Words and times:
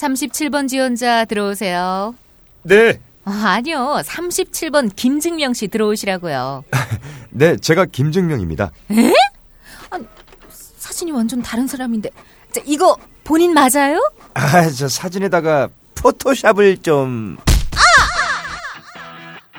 37번 0.00 0.68
지원자 0.68 1.26
들어오세요. 1.26 2.14
네. 2.62 3.00
아, 3.24 3.56
아니요. 3.56 4.00
37번 4.02 4.90
김증명 4.96 5.52
씨 5.52 5.68
들어오시라고요. 5.68 6.64
네, 7.30 7.56
제가 7.56 7.84
김증명입니다. 7.84 8.70
에? 8.92 9.12
아, 9.90 9.98
사진이 10.48 11.12
완전 11.12 11.42
다른 11.42 11.66
사람인데. 11.66 12.10
자, 12.52 12.60
이거 12.64 12.96
본인 13.24 13.52
맞아요? 13.52 14.00
아, 14.34 14.68
저 14.70 14.88
사진에다가 14.88 15.68
포토샵을 15.94 16.78
좀 16.78 17.36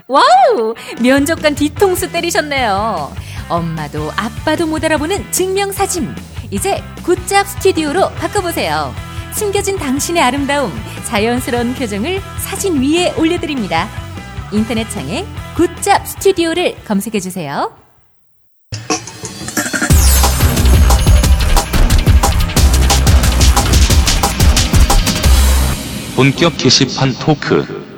와우! 0.07 0.73
면접관 1.01 1.55
뒤통수 1.55 2.11
때리셨네요. 2.11 3.15
엄마도 3.47 4.11
아빠도 4.17 4.65
못 4.65 4.83
알아보는 4.83 5.31
증명사진. 5.31 6.13
이제 6.49 6.83
굿잡 7.03 7.47
스튜디오로 7.47 8.09
바꿔보세요. 8.15 8.93
숨겨진 9.33 9.77
당신의 9.77 10.21
아름다움, 10.21 10.71
자연스러운 11.05 11.73
표정을 11.73 12.21
사진 12.39 12.81
위에 12.81 13.11
올려드립니다. 13.17 13.87
인터넷 14.51 14.89
창에 14.89 15.25
굿잡 15.55 16.05
스튜디오를 16.05 16.75
검색해주세요. 16.85 17.75
본격 26.15 26.57
게시판 26.57 27.13
토크. 27.13 27.90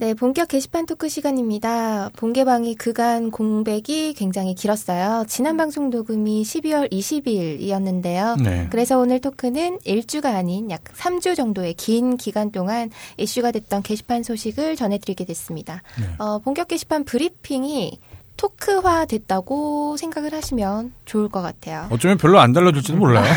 네, 0.00 0.14
본격 0.14 0.46
게시판 0.46 0.86
토크 0.86 1.08
시간입니다. 1.08 2.10
본개방이 2.14 2.76
그간 2.76 3.32
공백이 3.32 4.14
굉장히 4.14 4.54
길었어요. 4.54 5.24
지난 5.26 5.56
방송 5.56 5.90
녹음이 5.90 6.44
12월 6.44 6.88
20일이었는데요. 6.92 8.40
네. 8.40 8.68
그래서 8.70 8.96
오늘 9.00 9.20
토크는 9.20 9.80
일주가 9.82 10.36
아닌 10.36 10.70
약 10.70 10.84
3주 10.84 11.34
정도의 11.34 11.74
긴 11.74 12.16
기간 12.16 12.52
동안 12.52 12.90
이슈가 13.16 13.50
됐던 13.50 13.82
게시판 13.82 14.22
소식을 14.22 14.76
전해드리게 14.76 15.24
됐습니다. 15.24 15.82
네. 15.98 16.06
어, 16.18 16.38
본격 16.38 16.68
게시판 16.68 17.02
브리핑이 17.02 17.98
토크화 18.38 19.04
됐다고 19.04 19.96
생각을 19.98 20.32
하시면 20.32 20.92
좋을 21.04 21.28
것 21.28 21.42
같아요. 21.42 21.88
어쩌면 21.90 22.16
별로 22.16 22.38
안 22.38 22.52
달라질지도 22.52 22.96
몰라요. 22.96 23.26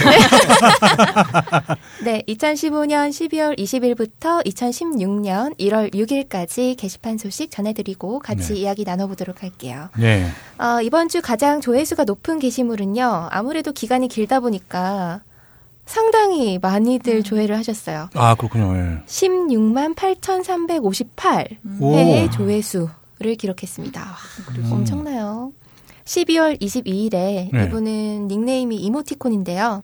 네, 2.05 2.23
2015년 2.27 3.09
12월 3.09 3.57
20일부터 3.57 4.45
2016년 4.45 5.57
1월 5.57 5.93
6일까지 5.93 6.77
게시판 6.77 7.17
소식 7.17 7.49
전해드리고 7.49 8.19
같이 8.19 8.53
네. 8.53 8.59
이야기 8.59 8.83
나눠보도록 8.83 9.41
할게요. 9.41 9.89
네. 9.97 10.27
어, 10.59 10.81
이번 10.81 11.09
주 11.09 11.21
가장 11.21 11.61
조회수가 11.61 12.03
높은 12.03 12.37
게시물은요, 12.37 13.29
아무래도 13.31 13.73
기간이 13.73 14.07
길다 14.07 14.39
보니까 14.39 15.21
상당히 15.85 16.59
많이들 16.61 17.23
조회를 17.23 17.57
하셨어요. 17.57 18.09
아, 18.13 18.35
그렇군요. 18.35 18.77
예. 18.77 19.01
16만 19.07 19.95
8,358 19.95 21.47
오. 21.79 21.95
회의 21.95 22.29
조회수 22.29 22.87
를 23.21 23.35
기록했습니다. 23.35 24.01
와, 24.01 24.71
엄청나요. 24.71 25.51
12월 26.05 26.59
22일에 26.59 27.49
네. 27.53 27.65
이분은 27.65 28.27
닉네임이 28.27 28.75
이모티콘인데요. 28.77 29.83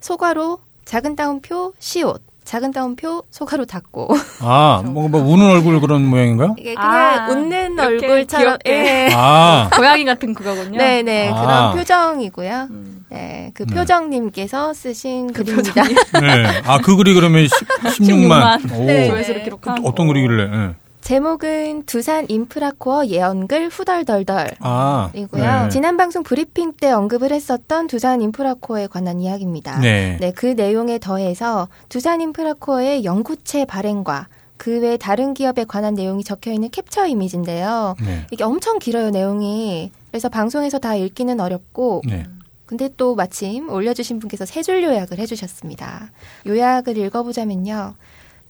소가로 0.00 0.60
작은 0.86 1.14
따옴표 1.14 1.72
시옷, 1.78 2.22
작은 2.44 2.72
따옴표 2.72 3.22
소가로 3.30 3.66
닫고 3.66 4.08
아, 4.40 4.82
뭐, 4.84 5.08
뭐, 5.08 5.20
우는 5.22 5.46
얼굴 5.50 5.80
그런 5.80 6.04
모양인가요? 6.06 6.56
이게 6.58 6.74
그냥 6.74 6.90
아, 6.90 7.28
웃는 7.30 7.78
얼굴처럼. 7.78 8.58
예. 8.66 9.10
아, 9.14 9.68
고양이 9.76 10.04
같은 10.04 10.32
그거군요. 10.34 10.78
네 10.78 11.02
네 11.02 11.28
아. 11.28 11.42
그런 11.42 11.76
표정이고요. 11.76 12.68
음. 12.70 13.04
네, 13.10 13.50
그 13.52 13.66
네. 13.66 13.74
표정님께서 13.74 14.72
쓰신 14.72 15.34
그림입니다. 15.34 15.82
네. 15.84 16.62
아, 16.64 16.78
그 16.78 16.96
글이 16.96 17.12
그러면 17.12 17.46
10, 17.46 17.50
16만. 18.00 18.72
오. 18.74 18.86
네. 18.86 19.06
조회수를 19.08 19.42
기록한. 19.44 19.84
어떤 19.84 20.06
글이길래, 20.08 20.42
예. 20.44 20.74
제목은 21.02 21.82
두산 21.86 22.26
인프라코어 22.28 23.06
예언글 23.06 23.68
후덜덜덜. 23.68 24.52
아. 24.60 25.10
이고요. 25.14 25.42
네. 25.64 25.68
지난 25.68 25.96
방송 25.96 26.22
브리핑 26.22 26.72
때 26.72 26.90
언급을 26.92 27.32
했었던 27.32 27.88
두산 27.88 28.22
인프라코어에 28.22 28.86
관한 28.86 29.20
이야기입니다. 29.20 29.80
네. 29.80 30.16
네, 30.20 30.32
그 30.32 30.46
내용에 30.46 30.98
더해서 31.00 31.68
두산 31.88 32.20
인프라코어의 32.20 33.04
연구체 33.04 33.64
발행과 33.64 34.28
그 34.56 34.78
외 34.80 34.96
다른 34.96 35.34
기업에 35.34 35.64
관한 35.64 35.94
내용이 35.94 36.22
적혀 36.22 36.52
있는 36.52 36.70
캡처 36.70 37.06
이미지인데요. 37.08 37.96
네. 38.00 38.26
이게 38.30 38.44
엄청 38.44 38.78
길어요, 38.78 39.10
내용이. 39.10 39.90
그래서 40.12 40.28
방송에서 40.28 40.78
다 40.78 40.94
읽기는 40.94 41.40
어렵고 41.40 42.02
네. 42.06 42.22
근데 42.66 42.88
또 42.96 43.16
마침 43.16 43.68
올려주신 43.68 44.20
분께서 44.20 44.46
세 44.46 44.62
줄 44.62 44.82
요약을 44.84 45.18
해주셨습니다. 45.18 46.12
요약을 46.46 46.96
읽어보자면요. 46.96 47.94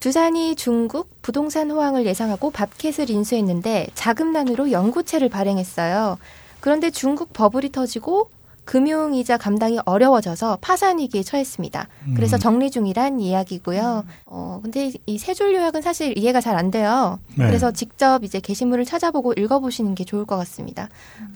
두산이 0.02 0.56
중국 0.56 1.22
부동산 1.22 1.70
호황을 1.70 2.06
예상하고 2.06 2.50
밥캣을 2.50 3.08
인수했는데 3.08 3.86
자금난으로 3.94 4.72
연구체를 4.72 5.28
발행했어요. 5.28 6.18
그런데 6.58 6.90
중국 6.90 7.32
버블이 7.32 7.70
터지고 7.70 8.28
금융이자 8.64 9.36
감당이 9.36 9.78
어려워져서 9.84 10.58
파산 10.60 10.98
위기에 10.98 11.22
처했습니다. 11.22 11.86
그래서 12.16 12.36
음. 12.36 12.40
정리 12.40 12.72
중이란 12.72 13.20
이야기고요. 13.20 14.04
어, 14.26 14.58
근데 14.64 14.90
이 15.06 15.18
세 15.18 15.34
줄 15.34 15.54
요약은 15.54 15.82
사실 15.82 16.18
이해가 16.18 16.40
잘 16.40 16.56
안 16.56 16.72
돼요. 16.72 17.20
네. 17.36 17.46
그래서 17.46 17.70
직접 17.70 18.24
이제 18.24 18.40
게시물을 18.40 18.84
찾아보고 18.84 19.34
읽어보시는 19.34 19.94
게 19.94 20.02
좋을 20.04 20.24
것 20.26 20.36
같습니다. 20.38 20.88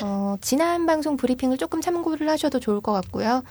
어, 0.03 0.37
지난 0.41 0.87
방송 0.87 1.17
브리핑을 1.17 1.57
조금 1.57 1.81
참고를 1.81 2.29
하셔도 2.29 2.59
좋을 2.59 2.81
것 2.81 2.91
같고요. 2.91 3.45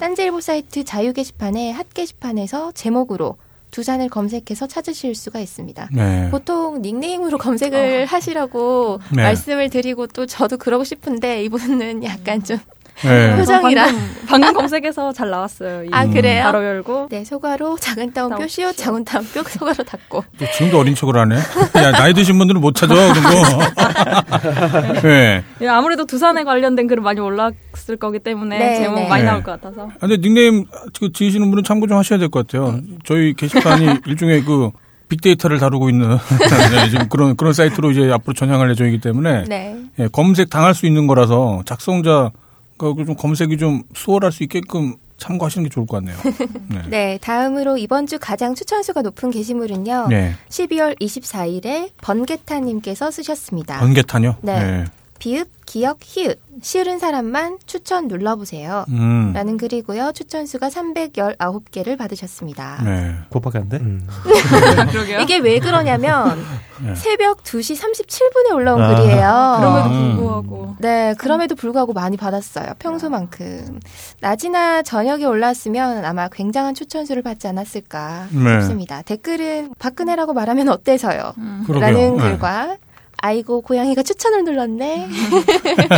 딴지일보 0.00 0.40
사이트 0.40 0.82
자유 0.84 1.12
게시판에 1.12 1.70
핫 1.70 1.86
게시판에서 1.94 2.72
제목으로 2.72 3.36
두산을 3.70 4.08
검색해서 4.08 4.66
찾으실 4.66 5.14
수가 5.14 5.40
있습니다. 5.40 5.88
네. 5.92 6.30
보통 6.30 6.82
닉네임으로 6.82 7.38
검색을 7.38 8.06
하시라고 8.06 9.00
네. 9.14 9.22
말씀을 9.22 9.70
드리고 9.70 10.06
또 10.08 10.26
저도 10.26 10.56
그러고 10.56 10.84
싶은데 10.84 11.42
이분은 11.44 12.04
약간 12.04 12.42
좀 12.42 12.58
네. 13.02 13.36
표정이라. 13.38 13.84
방금, 13.84 14.10
방금 14.26 14.52
검색해서 14.58 15.12
잘 15.12 15.30
나왔어요. 15.30 15.84
이 15.84 15.88
아, 15.92 16.06
그래요? 16.06 16.42
바로 16.44 16.64
열고. 16.64 17.08
네, 17.10 17.24
소가로 17.24 17.76
작은 17.78 18.12
따옴표 18.12 18.36
따옴표 18.36 18.48
시옷 18.48 18.76
작은 18.76 19.04
따옴 19.04 19.24
표 19.32 19.42
소가로 19.42 19.84
닫고 19.84 20.24
또 20.38 20.46
지금도 20.52 20.78
어린 20.80 20.94
척을 20.94 21.16
하네. 21.16 21.36
야, 21.36 21.92
나이 21.92 22.12
드신 22.14 22.36
분들은 22.38 22.60
못 22.60 22.74
찾아, 22.74 22.94
그런 22.94 23.22
거. 23.22 25.00
네. 25.02 25.42
예, 25.60 25.68
아무래도 25.68 26.04
두산에 26.06 26.44
관련된 26.44 26.86
글은 26.86 27.02
많이 27.02 27.20
올랐을 27.20 27.96
거기 27.98 28.18
때문에 28.18 28.58
네, 28.58 28.76
제목 28.78 28.94
네. 28.96 29.08
많이 29.08 29.22
네. 29.22 29.28
나올 29.30 29.42
것 29.42 29.52
같아서. 29.60 29.86
아, 29.86 29.98
근데 30.00 30.16
닉네임 30.18 30.64
그 30.98 31.12
지으시는 31.12 31.48
분은 31.50 31.64
참고 31.64 31.86
좀 31.86 31.96
하셔야 31.98 32.18
될 32.18 32.28
것 32.28 32.46
같아요. 32.46 32.80
저희 33.04 33.32
게시판이 33.34 34.00
일종의 34.06 34.44
그 34.44 34.70
빅데이터를 35.08 35.58
다루고 35.58 35.88
있는 35.88 36.10
네, 36.10 36.90
지금 36.90 37.08
그런 37.08 37.34
그런 37.36 37.54
사이트로 37.54 37.90
이제 37.92 38.10
앞으로 38.12 38.34
전향할 38.34 38.70
예정이기 38.72 38.98
때문에 39.00 39.44
네. 39.44 39.76
예, 39.98 40.08
검색 40.12 40.50
당할 40.50 40.74
수 40.74 40.84
있는 40.86 41.06
거라서 41.06 41.62
작성자 41.64 42.30
가좀 42.78 43.16
검색이 43.16 43.58
좀 43.58 43.82
수월할 43.94 44.32
수 44.32 44.42
있게끔 44.42 44.96
참고하시는 45.18 45.64
게 45.64 45.68
좋을 45.68 45.86
것 45.86 45.96
같네요. 45.96 46.16
네. 46.70 46.82
네, 46.88 47.18
다음으로 47.20 47.76
이번 47.76 48.06
주 48.06 48.18
가장 48.20 48.54
추천수가 48.54 49.02
높은 49.02 49.30
게시물은요. 49.30 50.06
네. 50.08 50.34
12월 50.48 50.98
24일에 51.00 51.90
번개타님께서 52.00 53.10
쓰셨습니다. 53.10 53.80
번개탄요. 53.80 54.36
네. 54.42 54.84
비읍, 55.18 55.48
기역, 55.66 55.98
히읗, 56.00 56.40
싫은 56.62 56.98
사람만 56.98 57.58
추천 57.66 58.08
눌러보세요. 58.08 58.84
음. 58.88 59.32
라는 59.34 59.56
글이고요. 59.56 60.12
추천수가 60.12 60.68
319개를 60.68 61.98
받으셨습니다. 61.98 62.82
네. 62.84 63.14
그것밖에 63.24 63.58
안 63.58 63.68
돼? 63.68 63.78
그러게요. 64.90 65.20
이게 65.20 65.38
왜 65.38 65.58
그러냐면 65.58 66.38
네. 66.82 66.94
새벽 66.94 67.42
2시 67.42 67.76
37분에 67.76 68.54
올라온 68.54 68.80
아. 68.80 68.94
글이에요. 68.94 69.56
그럼에도 69.58 69.88
음. 69.90 70.16
불구하고. 70.16 70.76
네, 70.78 71.14
그럼에도 71.18 71.54
불구하고 71.54 71.92
많이 71.92 72.16
받았어요. 72.16 72.72
평소만큼. 72.78 73.80
낮이나 74.20 74.82
저녁에 74.82 75.24
올랐으면 75.24 76.04
아마 76.04 76.28
굉장한 76.28 76.74
추천수를 76.74 77.22
받지 77.22 77.46
않았을까 77.48 78.28
네. 78.30 78.60
싶습니다. 78.60 79.02
댓글은 79.02 79.74
박근혜라고 79.78 80.32
말하면 80.32 80.68
어때서요? 80.68 81.34
음. 81.38 81.64
라는 81.68 82.16
네. 82.16 82.22
글과 82.22 82.76
아이고 83.20 83.60
고양이가 83.62 84.02
추천을 84.02 84.44
눌렀네 84.44 85.08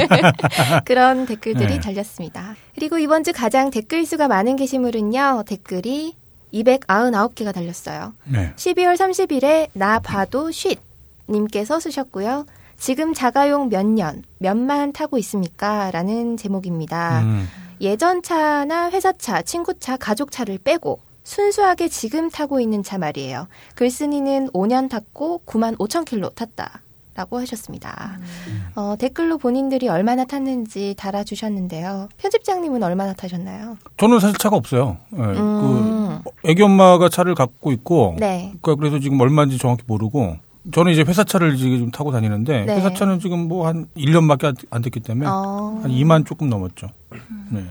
그런 0.84 1.26
댓글들이 1.26 1.74
네. 1.74 1.80
달렸습니다. 1.80 2.56
그리고 2.74 2.98
이번 2.98 3.24
주 3.24 3.32
가장 3.32 3.70
댓글 3.70 4.04
수가 4.06 4.28
많은 4.28 4.56
게시물은요 4.56 5.44
댓글이 5.46 6.14
299개가 6.52 7.52
달렸어요. 7.54 8.14
네. 8.24 8.52
12월 8.56 8.96
30일에 8.96 9.68
나 9.72 9.98
봐도 10.00 10.50
쉿 10.50 10.78
님께서 11.28 11.78
쓰셨고요. 11.78 12.46
지금 12.76 13.12
자가용 13.12 13.68
몇 13.68 13.86
년, 13.86 14.22
몇만 14.38 14.92
타고 14.92 15.18
있습니까? 15.18 15.90
라는 15.90 16.36
제목입니다. 16.36 17.20
음. 17.20 17.46
예전 17.80 18.22
차나 18.22 18.90
회사 18.90 19.12
차, 19.12 19.42
친구 19.42 19.78
차, 19.78 19.96
가족 19.96 20.30
차를 20.30 20.58
빼고 20.58 21.00
순수하게 21.22 21.88
지금 21.88 22.30
타고 22.30 22.60
있는 22.60 22.82
차 22.82 22.98
말이에요. 22.98 23.48
글쓴이는 23.74 24.48
5년 24.48 24.88
탔고 24.88 25.42
9만 25.46 25.76
5천 25.78 26.04
킬로 26.04 26.30
탔다. 26.30 26.82
라고 27.14 27.38
하셨습니다. 27.40 28.18
어, 28.76 28.94
댓글로 28.98 29.38
본인들이 29.38 29.88
얼마나 29.88 30.24
탔는지 30.24 30.94
달아주셨는데요. 30.96 32.08
편집장님은 32.18 32.82
얼마나 32.82 33.12
타셨나요? 33.12 33.76
저는 33.96 34.20
사실 34.20 34.36
차가 34.38 34.56
없어요. 34.56 34.96
예, 35.16 35.20
음. 35.20 36.20
그 36.24 36.30
애기 36.48 36.62
엄마가 36.62 37.08
차를 37.08 37.34
갖고 37.34 37.72
있고, 37.72 38.16
네. 38.18 38.52
그러니까 38.62 38.74
그래서 38.76 38.98
지금 39.00 39.20
얼마인지 39.20 39.58
정확히 39.58 39.82
모르고, 39.86 40.36
저는 40.72 40.92
이제 40.92 41.02
회사 41.02 41.24
차를 41.24 41.56
지금 41.56 41.90
타고 41.90 42.12
다니는데, 42.12 42.64
네. 42.64 42.76
회사 42.76 42.92
차는 42.94 43.18
지금 43.18 43.48
뭐 43.48 43.66
한 43.66 43.86
1년밖에 43.96 44.44
안, 44.44 44.54
안 44.70 44.82
됐기 44.82 45.00
때문에, 45.00 45.28
어. 45.28 45.80
한 45.82 45.90
2만 45.90 46.24
조금 46.24 46.48
넘었죠. 46.48 46.88
네. 47.50 47.64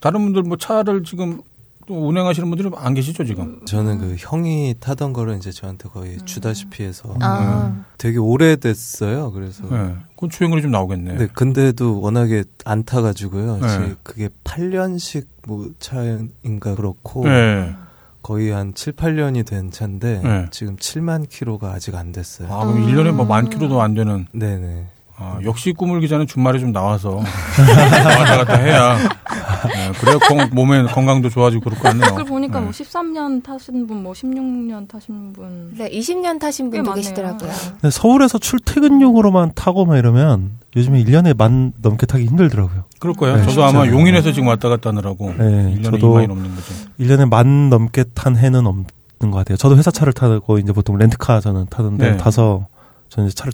다른 0.00 0.22
분들 0.24 0.42
뭐 0.42 0.56
차를 0.56 1.02
지금 1.04 1.40
또 1.86 2.08
운행하시는 2.08 2.48
분들이 2.48 2.70
안 2.76 2.94
계시죠, 2.94 3.24
지금? 3.24 3.60
저는 3.66 3.98
그 3.98 4.16
형이 4.18 4.76
타던 4.80 5.12
거를 5.12 5.36
이제 5.36 5.50
저한테 5.52 5.88
거의 5.88 6.18
주다시피 6.24 6.82
해서 6.82 7.14
아. 7.20 7.84
되게 7.98 8.18
오래됐어요. 8.18 9.32
그래서 9.32 9.64
네. 9.68 9.94
그건 10.14 10.30
주행거리 10.30 10.62
좀 10.62 10.70
나오겠네. 10.70 11.14
네, 11.16 11.26
근데도 11.26 12.00
워낙에 12.00 12.44
안 12.64 12.84
타가지고요. 12.84 13.58
네. 13.58 13.94
그게 14.02 14.28
8년식 14.44 15.26
뭐 15.46 15.70
차인가 15.78 16.74
그렇고 16.74 17.24
네. 17.24 17.74
거의 18.22 18.50
한 18.50 18.72
7, 18.74 18.94
8년이 18.94 19.46
된 19.46 19.70
차인데 19.70 20.20
네. 20.22 20.46
지금 20.50 20.76
7만 20.76 21.28
킬로가 21.28 21.72
아직 21.72 21.94
안 21.94 22.10
됐어요. 22.12 22.48
아, 22.50 22.64
그럼 22.64 22.86
1년에 22.86 23.12
뭐 23.12 23.26
만 23.26 23.50
킬로도 23.50 23.82
안 23.82 23.92
되는. 23.94 24.26
네네. 24.32 24.86
아, 25.16 25.38
역시 25.44 25.72
꿈을 25.72 26.00
기자는 26.00 26.26
주말에 26.26 26.58
좀 26.58 26.72
나와서 26.72 27.16
왔다 27.18 28.36
갔다 28.38 28.56
해야 28.56 28.96
네, 28.98 29.92
그래야 30.00 30.18
건- 30.18 30.50
몸에 30.52 30.82
건강도 30.84 31.30
좋아지고 31.30 31.62
그럴 31.64 31.78
거 31.78 31.84
같네요. 31.88 32.06
댓글 32.08 32.24
보니까 32.24 32.58
네. 32.58 32.64
뭐 32.64 32.72
13년 32.72 33.42
타신 33.42 33.86
분, 33.86 34.02
뭐 34.02 34.12
16년 34.12 34.88
타신 34.88 35.32
분. 35.32 35.72
네, 35.78 35.88
20년 35.90 36.40
타신 36.40 36.68
꽤 36.70 36.78
분도 36.78 36.90
많네요. 36.90 37.02
계시더라고요. 37.02 37.50
근데 37.80 37.90
서울에서 37.90 38.38
출퇴근용으로만 38.38 39.52
타고 39.54 39.84
막 39.86 39.96
이러면 39.96 40.58
요즘에 40.76 41.02
1년에 41.04 41.36
만 41.36 41.72
넘게 41.80 42.06
타기 42.06 42.26
힘들더라고요. 42.26 42.84
그럴 42.98 43.14
거예요. 43.14 43.36
네, 43.36 43.42
저도 43.44 43.66
쉽지 43.68 43.76
아마. 43.76 43.86
용인에서 43.86 44.32
지금 44.32 44.48
왔다 44.48 44.68
갔다 44.68 44.90
하느라고 44.90 45.32
네, 45.38 45.76
1년에 45.78 45.84
저도 45.84 46.14
2만이 46.14 46.26
넘는 46.26 46.54
거죠. 46.56 46.74
1년에 46.98 47.28
만 47.30 47.70
넘게 47.70 48.04
탄 48.14 48.36
해는 48.36 48.66
없는 48.66 48.84
것 49.30 49.32
같아요. 49.38 49.56
저도 49.56 49.76
회사 49.76 49.90
차를 49.92 50.12
타고 50.12 50.58
이제 50.58 50.72
보통 50.72 50.98
렌트카 50.98 51.40
저는 51.40 51.66
타던데 51.70 52.10
네. 52.12 52.16
타서 52.16 52.66
저는 53.10 53.28
이제 53.28 53.34
차를 53.36 53.52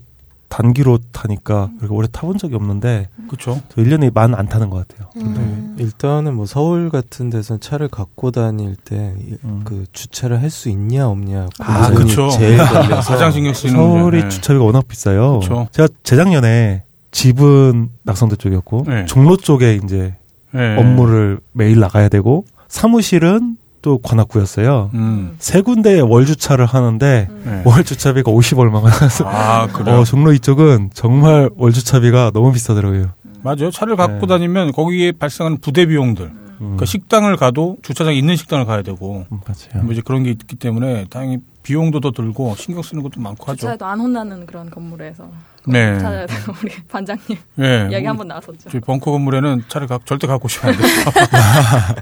단기로 0.51 0.99
타니까 1.13 1.71
그렇게 1.79 1.95
오래 1.95 2.07
타본 2.13 2.37
적이 2.37 2.57
없는데 2.57 3.09
그렇죠. 3.29 3.61
저 3.71 3.81
1년에 3.81 4.13
만 4.13 4.35
안 4.35 4.47
타는 4.47 4.69
것 4.69 4.87
같아요. 4.87 5.09
음. 5.17 5.75
네, 5.79 5.85
일단은 5.85 6.35
뭐 6.35 6.45
서울 6.45 6.91
같은 6.91 7.31
데서는 7.31 7.61
차를 7.61 7.89
갖고 7.89 8.31
다닐 8.33 8.77
때그 8.77 9.15
음. 9.45 9.87
주차를 9.93 10.43
할 10.43 10.51
수 10.51 10.69
있냐 10.69 11.09
없냐 11.09 11.47
아, 11.61 11.91
그쵸. 11.91 12.29
제일 12.31 12.59
걸려서 12.59 13.13
가장 13.13 13.31
신경 13.31 13.55
쓰이는 13.55 13.77
서울이. 13.77 14.23
네. 14.25 14.29
주차비가 14.29 14.65
워낙 14.65 14.87
비싸요. 14.89 15.39
그쵸. 15.39 15.69
제가 15.71 15.89
재작년에 16.03 16.83
집은 17.13 17.91
낙성대 18.03 18.37
쪽이었고 18.37 18.85
네. 18.89 19.05
종로 19.07 19.37
쪽에 19.37 19.81
이제 19.83 20.17
네. 20.53 20.77
업무를 20.77 21.39
매일 21.53 21.79
나가야 21.79 22.09
되고 22.09 22.45
사무실은 22.67 23.57
또 23.83 23.99
관악구였어요. 23.99 24.91
음. 24.95 25.35
세 25.39 25.61
군데 25.61 26.01
월 26.01 26.27
주차를 26.27 26.67
하는데 26.67 27.29
네. 27.45 27.63
월 27.65 27.85
주차비가 27.85 28.31
50 28.31 28.59
얼마가 28.59 28.91
나서 28.91 29.25
아, 29.27 29.67
그래요? 29.67 30.01
어, 30.01 30.05
종로 30.05 30.33
이쪽은 30.33 30.91
정말 30.95 31.51
월 31.57 31.73
주차비가 31.73 32.31
너무 32.33 32.53
비싸더라고요. 32.53 33.11
맞아요. 33.43 33.71
차를 33.71 33.97
갖고 33.97 34.27
네. 34.27 34.27
다니면 34.27 34.73
거기에 34.73 35.13
발생하는 35.13 35.59
부대 35.61 35.87
비용들. 35.87 36.25
음, 36.27 36.57
그러니까 36.59 36.85
식당을 36.85 37.37
가도 37.37 37.79
주차장 37.83 38.15
있는 38.15 38.37
식당을 38.37 38.67
가야 38.67 38.83
되고 38.83 39.25
음, 39.33 39.41
맞아요. 39.47 39.83
뭐 39.85 39.93
이제 39.93 40.03
그런 40.05 40.25
게 40.25 40.31
있기 40.31 40.57
때문에 40.57 41.07
당연히 41.09 41.39
비용도 41.63 42.01
더 42.01 42.11
들고 42.11 42.55
신경 42.57 42.83
쓰는 42.83 43.03
것도 43.03 43.21
많고 43.21 43.45
하죠. 43.47 43.59
주차에도 43.59 43.87
안 43.87 44.01
혼나는 44.01 44.47
그런 44.47 44.71
건물에서. 44.71 45.31
네. 45.67 45.99
찾아야 45.99 46.27
되고 46.27 46.53
우리 46.63 46.73
반장님 46.89 47.39
네. 47.57 47.89
이야기 47.91 48.07
한번 48.07 48.29
나왔었죠. 48.29 48.71
저희 48.71 48.81
벙커 48.81 49.11
건물에는 49.11 49.65
차를 49.69 49.87
가, 49.87 49.99
절대 50.05 50.27
갖고 50.27 50.47
오시면 50.47 50.75
안 50.75 50.81
돼요. 50.81 50.89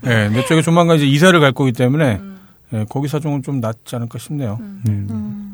네, 0.02 0.28
내 0.28 0.44
쪽에 0.44 0.62
조만간 0.62 0.96
이제 0.96 1.06
이사를 1.06 1.38
갈 1.40 1.52
거기 1.52 1.72
때문에 1.72 2.16
음. 2.16 2.38
네, 2.70 2.84
거기 2.88 3.08
사정은 3.08 3.42
좀 3.42 3.60
낫지 3.60 3.96
않을까 3.96 4.18
싶네요. 4.18 4.58
음. 4.60 5.47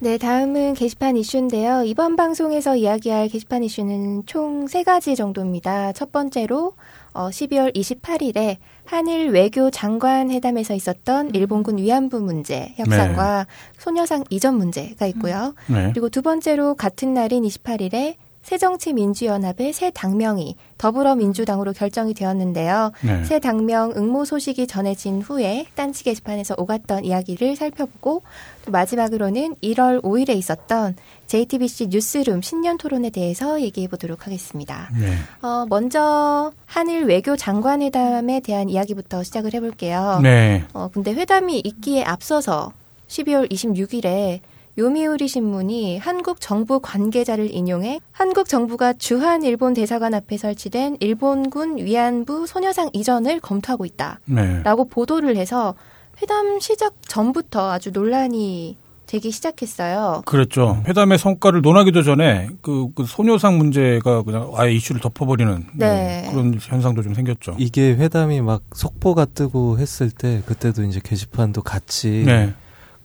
네, 0.00 0.16
다음은 0.16 0.74
게시판 0.74 1.16
이슈인데요. 1.16 1.82
이번 1.82 2.14
방송에서 2.14 2.76
이야기할 2.76 3.28
게시판 3.28 3.64
이슈는 3.64 4.26
총 4.26 4.68
세 4.68 4.84
가지 4.84 5.16
정도입니다. 5.16 5.92
첫 5.92 6.12
번째로 6.12 6.74
어, 7.14 7.30
12월 7.30 7.74
28일에 7.74 8.58
한일 8.84 9.30
외교 9.30 9.70
장관 9.70 10.30
회담에서 10.30 10.74
있었던 10.74 11.34
일본군 11.34 11.78
위안부 11.78 12.20
문제 12.20 12.74
협상과 12.76 13.46
소녀상 13.78 14.22
이전 14.30 14.56
문제가 14.56 15.06
있고요. 15.06 15.54
네. 15.66 15.90
그리고 15.92 16.08
두 16.10 16.22
번째로 16.22 16.74
같은 16.74 17.12
날인 17.14 17.42
28일에 17.44 18.14
새정치민주연합의 18.48 19.74
새 19.74 19.90
당명이 19.90 20.56
더불어민주당으로 20.78 21.74
결정이 21.74 22.14
되었는데요. 22.14 22.92
네. 23.02 23.22
새 23.24 23.38
당명 23.40 23.92
응모 23.94 24.24
소식이 24.24 24.66
전해진 24.66 25.20
후에 25.20 25.66
딴지 25.74 26.02
게시판에서 26.02 26.54
오갔던 26.56 27.04
이야기를 27.04 27.56
살펴보고 27.56 28.22
또 28.64 28.70
마지막으로는 28.70 29.56
1월 29.62 30.02
5일에 30.02 30.30
있었던 30.30 30.96
JTBC 31.26 31.88
뉴스룸 31.88 32.40
신년 32.40 32.78
토론에 32.78 33.10
대해서 33.10 33.60
얘기해 33.60 33.86
보도록 33.88 34.26
하겠습니다. 34.26 34.88
네. 34.98 35.12
어, 35.42 35.66
먼저 35.68 36.50
한일 36.64 37.04
외교 37.04 37.36
장관회담에 37.36 38.40
대한 38.40 38.70
이야기부터 38.70 39.24
시작을 39.24 39.52
해볼게요. 39.52 40.20
네. 40.22 40.64
어, 40.72 40.88
근데 40.90 41.12
회담이 41.12 41.60
있기에 41.64 42.02
앞서서 42.02 42.72
12월 43.08 43.50
26일에 43.50 44.40
요미우리 44.78 45.26
신문이 45.26 45.98
한국 45.98 46.40
정부 46.40 46.78
관계자를 46.78 47.52
인용해 47.52 47.98
한국 48.12 48.48
정부가 48.48 48.92
주한 48.92 49.42
일본 49.42 49.74
대사관 49.74 50.14
앞에 50.14 50.36
설치된 50.36 50.98
일본군 51.00 51.78
위안부 51.78 52.46
소녀상 52.46 52.88
이전을 52.92 53.40
검토하고 53.40 53.84
있다. 53.84 54.20
네. 54.26 54.62
라고 54.62 54.84
보도를 54.84 55.36
해서 55.36 55.74
회담 56.22 56.60
시작 56.60 56.94
전부터 57.02 57.72
아주 57.72 57.90
논란이 57.90 58.76
되기 59.08 59.32
시작했어요. 59.32 60.22
그랬죠. 60.26 60.80
회담의 60.86 61.18
성과를 61.18 61.60
논하기도 61.62 62.02
전에 62.02 62.48
그, 62.60 62.88
그 62.94 63.04
소녀상 63.04 63.58
문제가 63.58 64.22
그냥 64.22 64.52
아예 64.54 64.72
이슈를 64.74 65.00
덮어버리는 65.00 65.66
네. 65.74 66.22
네, 66.22 66.30
그런 66.30 66.56
현상도 66.60 67.02
좀 67.02 67.14
생겼죠. 67.14 67.56
이게 67.58 67.94
회담이 67.94 68.42
막 68.42 68.62
속보가 68.74 69.24
뜨고 69.34 69.78
했을 69.78 70.10
때 70.10 70.42
그때도 70.46 70.84
이제 70.84 71.00
게시판도 71.02 71.62
같이 71.62 72.22
네. 72.24 72.54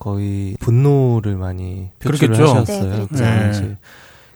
거의 0.04 0.58
분노를 0.60 1.38
많이 1.38 1.90
표출을 2.00 2.36
그렇겠죠. 2.36 2.60
하셨어요. 2.60 2.92
네, 2.92 3.08
그렇죠. 3.08 3.50
이제 3.50 3.78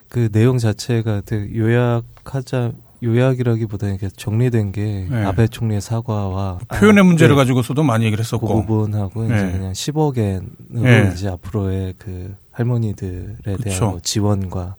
그 0.08 0.30
내용 0.32 0.56
자체가 0.56 1.20
되게 1.26 1.54
요약하자 1.54 2.72
요약이라기보다는 3.02 3.96
이렇게 3.96 4.08
정리된 4.16 4.72
게 4.72 5.06
네. 5.10 5.24
아베 5.24 5.46
총리의 5.46 5.82
사과와 5.82 6.60
표현의 6.74 7.02
아, 7.02 7.04
문제를 7.04 7.34
네, 7.34 7.40
가지고서도 7.42 7.82
많이 7.82 8.06
얘기를 8.06 8.24
그 8.24 8.26
했었고. 8.26 8.46
부분하고 8.46 9.26
이제 9.26 9.34
네. 9.34 9.52
그냥 9.52 9.72
10억 9.72 10.16
엔으로 10.16 10.50
네. 10.70 11.10
이제 11.12 11.28
앞으로의 11.28 11.94
그 11.98 12.34
할머니들에 12.50 13.36
그쵸. 13.44 13.62
대한 13.62 13.90
뭐 13.90 14.00
지원과 14.00 14.76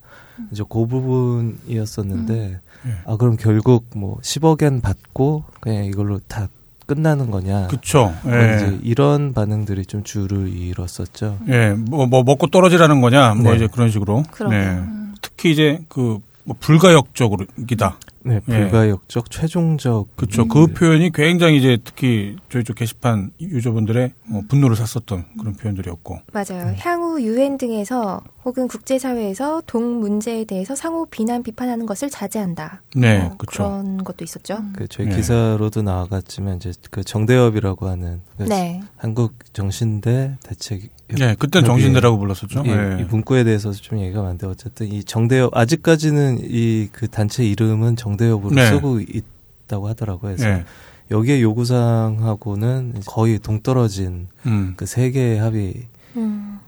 이제 0.50 0.64
그 0.68 0.86
부분이었었는데 0.86 2.34
네. 2.34 2.92
아 3.06 3.16
그럼 3.16 3.36
결국 3.38 3.86
뭐 3.94 4.18
10억 4.22 4.64
엔 4.64 4.80
받고 4.80 5.44
그냥 5.60 5.84
이걸로 5.84 6.18
다 6.26 6.48
끝나는 6.90 7.30
거냐? 7.30 7.68
그쵸. 7.68 8.12
뭐 8.24 8.34
예. 8.34 8.56
이제 8.56 8.78
이런 8.82 9.32
반응들이 9.32 9.86
좀 9.86 10.02
줄을 10.02 10.48
이뤘었죠. 10.48 11.38
예, 11.48 11.70
뭐, 11.70 12.06
뭐, 12.06 12.24
먹고 12.24 12.48
떨어지라는 12.48 13.00
거냐, 13.00 13.34
뭐, 13.34 13.52
네. 13.52 13.58
이제 13.58 13.68
그런 13.72 13.90
식으로. 13.90 14.24
그럼요. 14.32 14.56
네. 14.56 14.82
특히 15.22 15.52
이제 15.52 15.78
그, 15.88 16.18
뭐 16.42 16.56
불가역적이다. 16.58 17.96
네, 18.22 18.36
예. 18.36 18.40
불가역적, 18.40 19.30
최종적. 19.30 20.16
그렇죠. 20.16 20.42
음, 20.42 20.48
그 20.48 20.66
네. 20.66 20.74
표현이 20.74 21.10
굉장히 21.12 21.56
이제 21.58 21.78
특히 21.82 22.36
저희 22.50 22.64
쪽 22.64 22.74
게시판 22.76 23.30
유저분들의 23.40 24.12
어, 24.32 24.40
분노를 24.48 24.76
샀었던 24.76 25.24
그런 25.38 25.54
표현들이었고. 25.54 26.18
맞아요. 26.32 26.74
향후 26.78 27.22
유엔 27.22 27.56
등에서 27.58 28.20
혹은 28.44 28.68
국제사회에서 28.68 29.62
동 29.66 30.00
문제에 30.00 30.44
대해서 30.44 30.74
상호 30.74 31.04
비난 31.06 31.42
비판하는 31.42 31.84
것을 31.86 32.08
자제한다. 32.10 32.82
네, 32.96 33.20
어, 33.20 33.34
그렇죠. 33.36 33.62
그런 33.64 34.02
것도 34.04 34.24
있었죠. 34.24 34.58
그 34.74 34.86
저희 34.88 35.08
네. 35.08 35.16
기사로도 35.16 35.82
나와갔지만 35.82 36.56
이제 36.56 36.72
그 36.90 37.04
정대협이라고 37.04 37.86
하는 37.88 38.20
그 38.38 38.44
네. 38.44 38.80
한국 38.96 39.34
정신대 39.52 40.36
대책 40.42 40.88
네, 41.08 41.34
그땐 41.34 41.62
협의회. 41.62 41.66
정신대라고 41.66 42.18
불렀었죠. 42.18 42.62
이, 42.64 42.68
예. 42.68 42.98
이 43.00 43.04
문구에 43.04 43.42
대해서 43.44 43.72
좀 43.72 43.98
얘기가 43.98 44.22
많은데 44.22 44.46
어쨌든 44.46 44.86
이 44.86 45.02
정대협 45.04 45.54
아직까지는 45.56 46.38
이 46.44 46.88
그 46.92 47.08
단체 47.08 47.44
이름은 47.44 47.96
정 47.96 48.09
대협으로 48.16 48.54
네. 48.54 48.66
쓰고 48.70 49.00
있다고 49.00 49.88
하더라고요. 49.88 50.36
그래서 50.36 50.48
예. 50.48 50.64
여기에 51.10 51.42
요구사항하고는 51.42 53.02
거의 53.06 53.38
동떨어진 53.38 54.28
음. 54.46 54.74
그세 54.76 55.10
개의 55.10 55.38
합의로 55.38 55.82
음. 56.16 56.60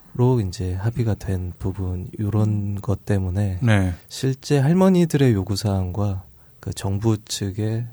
이제 0.49 0.75
합의가 0.75 1.14
된 1.14 1.52
부분 1.58 2.08
이런 2.18 2.80
것 2.80 3.04
때문에 3.04 3.58
네. 3.62 3.94
실제 4.08 4.58
할머니들의 4.58 5.32
요구사항과 5.32 6.25
그 6.61 6.72
정부 6.72 7.16
측의 7.25 7.87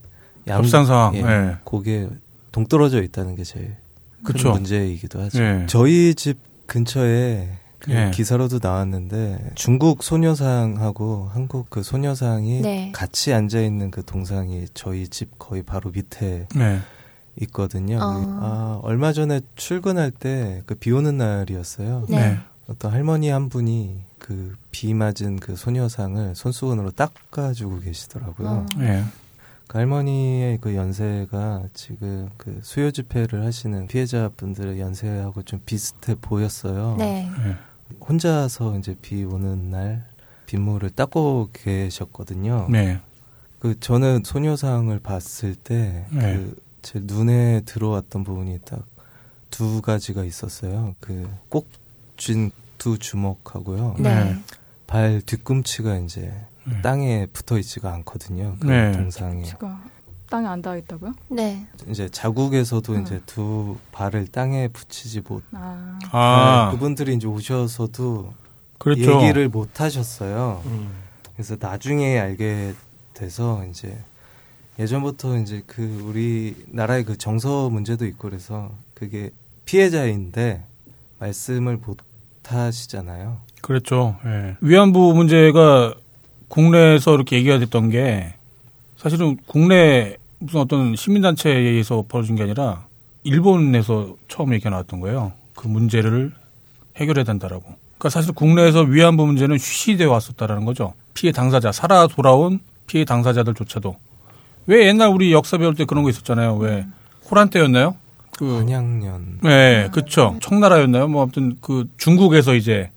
양 0.47 0.59
협상 0.59 0.85
상황. 0.85 1.15
예, 1.15 1.21
예. 1.21 1.57
그게 1.65 2.09
동떨어져 2.51 3.03
있다는 3.03 3.35
게 3.35 3.43
제일 3.43 3.75
큰 4.23 4.33
그쵸. 4.33 4.51
문제이기도 4.51 5.21
하죠. 5.21 5.41
예. 5.41 5.65
저희 5.67 6.15
집 6.15 6.39
근처에 6.65 7.49
그 7.79 7.91
예. 7.93 8.11
기사로도 8.13 8.59
나왔는데 8.61 9.51
중국 9.55 10.03
소녀상하고 10.03 11.29
한국 11.33 11.69
그 11.69 11.81
소녀상이 11.83 12.61
네. 12.61 12.91
같이 12.93 13.33
앉아 13.33 13.61
있는 13.61 13.89
그 13.91 14.03
동상이 14.03 14.65
저희 14.73 15.07
집 15.07 15.39
거의 15.39 15.63
바로 15.63 15.89
밑에 15.91 16.47
네. 16.55 16.79
있거든요. 17.41 17.97
어. 17.97 18.01
아, 18.41 18.79
얼마 18.83 19.13
전에 19.13 19.41
출근할 19.55 20.11
때 20.11 20.61
그 20.65 20.75
비 20.75 20.91
오는 20.91 21.17
날이었어요. 21.17 22.05
네. 22.09 22.19
네. 22.19 22.37
어떤 22.67 22.91
할머니 22.91 23.29
한 23.29 23.49
분이 23.49 24.03
그 24.19 24.55
비 24.71 24.93
맞은 24.93 25.37
그 25.37 25.55
소녀상을 25.55 26.35
손수건으로 26.35 26.91
닦아주고 26.91 27.79
계시더라고요. 27.79 28.47
어. 28.49 28.65
네. 28.77 29.03
그 29.67 29.77
할머니의 29.77 30.57
그 30.61 30.75
연세가 30.75 31.63
지금 31.73 32.27
그 32.37 32.59
수요 32.63 32.91
집회를 32.91 33.45
하시는 33.45 33.87
피해자분들의 33.87 34.79
연세하고 34.79 35.43
좀 35.43 35.61
비슷해 35.65 36.15
보였어요. 36.19 36.95
네. 36.97 37.29
혼자서 38.01 38.77
이제 38.77 38.95
비 39.01 39.23
오는 39.23 39.69
날 39.69 40.05
빗물을 40.45 40.89
닦고 40.91 41.49
계셨거든요. 41.53 42.67
네. 42.69 42.99
그 43.59 43.79
저는 43.79 44.23
소녀상을 44.25 44.97
봤을 44.99 45.55
때 45.55 46.05
네. 46.11 46.47
그제 46.81 47.01
눈에 47.03 47.61
들어왔던 47.65 48.23
부분이 48.23 48.59
딱 48.65 48.83
두 49.51 49.81
가지가 49.81 50.23
있었어요. 50.25 50.95
그 50.99 51.27
꼭 51.49 51.67
쥔 52.17 52.51
두 52.77 52.97
주먹하고요. 52.97 53.95
네. 53.99 54.37
발 54.87 55.21
뒤꿈치가 55.25 55.97
이제 55.97 56.31
네. 56.65 56.81
땅에 56.81 57.25
붙어 57.33 57.57
있지가 57.57 57.91
않거든요. 57.95 58.55
그 58.59 58.67
네. 58.67 58.91
동상에. 58.93 59.43
제가 59.43 59.83
땅에 60.29 60.47
안 60.47 60.61
닿아 60.61 60.77
있다고요? 60.77 61.13
네. 61.29 61.67
이제 61.89 62.07
자국에서도 62.09 62.93
음. 62.93 63.01
이제 63.01 63.21
두 63.25 63.77
발을 63.91 64.27
땅에 64.27 64.67
붙이지 64.67 65.21
못. 65.27 65.43
아, 65.53 65.99
아, 66.11 66.69
네, 66.69 66.77
그분들이 66.77 67.15
이제 67.15 67.27
오셔서도 67.27 68.33
그렇죠. 68.77 69.21
얘기를 69.21 69.49
못 69.49 69.81
하셨어요. 69.81 70.61
음. 70.65 70.89
그래서 71.35 71.57
나중에 71.59 72.19
알게 72.19 72.73
돼서 73.13 73.65
이제 73.69 73.97
예전부터 74.77 75.37
이제 75.39 75.63
그 75.67 76.03
우리 76.05 76.55
나라의 76.67 77.03
그 77.03 77.17
정서 77.17 77.69
문제도 77.69 78.05
있고 78.05 78.29
그래서 78.29 78.71
그게 78.93 79.31
피해자인데 79.65 80.63
말씀을 81.19 81.77
못 81.77 81.97
하시잖아요. 82.45 83.37
그렇죠. 83.61 84.15
예. 84.25 84.55
위안부 84.61 85.13
문제가 85.13 85.93
국내에서 86.47 87.13
이렇게 87.13 87.35
얘기가 87.37 87.59
됐던 87.59 87.89
게 87.89 88.33
사실은 88.99 89.37
국내 89.47 90.17
무슨 90.39 90.59
어떤 90.59 90.95
시민단체에 90.95 91.55
의해서 91.55 92.03
벌어진 92.07 92.35
게 92.35 92.43
아니라 92.43 92.85
일본에서 93.23 94.15
처음 94.27 94.53
얘기가 94.53 94.69
나왔던 94.69 94.99
거예요. 94.99 95.31
그 95.55 95.67
문제를 95.67 96.33
해결해야 96.97 97.23
된다라고. 97.23 97.63
그러니까 97.63 98.09
사실 98.09 98.33
국내에서 98.33 98.81
위안부 98.81 99.25
문제는 99.25 99.57
쉬쉬돼 99.57 100.03
왔었다라는 100.03 100.65
거죠. 100.65 100.93
피해 101.13 101.31
당사자, 101.31 101.71
살아 101.71 102.07
돌아온 102.07 102.59
피해 102.87 103.05
당사자들조차도. 103.05 103.95
왜 104.67 104.87
옛날 104.87 105.09
우리 105.09 105.31
역사 105.31 105.57
배울 105.57 105.75
때 105.75 105.85
그런 105.85 106.03
거 106.03 106.09
있었잖아요. 106.09 106.57
왜 106.57 106.85
호란 107.31 107.49
때였나요? 107.49 107.95
그 108.37 108.57
한양년 108.57 109.39
네, 109.43 109.89
그쵸. 109.93 110.37
청나라였나요? 110.41 111.07
뭐, 111.07 111.23
아무튼, 111.23 111.57
그, 111.61 111.89
중국에서 111.97 112.53
이제, 112.53 112.89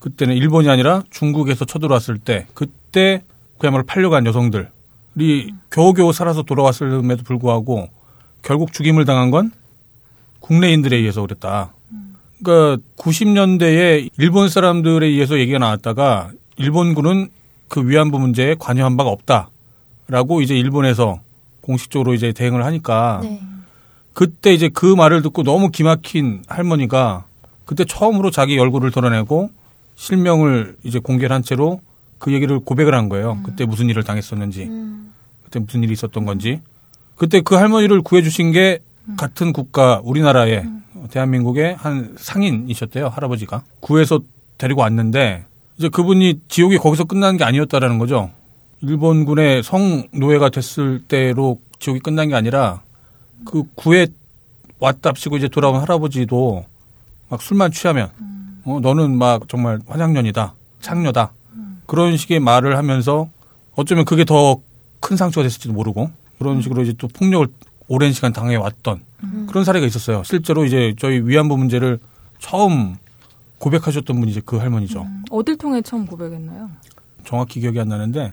그때는 0.00 0.34
일본이 0.36 0.68
아니라 0.68 1.02
중국에서 1.10 1.64
쳐들어왔을 1.64 2.18
때, 2.18 2.46
그때, 2.52 3.22
그야말로 3.58 3.84
팔려간 3.84 4.26
여성들 4.26 4.68
이 5.18 5.52
겨우겨우 5.70 6.12
살아서 6.12 6.42
돌아왔음에도 6.42 7.22
불구하고, 7.22 7.88
결국 8.42 8.72
죽임을 8.72 9.04
당한 9.04 9.30
건 9.30 9.52
국내인들에 10.40 10.96
의해서 10.96 11.22
그랬다. 11.22 11.72
그러니까 12.42 12.82
90년대에 12.96 14.10
일본 14.18 14.48
사람들에 14.48 15.06
의해서 15.06 15.38
얘기가 15.38 15.58
나왔다가 15.58 16.30
일본군은 16.56 17.28
그 17.68 17.88
위안부 17.88 18.18
문제에 18.18 18.56
관여한 18.58 18.96
바가 18.96 19.10
없다라고 19.10 20.42
이제 20.42 20.56
일본에서 20.56 21.20
공식적으로 21.60 22.14
이제 22.14 22.32
대응을 22.32 22.64
하니까 22.64 23.20
네. 23.22 23.40
그때 24.12 24.52
이제 24.52 24.68
그 24.68 24.86
말을 24.86 25.22
듣고 25.22 25.42
너무 25.42 25.70
기막힌 25.70 26.42
할머니가 26.48 27.24
그때 27.64 27.84
처음으로 27.84 28.30
자기 28.30 28.58
얼굴을 28.58 28.90
드러내고 28.90 29.50
실명을 29.94 30.76
이제 30.82 30.98
공개를 30.98 31.34
한 31.34 31.42
채로 31.42 31.80
그 32.18 32.32
얘기를 32.32 32.58
고백을 32.60 32.94
한 32.94 33.08
거예요. 33.08 33.40
그때 33.42 33.64
무슨 33.64 33.88
일을 33.88 34.04
당했었는지, 34.04 34.64
음. 34.64 34.91
그때 35.52 35.60
무슨 35.60 35.82
일이 35.82 35.92
있었던 35.92 36.24
건지. 36.24 36.62
그때 37.14 37.42
그 37.42 37.54
할머니를 37.54 38.00
구해주신 38.00 38.52
게 38.52 38.78
같은 39.18 39.52
국가 39.52 40.00
우리나라의 40.02 40.66
대한민국의 41.10 41.74
한 41.74 42.14
상인이셨대요 42.16 43.08
할아버지가 43.08 43.62
구해서 43.80 44.20
데리고 44.56 44.80
왔는데 44.80 45.44
이제 45.76 45.88
그분이 45.90 46.40
지옥이 46.48 46.78
거기서 46.78 47.04
끝난 47.04 47.36
게 47.36 47.44
아니었다라는 47.44 47.98
거죠. 47.98 48.30
일본군의 48.80 49.62
성노예가 49.62 50.48
됐을 50.48 51.02
때로 51.06 51.60
지옥이 51.78 52.00
끝난 52.00 52.28
게 52.28 52.34
아니라 52.34 52.82
그 53.44 53.64
구해 53.74 54.06
왔답시고 54.78 55.36
이제 55.36 55.48
돌아온 55.48 55.80
할아버지도 55.80 56.64
막 57.28 57.42
술만 57.42 57.72
취하면 57.72 58.10
어 58.64 58.80
너는 58.80 59.16
막 59.16 59.48
정말 59.48 59.80
환양년이다 59.86 60.54
창녀다 60.80 61.32
그런 61.86 62.16
식의 62.16 62.40
말을 62.40 62.76
하면서 62.76 63.28
어쩌면 63.74 64.04
그게 64.04 64.24
더 64.24 64.60
큰 65.02 65.16
상처가 65.18 65.42
됐을지도 65.42 65.74
모르고 65.74 66.10
그런 66.38 66.62
식으로 66.62 66.82
이제 66.82 66.94
또 66.96 67.08
폭력을 67.08 67.46
오랜 67.88 68.12
시간 68.12 68.32
당해 68.32 68.56
왔던 68.56 69.00
그런 69.48 69.64
사례가 69.64 69.84
있었어요. 69.86 70.22
실제로 70.24 70.64
이제 70.64 70.94
저희 70.98 71.20
위안부 71.20 71.56
문제를 71.58 71.98
처음 72.38 72.96
고백하셨던 73.58 74.18
분이 74.18 74.30
이제 74.32 74.40
그 74.44 74.56
할머니죠. 74.56 75.02
음, 75.02 75.22
어딜 75.30 75.56
통해 75.58 75.82
처음 75.82 76.06
고백했나요? 76.06 76.70
정확히 77.24 77.60
기억이 77.60 77.78
안 77.78 77.88
나는데 77.88 78.32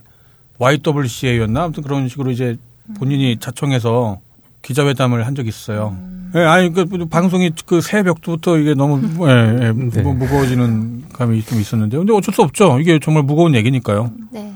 YWCA였나 0.58 1.64
아무튼 1.64 1.82
그런 1.82 2.08
식으로 2.08 2.30
이제 2.30 2.56
본인이 2.98 3.36
자청해서 3.38 4.20
기자회담을 4.62 5.26
한 5.26 5.34
적이 5.34 5.48
있어요. 5.50 5.96
예, 6.34 6.40
아니 6.40 6.72
그 6.72 6.84
방송이 7.06 7.50
그 7.66 7.80
새벽부터 7.80 8.58
이게 8.58 8.74
너무 8.74 9.00
예, 9.28 9.66
예, 9.66 9.72
네. 9.72 10.02
무- 10.02 10.14
무거워지는 10.14 11.04
감이 11.12 11.42
좀 11.42 11.60
있었는데 11.60 11.96
근데 11.96 12.12
어쩔 12.12 12.34
수 12.34 12.42
없죠. 12.42 12.78
이게 12.80 12.98
정말 13.00 13.22
무거운 13.24 13.54
얘기니까요. 13.54 14.12
네. 14.32 14.52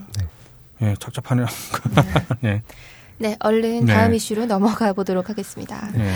예, 0.85 0.95
착잡하네요. 0.99 1.47
네. 2.41 2.62
네, 3.19 3.37
얼른 3.41 3.87
네. 3.87 3.93
다음 3.93 4.14
이슈로 4.14 4.47
넘어가 4.47 4.93
보도록 4.93 5.29
하겠습니다. 5.31 5.88
예. 5.97 6.12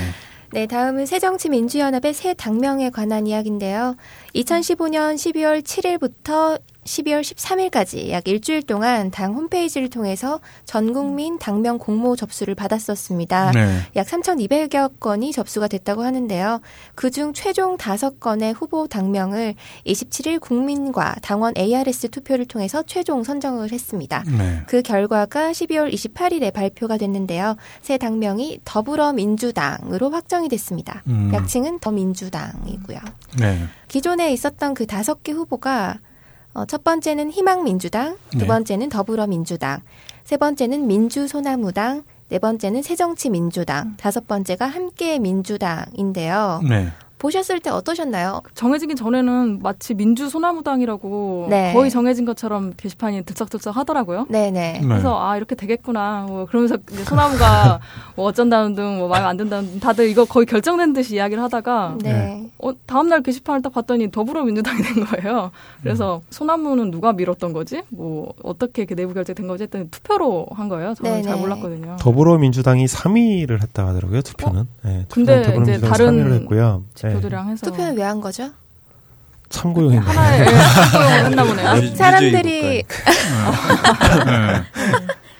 네, 0.50 0.66
다음은 0.66 1.06
새정치민주연합의 1.06 2.14
새 2.14 2.34
당명에 2.34 2.90
관한 2.90 3.26
이야기인데요. 3.26 3.96
2015년 4.34 5.14
12월 5.14 5.62
7일부터 5.62 6.60
12월 6.88 7.20
13일까지 7.20 8.10
약 8.10 8.26
일주일 8.26 8.62
동안 8.62 9.10
당 9.10 9.34
홈페이지를 9.34 9.90
통해서 9.90 10.40
전 10.64 10.92
국민 10.92 11.38
당명 11.38 11.78
공모 11.78 12.16
접수를 12.16 12.54
받았었습니다. 12.54 13.52
네. 13.52 13.80
약 13.96 14.06
3,200여 14.06 14.98
건이 14.98 15.32
접수가 15.32 15.68
됐다고 15.68 16.02
하는데요. 16.02 16.60
그중 16.94 17.34
최종 17.34 17.76
5건의 17.76 18.54
후보 18.56 18.88
당명을 18.88 19.54
27일 19.86 20.40
국민과 20.40 21.16
당원 21.22 21.54
ARS 21.56 22.08
투표를 22.08 22.46
통해서 22.46 22.82
최종 22.82 23.22
선정을 23.22 23.70
했습니다. 23.70 24.24
네. 24.26 24.62
그 24.66 24.82
결과가 24.82 25.52
12월 25.52 25.92
28일에 25.92 26.52
발표가 26.52 26.96
됐는데요. 26.96 27.56
새 27.82 27.98
당명이 27.98 28.60
더불어민주당으로 28.64 30.10
확정이 30.10 30.48
됐습니다. 30.48 31.02
음. 31.06 31.30
약칭은 31.34 31.80
더민주당이고요. 31.80 32.98
네. 33.38 33.58
기존에 33.88 34.32
있었던 34.32 34.74
그 34.74 34.86
다섯 34.86 35.22
개 35.22 35.32
후보가 35.32 35.98
어, 36.54 36.64
첫 36.64 36.84
번째는 36.84 37.30
희망민주당, 37.30 38.16
두 38.30 38.38
네. 38.38 38.46
번째는 38.46 38.88
더불어민주당, 38.88 39.80
세 40.24 40.36
번째는 40.36 40.86
민주소나무당, 40.86 42.04
네 42.28 42.38
번째는 42.38 42.82
새정치민주당, 42.82 43.96
다섯 43.96 44.26
번째가 44.26 44.66
함께 44.66 45.18
민주당인데요. 45.18 46.60
네. 46.68 46.88
보셨을 47.18 47.60
때 47.60 47.70
어떠셨나요? 47.70 48.42
정해지기 48.54 48.94
전에는 48.94 49.60
마치 49.62 49.94
민주 49.94 50.28
소나무당이라고 50.28 51.46
네. 51.50 51.72
거의 51.72 51.90
정해진 51.90 52.24
것처럼 52.24 52.72
게시판이 52.76 53.24
들썩들썩 53.24 53.76
하더라고요. 53.76 54.26
네네. 54.28 54.50
네. 54.50 54.80
그래서 54.86 55.18
아 55.20 55.36
이렇게 55.36 55.54
되겠구나. 55.54 56.26
뭐 56.28 56.46
그러면서 56.46 56.76
이제 56.92 57.04
소나무가 57.04 57.80
뭐 58.16 58.26
어쩐다는 58.26 58.74
등, 58.74 58.98
뭐 58.98 59.08
마음에 59.08 59.26
안 59.26 59.36
든다는 59.36 59.70
등 59.70 59.80
다들 59.80 60.08
이거 60.08 60.24
거의 60.24 60.46
결정된 60.46 60.92
듯이 60.92 61.16
이야기를 61.16 61.42
하다가 61.42 61.96
네. 62.02 62.48
어, 62.58 62.70
다음날 62.86 63.22
게시판을 63.22 63.62
딱 63.62 63.72
봤더니 63.72 64.10
더불어민주당이 64.10 64.82
된 64.82 65.04
거예요. 65.04 65.50
그래서 65.82 66.22
소나무는 66.30 66.90
누가 66.90 67.12
밀었던 67.12 67.52
거지? 67.52 67.82
뭐 67.88 68.32
어떻게 68.42 68.82
이렇게 68.82 68.94
내부 68.94 69.14
결정된 69.14 69.46
거지? 69.48 69.64
했더니 69.64 69.88
투표로 69.90 70.46
한 70.52 70.68
거예요. 70.68 70.94
저는 70.94 71.22
잘 71.22 71.34
네네. 71.34 71.40
몰랐거든요. 71.40 71.96
더불어민주당이 72.00 72.86
3위를 72.86 73.62
했다 73.62 73.86
하더라고요 73.88 74.22
투표는. 74.22 74.64
네, 74.84 75.06
근데 75.08 75.42
투표는 75.42 75.62
이제 75.62 75.80
더불어민주당이 75.80 75.90
다른 75.90 76.24
3위를 76.24 76.40
했고요. 76.42 76.84
네, 77.08 77.14
지표들이랑 77.14 77.50
해서 77.50 77.66
투표는 77.66 77.96
왜 77.96 78.02
한 78.04 78.20
거죠? 78.20 78.50
참고용인데. 79.50 80.06
하나의 80.06 80.40
예, 80.40 80.44
참고용을 80.90 81.24
했나 81.24 81.44
보네요. 81.44 81.76
유- 81.82 81.96
사람들이 81.96 82.84
네. 82.84 82.84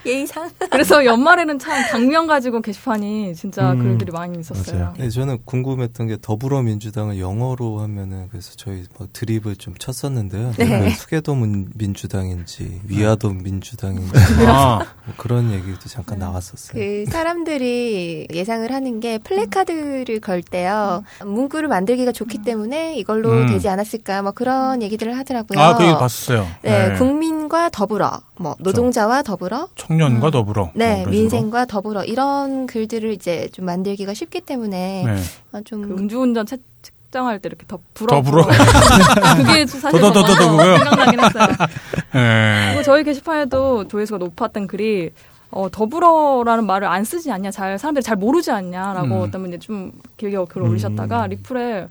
예의상. 0.07 0.51
그래서 0.71 1.05
연말에는 1.05 1.59
참 1.59 1.83
당면 1.91 2.27
가지고 2.27 2.61
게시판이 2.63 3.35
진짜 3.35 3.73
음, 3.73 3.79
글들이 3.83 4.13
많이 4.13 4.39
있었어요. 4.41 4.79
맞아요. 4.79 4.95
네, 4.99 5.11
저는 5.11 5.39
궁금했던 5.45 6.07
게 6.07 6.17
더불어민주당을 6.21 7.19
영어로 7.21 7.81
하면은 7.81 8.29
그래서 8.31 8.53
저희 8.57 8.85
뭐 8.99 9.09
드립을 9.13 9.57
좀 9.57 9.75
쳤었는데요. 9.79 10.53
네. 10.59 10.81
그 10.85 10.91
수계도 10.91 11.35
민- 11.35 11.69
민주당인지 11.75 12.81
위아도 12.87 13.31
민주당인지 13.31 14.13
아, 14.49 14.79
뭐 15.05 15.15
그런 15.17 15.53
얘기도 15.53 15.89
잠깐 15.89 16.19
나왔었어요. 16.21 16.73
그 16.81 17.05
사람들이 17.11 18.29
예상을 18.33 18.71
하는 18.73 19.01
게 19.01 19.19
플래카드를 19.19 20.21
걸 20.21 20.43
때요 20.43 21.03
문구를 21.25 21.69
만들기가 21.69 22.13
좋기 22.13 22.43
때문에 22.43 22.97
이걸로 22.97 23.31
음. 23.31 23.47
되지 23.49 23.69
않았을까 23.69 24.23
뭐 24.23 24.33
그런 24.33 24.83
얘기들을 24.83 25.17
하더라고요. 25.19 25.59
아, 25.59 25.77
그 25.77 25.85
얘기 25.85 25.93
봤었어요. 25.95 26.47
네, 26.63 26.89
네. 26.89 26.95
국민과 26.99 27.71
더불어 27.71 28.21
뭐 28.37 28.55
노동자와 28.61 29.23
더불어 29.23 29.69
청년과 29.89 30.31
더불어. 30.31 30.71
네, 30.75 30.87
뭐 30.87 31.05
그런 31.05 31.13
식으로. 31.15 31.21
민생과 31.21 31.65
더불어 31.67 32.05
이런 32.05 32.67
글들을 32.67 33.11
이제 33.13 33.49
좀 33.53 33.65
만들기가 33.65 34.15
쉽기 34.15 34.43
때문에 34.43 35.05
네. 35.07 35.17
아, 35.53 35.61
좀그 35.65 35.95
음주운전 35.95 36.47
채, 36.47 36.59
측정할 36.83 37.39
때 37.39 37.49
이렇게 37.49 37.65
더 37.67 37.79
불어. 37.95 38.17
더 38.17 38.23
불어. 38.23 38.47
그게 39.37 39.65
사실 39.67 40.01
더, 40.01 40.13
더, 40.13 40.13
더, 40.13 40.23
더, 40.23 40.35
더 40.35 40.51
그거요? 40.51 40.77
생각나긴 40.77 41.21
했어요. 41.21 41.47
네. 42.13 42.67
그리고 42.69 42.83
저희 42.83 43.03
게시판에도 43.03 43.89
조회수가 43.89 44.19
높았던 44.19 44.67
글이 44.67 45.11
어, 45.51 45.69
더불어라는 45.71 46.67
말을 46.67 46.87
안 46.87 47.05
쓰지 47.05 47.33
않냐, 47.33 47.51
잘 47.51 47.79
사람들이 47.79 48.03
잘 48.03 48.17
모르지 48.17 48.51
않냐라고 48.51 49.07
음. 49.07 49.23
어떤 49.23 49.43
분이 49.43 49.59
좀 49.61 49.93
길게 50.19 50.37
글을 50.51 50.69
올리셨다가 50.69 51.27
리플에 51.29 51.89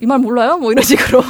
이말 0.00 0.18
몰라요? 0.18 0.58
뭐 0.58 0.72
이런 0.72 0.82
식으로 0.82 1.22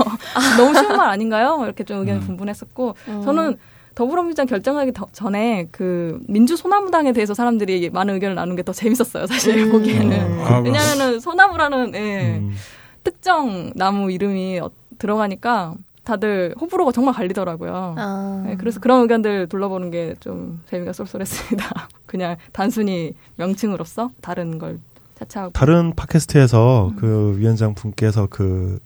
너무 0.56 0.72
쉬운 0.72 0.96
말 0.96 1.10
아닌가요? 1.10 1.60
이렇게 1.64 1.84
좀 1.84 1.98
의견이 1.98 2.20
음. 2.20 2.26
분분했었고 2.26 2.94
저는 3.22 3.58
더불어민주당 4.02 4.46
결정하기 4.46 4.92
더- 4.92 5.08
전에 5.12 5.66
그 5.72 6.20
민주 6.28 6.56
소나무당에 6.56 7.12
대해서 7.12 7.34
사람들이 7.34 7.90
많은 7.90 8.14
의견을 8.14 8.36
나눈 8.36 8.54
게 8.54 8.62
더 8.62 8.72
재밌었어요. 8.72 9.26
사실 9.26 9.70
보기에는 9.72 10.40
아, 10.44 10.60
왜냐하면은 10.60 11.18
소나무라는 11.18 11.94
예, 11.96 12.36
음. 12.38 12.54
특정 13.02 13.72
나무 13.74 14.12
이름이 14.12 14.60
어- 14.60 14.70
들어가니까 14.98 15.74
다들 16.04 16.54
호불호가 16.60 16.92
정말 16.92 17.12
갈리더라고요. 17.14 17.94
아, 17.98 18.42
네, 18.46 18.56
그래서 18.56 18.78
그런 18.78 19.02
의견들 19.02 19.48
둘러보는 19.48 19.90
게 19.90 20.14
좀 20.20 20.60
재미가 20.70 20.92
쏠쏠했습니다. 20.92 21.88
그냥 22.06 22.36
단순히 22.52 23.14
명칭으로서 23.36 24.10
다른 24.20 24.58
걸 24.58 24.78
차차하고. 25.18 25.52
다른 25.54 25.92
팟캐스트에서 25.96 26.92
그 26.96 27.34
위원장 27.36 27.74
분께서 27.74 28.28
그 28.30 28.78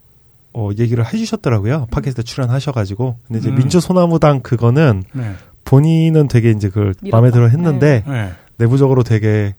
어, 0.55 0.71
얘기를 0.79 1.05
해주셨더라고요. 1.05 1.87
팟캐스트 1.91 2.25
출연하셔가지고. 2.25 3.17
근데 3.27 3.39
이제 3.39 3.49
음. 3.49 3.55
민주소나무당 3.57 4.41
그거는 4.41 5.03
네. 5.13 5.33
본인은 5.65 6.29
되게 6.29 6.51
이제 6.51 6.69
그걸 6.69 6.95
밀었다. 7.01 7.17
마음에 7.17 7.31
들어 7.31 7.49
했는데 7.49 8.05
네. 8.07 8.33
내부적으로 8.57 9.03
되게 9.03 9.55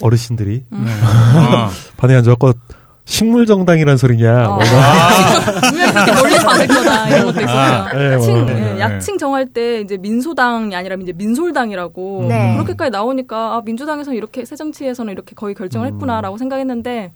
어르신들이 0.00 0.64
음. 0.72 0.84
네. 0.84 0.92
아. 1.02 1.70
반응이 1.96 2.18
안 2.18 2.24
좋았고 2.24 2.52
식물 3.04 3.46
정당이란 3.46 3.96
소리냐. 3.96 4.48
어. 4.48 4.56
뭐 4.56 4.58
분명히 5.68 5.92
그렇게 5.92 6.12
멀리서 6.12 6.46
받을 6.46 6.66
거다 6.68 7.08
이런 7.08 7.26
것도 7.26 7.40
있었어요. 7.40 7.98
네, 7.98 8.16
뭐, 8.16 8.26
칭, 8.26 8.46
네, 8.46 8.74
예, 8.74 8.80
약칭 8.80 9.18
정할 9.18 9.46
때 9.46 9.80
이제 9.80 9.96
민소당이 9.96 10.74
아니라 10.74 10.96
이제 10.96 11.12
민솔당이라고 11.12 12.26
네. 12.28 12.54
그렇게까지 12.54 12.90
나오니까 12.90 13.56
아, 13.56 13.62
민주당에서 13.64 14.14
이렇게 14.14 14.44
새정치에서는 14.44 15.12
이렇게 15.12 15.34
거의 15.34 15.54
결정을 15.54 15.88
음. 15.88 15.94
했구나라고 15.94 16.38
생각했는데 16.38 17.12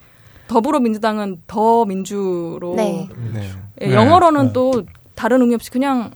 더불어민주당은 0.48 1.42
더 1.46 1.84
민주로 1.84 2.74
네. 2.76 3.08
네. 3.32 3.50
예, 3.80 3.86
네. 3.88 3.94
영어로는 3.94 4.46
네. 4.46 4.52
또 4.52 4.84
다른 5.14 5.40
의미 5.40 5.54
없이 5.54 5.70
그냥 5.70 6.12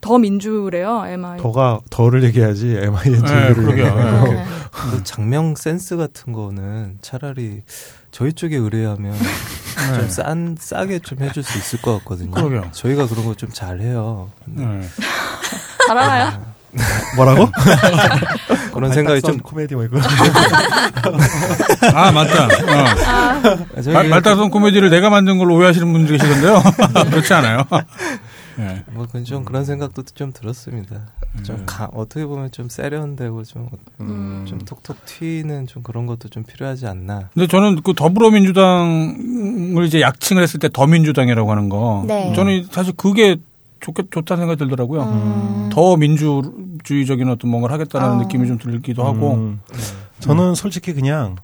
더 0.00 0.18
민주래요. 0.18 1.04
MI. 1.06 1.38
더가 1.38 1.80
더를 1.90 2.22
얘기하지 2.24 2.76
MING를 2.80 3.48
네, 3.48 3.54
그러게요. 3.54 4.24
네. 4.24 4.44
그 4.70 5.02
장명 5.04 5.54
센스 5.56 5.96
같은 5.96 6.32
거는 6.32 6.98
차라리 7.00 7.62
저희 8.12 8.32
쪽에 8.32 8.56
의뢰하면 8.56 9.14
좀싼 9.96 10.56
싸게 10.58 11.00
좀 11.00 11.20
해줄 11.20 11.42
수 11.42 11.58
있을 11.58 11.82
것 11.82 11.98
같거든요. 11.98 12.30
그러게요. 12.30 12.70
저희가 12.72 13.06
그런 13.08 13.24
거 13.26 13.34
좀 13.34 13.50
잘해요. 13.52 14.30
네. 14.46 14.82
잘 15.86 15.98
알아요. 15.98 16.55
뭐라고? 17.16 17.50
그런 18.72 18.92
생각이 18.92 19.22
좀 19.22 19.38
코미디 19.38 19.74
뭐 19.74 19.84
이거. 19.84 19.98
아, 21.94 22.12
맞다. 22.12 22.44
어. 22.44 23.80
저희 23.82 23.94
말, 23.94 24.08
말다선 24.08 24.50
코미디를 24.50 24.90
내가 24.90 25.10
만든 25.10 25.38
걸로 25.38 25.54
오해하시는 25.56 25.90
분들 25.92 26.18
계시던데요. 26.18 26.62
그렇지 27.10 27.32
않아요. 27.34 27.64
네. 28.58 28.82
뭐 28.92 29.06
그건 29.06 29.24
좀 29.24 29.44
그런 29.44 29.64
생각도 29.64 30.02
좀 30.02 30.32
들었습니다. 30.32 31.02
좀 31.42 31.64
가, 31.66 31.90
어떻게 31.92 32.24
보면 32.24 32.50
좀 32.50 32.70
세련되고 32.70 33.44
좀, 33.44 33.68
음. 34.00 34.46
좀 34.48 34.58
톡톡 34.60 35.04
튀는 35.04 35.66
좀 35.66 35.82
그런 35.82 36.06
것도 36.06 36.28
좀 36.30 36.42
필요하지 36.42 36.86
않나. 36.86 37.28
근데 37.34 37.46
저는 37.46 37.82
그 37.82 37.92
더불어민주당을 37.94 39.84
이제 39.84 40.00
약칭을 40.00 40.42
했을 40.42 40.58
때 40.58 40.70
더민주당이라고 40.72 41.50
하는 41.50 41.68
거. 41.68 42.04
네. 42.06 42.32
저는 42.34 42.68
사실 42.70 42.94
그게 42.96 43.36
좋게, 43.80 44.04
좋다는 44.10 44.42
생각이 44.42 44.58
들더라고요. 44.58 45.02
음. 45.02 45.68
더 45.72 45.96
민주주의적인 45.96 47.28
어떤 47.28 47.50
뭔가를 47.50 47.74
하겠다는 47.74 48.08
어. 48.08 48.16
느낌이 48.22 48.46
좀 48.46 48.58
들기도 48.58 49.04
하고. 49.04 49.34
음. 49.34 49.60
저는 50.20 50.54
솔직히 50.54 50.94
그냥 50.94 51.36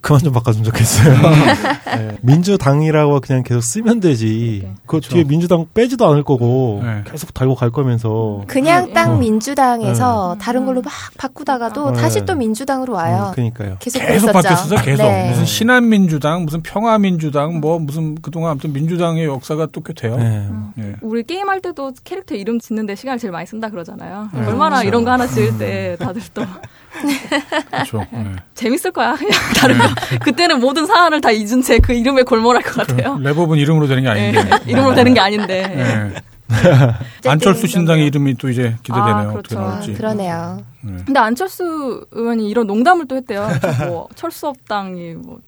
그만 0.00 0.20
좀 0.20 0.32
바꿔주면 0.32 0.64
좋겠어요. 0.64 1.14
네. 1.96 2.18
민주당이라고 2.22 3.20
그냥 3.20 3.42
계속 3.42 3.60
쓰면 3.60 4.00
되지. 4.00 4.68
그 4.86 5.00
뒤에 5.00 5.24
민주당 5.24 5.66
빼지도 5.72 6.06
않을 6.08 6.24
거고 6.24 6.80
네. 6.82 7.02
계속 7.10 7.32
달고 7.32 7.54
갈 7.54 7.70
거면서. 7.70 8.42
그냥 8.46 8.92
딱 8.92 9.10
어. 9.10 9.16
민주당에서 9.16 10.36
다른 10.40 10.66
걸로 10.66 10.82
막 10.82 10.92
바꾸다가도 11.16 11.92
네. 11.92 12.00
다시 12.00 12.24
또 12.24 12.34
민주당으로 12.34 12.94
와요. 12.94 13.26
음, 13.28 13.32
그러니까요. 13.32 13.76
계속 13.78 14.00
계속. 14.00 14.32
바뀌었어요. 14.32 14.80
계속 14.82 15.02
네. 15.04 15.30
무슨 15.30 15.44
신한민주당, 15.44 16.44
무슨 16.44 16.62
평화민주당, 16.62 17.60
뭐 17.60 17.78
무슨 17.78 18.16
그동안 18.16 18.50
아무튼 18.52 18.72
민주당의 18.72 19.26
역사가 19.26 19.66
또 19.72 19.84
꽤 19.84 19.92
돼요. 19.92 20.16
네. 20.16 20.48
예. 20.78 20.94
우리 21.02 21.22
게임 21.24 21.46
할 21.50 21.60
때도 21.60 21.92
캐릭터 22.04 22.34
이름 22.34 22.58
짓는데 22.58 22.94
시간을 22.94 23.18
제일 23.18 23.32
많이 23.32 23.46
쓴다 23.46 23.68
그러잖아요. 23.68 24.30
네, 24.32 24.40
얼마나 24.46 24.76
그렇죠. 24.76 24.88
이런 24.88 25.04
거 25.04 25.10
하나 25.10 25.26
지을 25.26 25.58
때 25.58 25.96
다들 26.00 26.22
또 26.32 26.42
그렇죠. 27.70 28.06
예. 28.12 28.26
재밌을 28.54 28.90
거야. 28.92 29.14
그냥 29.16 29.32
다른 29.56 29.78
거. 29.78 29.84
그때는 30.22 30.60
모든 30.60 30.86
사안을 30.86 31.20
다 31.20 31.30
잊은 31.30 31.62
채 31.62 31.78
그 31.78 31.92
이름에 31.92 32.22
골몰할 32.22 32.62
것 32.62 32.86
같아요. 32.86 33.16
랩업은 33.18 33.58
이름으로 33.58 33.86
되는 33.88 34.02
게 34.04 34.08
예, 34.08 34.12
아닌데. 34.12 34.50
이름으로 34.66 34.94
되는 34.94 35.12
게 35.14 35.20
아닌데. 35.20 36.12
예. 37.24 37.28
안철수 37.28 37.66
신당의 37.66 38.06
이름이 38.06 38.34
또 38.34 38.50
이제 38.50 38.76
기대되네요. 38.82 39.14
아, 39.14 39.32
어떻게 39.32 39.54
그렇죠. 39.54 39.58
아, 39.58 39.70
나올지. 39.70 39.92
그러네요. 39.94 40.58
예. 40.86 41.04
근데 41.04 41.18
안철수 41.18 42.06
의원이 42.10 42.48
이런 42.48 42.66
농담을 42.66 43.08
또 43.08 43.16
했대요. 43.16 43.48
뭐 43.88 44.08
철수 44.14 44.48
업당이 44.48 45.14
뭐 45.14 45.38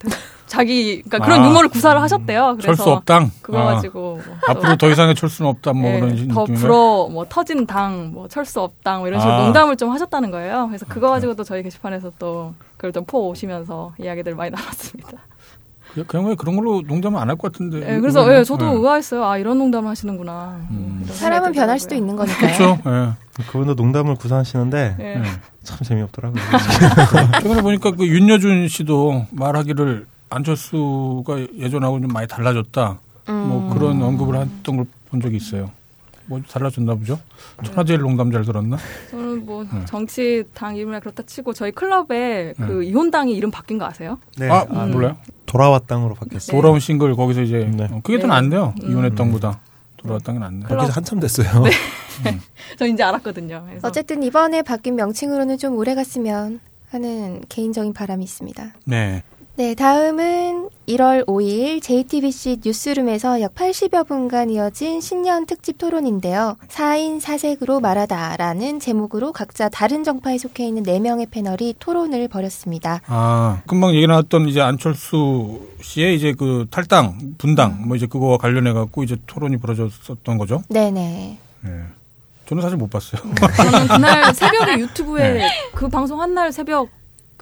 자기 0.46 1.02
그러니까 1.02 1.26
그런 1.26 1.42
아. 1.42 1.48
유머를 1.48 1.68
구사를 1.68 2.00
하셨대요. 2.00 2.56
그래서 2.58 2.74
철수 2.74 2.90
없당. 2.90 3.30
그거 3.42 3.58
아, 3.58 3.74
가지고 3.74 4.20
뭐 4.26 4.36
앞으로 4.48 4.76
더 4.76 4.88
이상의 4.90 5.14
철수는 5.14 5.50
없다. 5.50 5.74
뭐 5.74 5.90
예, 5.90 6.00
그런 6.00 6.28
더? 6.28 6.44
불어 6.44 7.08
뭐 7.08 7.26
터진 7.28 7.66
당, 7.66 8.12
뭐 8.12 8.26
철수 8.28 8.60
업당 8.60 9.00
뭐 9.00 9.08
이런 9.08 9.20
식으로 9.20 9.34
아. 9.34 9.42
농담을 9.44 9.76
좀 9.76 9.90
하셨다는 9.90 10.30
거예요. 10.30 10.66
그래서 10.68 10.86
그거 10.88 11.10
가지고 11.10 11.34
또 11.34 11.44
저희 11.44 11.62
게시판에서 11.62 12.12
또 12.18 12.54
그걸 12.76 12.92
좀퍼 12.92 13.18
오시면서 13.18 13.94
이야기들 13.98 14.34
많이 14.34 14.50
나눴습니다. 14.50 15.18
그- 15.96 16.04
그냥 16.06 16.26
왜 16.28 16.34
그런 16.34 16.56
걸로 16.56 16.82
농담을 16.86 17.18
안 17.18 17.28
할 17.30 17.36
것 17.36 17.50
같은데. 17.52 17.78
예, 17.96 18.00
그래서. 18.00 18.32
예, 18.32 18.44
저도 18.44 18.66
예. 18.66 18.70
의아했어요. 18.72 19.24
아 19.24 19.38
이런 19.38 19.58
농담을 19.58 19.88
하시는구나. 19.90 20.60
음. 20.70 21.00
이런 21.04 21.16
사람은 21.16 21.52
변할 21.52 21.80
수도. 21.80 21.94
있는 21.94 22.14
거니까요. 22.16 22.56
그렇죠. 22.56 22.78
예. 22.86 23.42
그분도 23.50 23.74
농담을 23.74 24.14
구사하시는데. 24.16 25.22
참 25.64 25.78
재미없더라고요. 25.82 26.40
최근에 27.42 27.62
보니까 27.62 27.90
그 27.92 28.06
윤여준 28.06 28.68
씨도 28.68 29.26
말하기를 29.30 30.06
안철수가 30.30 31.38
예전하고 31.58 32.00
좀 32.00 32.08
많이 32.08 32.26
달라졌다. 32.28 32.98
뭐 33.26 33.72
그런 33.74 34.02
언급을 34.02 34.36
했던 34.40 34.76
걸 34.76 34.86
본 35.08 35.20
적이 35.20 35.36
있어요. 35.36 35.70
뭐 36.26 36.40
달라졌나 36.48 36.94
보죠? 36.96 37.18
천하제일 37.64 38.00
농담 38.00 38.30
잘 38.32 38.44
들었나? 38.44 38.76
저는 39.10 39.46
뭐 39.46 39.64
네. 39.64 39.84
정치 39.86 40.44
당 40.54 40.76
이름이나 40.76 41.00
그렇다 41.00 41.22
치고 41.22 41.52
저희 41.52 41.72
클럽에 41.72 42.54
그 42.56 42.82
이혼당이 42.84 43.32
이름 43.34 43.50
바뀐 43.50 43.78
거 43.78 43.86
아세요? 43.86 44.18
네. 44.36 44.48
아, 44.48 44.64
음. 44.70 44.92
몰라요? 44.92 45.16
돌아왔당으로 45.46 46.14
바뀌었어요. 46.14 46.56
돌아온 46.56 46.80
싱글 46.80 47.14
거기서 47.14 47.42
이제 47.42 47.70
네. 47.72 47.84
어, 47.90 48.00
그게 48.02 48.18
더 48.18 48.26
네. 48.26 48.34
나은데요. 48.34 48.74
음. 48.82 48.90
이혼했던보다 48.90 49.60
돌아왔던 49.98 50.34
게 50.34 50.38
낫네. 50.40 50.60
클럽. 50.66 50.78
바뀌지 50.78 50.92
한참 50.92 51.20
됐어요. 51.20 51.46
저 52.78 52.86
이제 52.86 53.02
알았거든요. 53.02 53.64
그래서 53.68 53.86
어쨌든 53.88 54.22
이번에 54.22 54.62
바뀐 54.62 54.96
명칭으로는 54.96 55.58
좀 55.58 55.76
오래 55.76 55.94
갔으면 55.94 56.60
하는 56.90 57.42
개인적인 57.48 57.92
바람이 57.92 58.24
있습니다. 58.24 58.74
네. 58.84 59.22
네, 59.58 59.74
다음은 59.74 60.68
1월 60.86 61.24
5일 61.26 61.80
JTBC 61.80 62.58
뉴스룸에서 62.62 63.40
약 63.40 63.54
80여 63.54 64.06
분간 64.06 64.50
이어진 64.50 65.00
신년 65.00 65.46
특집 65.46 65.78
토론인데요. 65.78 66.58
4인 66.68 67.22
4색으로 67.22 67.80
말하다라는 67.80 68.80
제목으로 68.80 69.32
각자 69.32 69.70
다른 69.70 70.04
정파에 70.04 70.36
속해 70.36 70.66
있는 70.66 70.82
4명의 70.82 71.30
패널이 71.30 71.74
토론을 71.78 72.28
벌였습니다. 72.28 73.00
아, 73.06 73.62
금방 73.66 73.94
얘기 73.94 74.06
나왔던 74.06 74.46
이제 74.48 74.60
안철수 74.60 75.66
씨의 75.80 76.16
이제 76.16 76.34
그 76.38 76.66
탈당, 76.70 77.18
분당, 77.38 77.88
뭐 77.88 77.96
이제 77.96 78.06
그거와 78.06 78.36
관련해 78.36 78.74
갖고 78.74 79.04
이제 79.04 79.16
토론이 79.26 79.56
벌어졌었던 79.56 80.36
거죠. 80.36 80.62
네네. 80.68 81.38
예. 81.64 81.70
저는 82.46 82.62
사실 82.62 82.76
못 82.76 82.90
봤어요. 82.90 83.22
저는 83.56 83.88
그날 83.88 84.32
새벽에 84.36 84.78
유튜브에 84.80 85.48
그 85.74 85.88
방송 85.88 86.20
한 86.20 86.34
날 86.34 86.52
새벽 86.52 86.90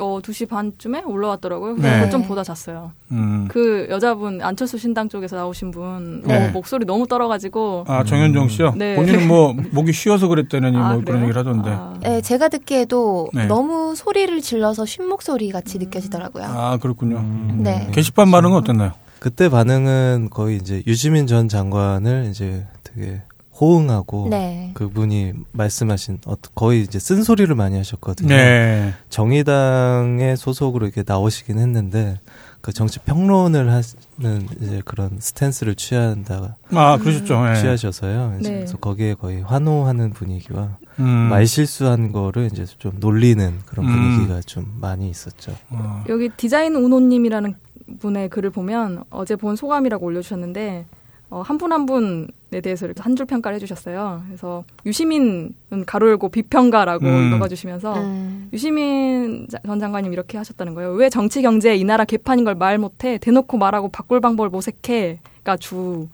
어, 0.01 0.19
2시 0.21 0.49
반쯤에 0.49 1.03
올라왔더라고요. 1.05 1.77
그래서 1.77 2.05
네. 2.05 2.11
좀 2.11 2.25
보다 2.25 2.43
잤어요. 2.43 2.93
음. 3.13 3.47
그 3.49 3.87
여자분 3.91 4.43
안철수 4.43 4.79
신당 4.79 5.09
쪽에서 5.09 5.37
나오신 5.37 5.71
분 5.71 6.23
네. 6.25 6.49
어, 6.49 6.51
목소리 6.51 6.85
너무 6.85 7.07
떨어가지고 7.07 7.85
아 7.87 8.03
정현정 8.05 8.49
씨요? 8.49 8.75
네. 8.77 8.97
본인은 8.97 9.29
뭐 9.29 9.55
목이 9.71 9.93
쉬어서 9.93 10.27
그랬다느니 10.29 10.77
아, 10.77 10.95
뭐 10.95 11.03
그런? 11.05 11.23
얘기를 11.23 11.39
하던데. 11.39 11.71
아. 11.71 11.95
네, 12.03 12.21
제가 12.21 12.49
듣기에도 12.49 13.29
네. 13.33 13.47
너무 13.47 13.95
소리를 13.95 14.41
질러서 14.41 14.85
쉰 14.87 15.07
목소리 15.07 15.51
같이 15.51 15.79
느껴지더라고요. 15.79 16.45
아 16.45 16.77
그렇군요. 16.79 17.19
음. 17.19 17.61
네. 17.63 17.89
게시판 17.93 18.31
반응은 18.31 18.57
어땠나요? 18.57 18.93
그때 19.21 19.49
반응은 19.49 20.29
거의 20.31 20.57
이제 20.57 20.83
유시민 20.87 21.27
전 21.27 21.49
장관을 21.49 22.27
이제 22.31 22.67
되게 22.83 23.23
호응하고 23.61 24.29
네. 24.31 24.71
그분이 24.75 25.33
말씀하신 25.53 26.19
어, 26.27 26.35
거의 26.55 26.83
이제 26.83 26.99
쓴소리를 26.99 27.55
많이 27.55 27.77
하셨거든요. 27.77 28.29
네. 28.29 28.95
정의당의 29.11 30.37
소속으로 30.37 30.87
이렇게 30.87 31.05
나오시긴 31.07 31.59
했는데 31.59 32.19
그 32.61 32.73
정치 32.73 32.99
평론을 33.01 33.69
하는 33.69 34.49
이제 34.61 34.81
그런 34.87 35.19
스탠스를 35.21 35.75
취한다 35.75 36.57
아 36.73 36.97
그러셨죠. 36.97 37.51
예. 37.51 37.61
취하셔서요. 37.61 38.39
이제 38.41 38.51
네. 38.51 38.57
그래서 38.57 38.79
거기에 38.79 39.15
거의 39.15 39.43
환호하는 39.43 40.11
분위기와 40.11 40.79
음. 40.99 41.05
말 41.05 41.47
실수한 41.47 42.11
거를 42.11 42.49
이제 42.51 42.65
좀 42.79 42.93
놀리는 43.01 43.59
그런 43.67 43.87
음. 43.87 43.93
분위기가 43.93 44.41
좀 44.41 44.79
많이 44.81 45.11
있었죠. 45.11 45.53
어. 45.69 46.05
여기 46.09 46.31
디자인 46.31 46.75
우노님이라는 46.75 47.55
분의 48.01 48.31
글을 48.31 48.49
보면 48.51 49.05
어제 49.11 49.37
본 49.37 49.57
소감이라고 49.57 50.07
올려주셨는데 50.07 50.87
어, 51.35 51.43
한분 51.43 51.73
한 51.73 51.85
분에 51.85 52.61
대해서 52.63 52.87
이렇게 52.87 53.03
한 53.03 53.17
줄 53.17 53.27
평가를 53.27 53.57
해주셨어요. 53.57 54.23
그래서 54.29 54.63
유시민은 54.87 55.85
가로 55.85 56.09
열고 56.11 56.29
비평가라고 56.29 57.05
음. 57.07 57.35
읽어주시면서 57.35 57.95
음. 57.97 58.49
유시민 58.53 59.49
자- 59.51 59.59
전 59.67 59.81
장관님 59.81 60.13
이렇게 60.13 60.39
하셨다는 60.39 60.75
거예요. 60.75 60.93
왜 60.93 61.09
정치 61.11 61.43
경제 61.43 61.75
이 61.75 61.83
나라 61.85 62.05
개판인 62.05 62.45
걸 62.45 62.55
말 62.55 62.79
못해 62.79 63.19
대놓고 63.19 63.59
말하고 63.59 63.89
바꿀 63.89 64.21
방법을 64.21 64.49
모색해가 64.51 65.57
주 65.59 66.09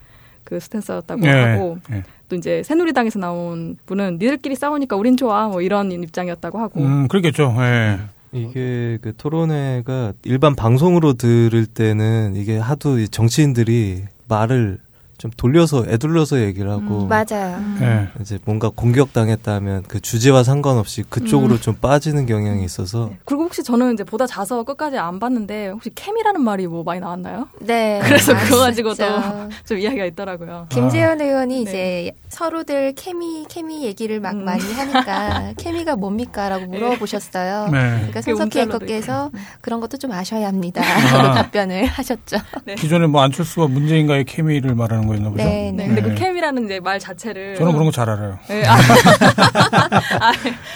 그 0.44 0.58
스탠스였다고 0.58 1.24
예. 1.26 1.30
하고 1.30 1.78
예. 1.92 2.02
또 2.28 2.34
이제 2.34 2.62
새누리당에서 2.64 3.18
나온 3.20 3.76
분은 3.86 4.14
니들끼리 4.20 4.56
싸우니까 4.56 4.96
우린 4.96 5.16
좋아 5.16 5.46
뭐 5.48 5.60
이런 5.62 5.92
입장이었다고 5.92 6.58
하고 6.58 6.80
음 6.80 7.06
그렇겠죠. 7.08 7.54
예. 7.58 7.98
이게 8.32 8.98
그 9.02 9.12
토론회가 9.16 10.14
일반 10.24 10.56
방송으로 10.56 11.12
들을 11.12 11.66
때는 11.66 12.34
이게 12.36 12.58
하도 12.58 12.98
이 12.98 13.06
정치인들이 13.08 14.04
말을 14.28 14.78
좀 15.20 15.30
돌려서 15.36 15.84
애둘러서 15.86 16.40
얘기를 16.40 16.70
하고 16.70 17.02
음, 17.02 17.08
맞아요. 17.08 17.62
예. 17.82 18.08
이제 18.22 18.38
뭔가 18.46 18.70
공격당했다면 18.74 19.82
그 19.86 20.00
주제와 20.00 20.42
상관없이 20.44 21.02
그쪽으로 21.10 21.56
음. 21.56 21.60
좀 21.60 21.74
빠지는 21.74 22.24
경향이 22.24 22.64
있어서 22.64 23.08
네. 23.10 23.18
그리고 23.26 23.42
혹시 23.42 23.62
저는 23.62 23.92
이제 23.92 24.02
보다 24.02 24.26
자서 24.26 24.62
끝까지 24.62 24.96
안 24.96 25.20
봤는데 25.20 25.68
혹시 25.68 25.90
캠이라는 25.94 26.40
말이 26.40 26.66
뭐 26.66 26.84
많이 26.84 27.00
나왔나요? 27.00 27.48
네. 27.60 28.00
그래서 28.02 28.32
아, 28.34 28.38
그거 28.38 28.60
가지고 28.60 28.94
진짜. 28.94 29.46
좀 29.68 29.76
이야기가 29.76 30.06
있더라고요. 30.06 30.68
김재현 30.70 31.20
의원이 31.20 31.56
네. 31.56 31.60
이제 31.60 32.12
서로들 32.30 32.94
케미 32.94 33.44
케미 33.46 33.84
얘기를 33.84 34.20
막 34.20 34.32
음. 34.32 34.46
많이 34.46 34.62
하니까 34.72 35.52
케미가 35.60 35.96
뭡니까라고 35.96 36.64
물어보셨어요. 36.64 37.68
네. 37.70 37.78
그러니까 37.96 38.22
손석희 38.22 38.58
앵커께서 38.58 39.30
그런 39.60 39.80
것도 39.80 39.98
좀 39.98 40.12
아셔야 40.12 40.48
합니다. 40.48 40.80
아. 40.82 41.22
라고 41.22 41.34
답변을 41.34 41.84
하셨죠. 41.84 42.38
기존에 42.78 43.06
뭐 43.06 43.20
안철수와 43.20 43.66
문재인과의 43.66 44.24
케미를 44.24 44.74
말하는 44.74 45.09
거였나 45.10 45.30
보죠. 45.30 45.42
네, 45.44 45.72
네, 45.72 45.72
네. 45.72 45.86
근데 45.88 46.02
네. 46.02 46.08
그 46.08 46.14
캠이라는 46.14 46.64
이제 46.64 46.80
말 46.80 46.98
자체를 46.98 47.56
저는 47.56 47.72
그런 47.72 47.84
거 47.86 47.90
잘 47.90 48.08
알아요. 48.10 48.38
네, 48.48 48.64
아, 48.66 48.76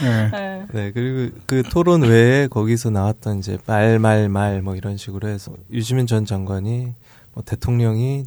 예. 0.02 0.30
네. 0.30 0.66
네 0.72 0.92
그리고 0.92 1.36
그 1.46 1.62
토론 1.62 2.02
외에 2.02 2.46
거기서 2.48 2.90
나왔던 2.90 3.38
이제 3.38 3.58
말 3.66 3.98
말 3.98 4.28
말 4.28 4.62
뭐 4.62 4.76
이런 4.76 4.96
식으로 4.96 5.28
해서 5.28 5.52
유시민 5.70 6.06
전 6.06 6.24
장관이 6.24 6.92
뭐 7.32 7.42
대통령이 7.44 8.24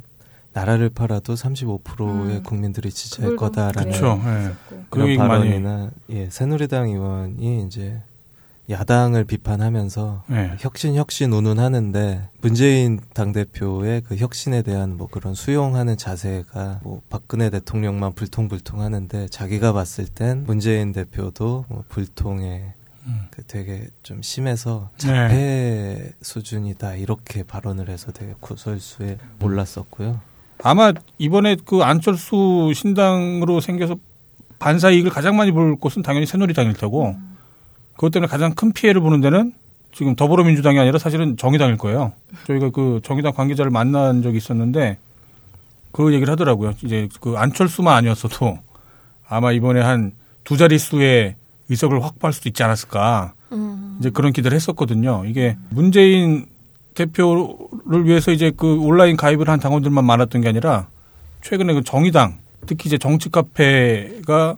나라를 0.52 0.90
팔아도 0.90 1.34
35%의 1.34 2.36
음. 2.38 2.42
국민들이 2.42 2.90
지지할 2.90 3.36
거다라는 3.36 3.90
네. 3.92 3.98
그렇죠. 3.98 4.20
예. 4.26 4.50
그 4.68 4.84
그런. 4.90 5.16
발언이나 5.16 5.90
예 6.10 6.28
새누리당 6.30 6.88
의원이 6.88 7.64
이제 7.66 8.00
야당을 8.70 9.24
비판하면서 9.24 10.24
예. 10.30 10.56
혁신 10.58 10.94
혁신 10.94 11.32
운운하는데 11.32 12.28
문재인 12.40 13.00
당 13.14 13.32
대표의 13.32 14.02
그 14.02 14.16
혁신에 14.16 14.62
대한 14.62 14.96
뭐 14.96 15.08
그런 15.10 15.34
수용하는 15.34 15.96
자세가 15.96 16.80
뭐 16.82 17.00
박근혜 17.08 17.48
대통령만 17.48 18.12
불통불통하는데 18.12 19.28
자기가 19.28 19.72
봤을 19.72 20.06
땐 20.06 20.44
문재인 20.46 20.92
대표도 20.92 21.64
뭐 21.68 21.84
불통에 21.88 22.74
음. 23.06 23.26
그 23.30 23.42
되게 23.46 23.86
좀 24.02 24.20
심해서 24.20 24.90
네. 24.98 25.06
자폐 25.06 26.12
수준이다 26.20 26.96
이렇게 26.96 27.42
발언을 27.42 27.88
해서 27.88 28.12
되게 28.12 28.34
구설수에 28.38 29.16
올랐었고요. 29.42 30.20
아마 30.62 30.92
이번에 31.16 31.56
그 31.64 31.82
안철수 31.82 32.72
신당으로 32.74 33.60
생겨서 33.60 33.96
반사 34.58 34.90
이익을 34.90 35.10
가장 35.10 35.36
많이 35.36 35.52
볼 35.52 35.76
곳은 35.76 36.02
당연히 36.02 36.26
새누리당일 36.26 36.74
테고 36.74 37.16
그것 37.98 38.10
때문에 38.12 38.30
가장 38.30 38.54
큰 38.54 38.72
피해를 38.72 39.00
보는 39.02 39.20
데는 39.20 39.52
지금 39.92 40.14
더불어민주당이 40.14 40.78
아니라 40.78 40.98
사실은 40.98 41.36
정의당일 41.36 41.76
거예요. 41.76 42.12
저희가 42.46 42.70
그 42.70 43.00
정의당 43.02 43.32
관계자를 43.34 43.70
만난 43.70 44.22
적이 44.22 44.36
있었는데 44.38 44.96
그 45.90 46.14
얘기를 46.14 46.30
하더라고요. 46.32 46.74
이제 46.84 47.08
그 47.20 47.34
안철수만 47.36 47.94
아니었어도 47.96 48.58
아마 49.28 49.52
이번에 49.52 49.82
한 49.82 50.12
두 50.48 50.56
자릿수의 50.56 51.34
의석을 51.68 52.02
확보할 52.02 52.32
수도 52.32 52.48
있지 52.48 52.62
않았을까. 52.62 53.34
음. 53.52 53.98
이제 54.00 54.08
그런 54.08 54.32
기대를 54.32 54.56
했었거든요. 54.56 55.24
이게 55.26 55.58
문재인 55.68 56.46
대표를 56.94 58.06
위해서 58.06 58.32
이제 58.32 58.50
그 58.56 58.80
온라인 58.80 59.18
가입을 59.18 59.46
한 59.50 59.60
당원들만 59.60 60.06
많았던 60.06 60.40
게 60.40 60.48
아니라 60.48 60.88
최근에 61.42 61.74
그 61.74 61.84
정의당 61.84 62.38
특히 62.64 62.88
이제 62.88 62.96
정치 62.96 63.28
카페가 63.28 64.56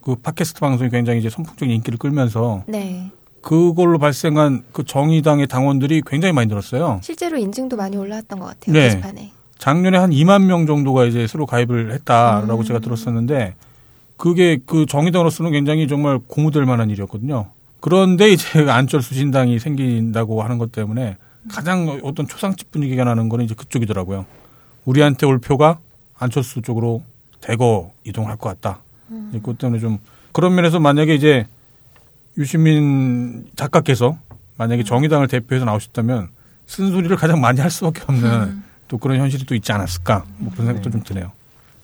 그 0.00 0.16
팟캐스트 0.16 0.60
방송이 0.60 0.90
굉장히 0.90 1.20
이제 1.20 1.28
선풍적인 1.28 1.74
인기를 1.74 1.98
끌면서 1.98 2.64
네. 2.66 3.10
그걸로 3.42 3.98
발생한 3.98 4.64
그 4.72 4.84
정의당의 4.84 5.46
당원들이 5.46 6.02
굉장히 6.06 6.32
많이 6.32 6.48
늘었어요. 6.48 7.00
실제로 7.02 7.36
인증도 7.36 7.76
많이 7.76 7.96
올라왔던 7.96 8.38
것 8.38 8.46
같아요. 8.46 8.72
네. 8.72 8.88
게시판에. 8.88 9.32
작년에 9.58 9.98
한 9.98 10.10
2만 10.10 10.44
명 10.44 10.66
정도가 10.66 11.04
이제 11.04 11.26
새로 11.26 11.46
가입을 11.46 11.92
했다라고 11.92 12.58
음. 12.58 12.64
제가 12.64 12.78
들었었는데 12.78 13.54
그게 14.16 14.58
그 14.64 14.86
정의당으로서는 14.86 15.52
굉장히 15.52 15.88
정말 15.88 16.18
고무될 16.26 16.64
만한 16.64 16.90
일이었거든요. 16.90 17.50
그런데 17.80 18.30
이제 18.30 18.46
안철수 18.68 19.14
신당이 19.14 19.58
생긴다고 19.58 20.42
하는 20.42 20.58
것 20.58 20.72
때문에 20.72 21.16
가장 21.48 22.00
어떤 22.02 22.26
초상집 22.26 22.70
분위기가 22.70 23.04
나는 23.04 23.28
거는 23.28 23.44
이제 23.44 23.54
그쪽이더라고요. 23.54 24.26
우리한테 24.84 25.26
올 25.26 25.38
표가 25.38 25.78
안철수 26.18 26.62
쪽으로 26.62 27.02
대거 27.40 27.92
이동할 28.04 28.36
것 28.36 28.48
같다. 28.48 28.80
이제 29.30 29.38
그것 29.38 29.58
때문에 29.58 29.80
좀 29.80 29.98
그런 30.32 30.54
면에서 30.54 30.78
만약에 30.80 31.14
이제 31.14 31.46
유시민 32.36 33.46
작가께서 33.56 34.18
만약에 34.56 34.84
정의당을 34.84 35.28
대표해서 35.28 35.64
나오셨다면 35.64 36.28
쓴소리를 36.66 37.16
가장 37.16 37.40
많이 37.40 37.60
할 37.60 37.70
수밖에 37.70 38.02
없는 38.06 38.62
또 38.88 38.98
그런 38.98 39.18
현실이 39.18 39.44
또 39.46 39.54
있지 39.54 39.72
않았을까 39.72 40.24
뭐 40.38 40.52
그런 40.52 40.66
생각도 40.66 40.90
좀 40.90 41.02
드네요. 41.02 41.32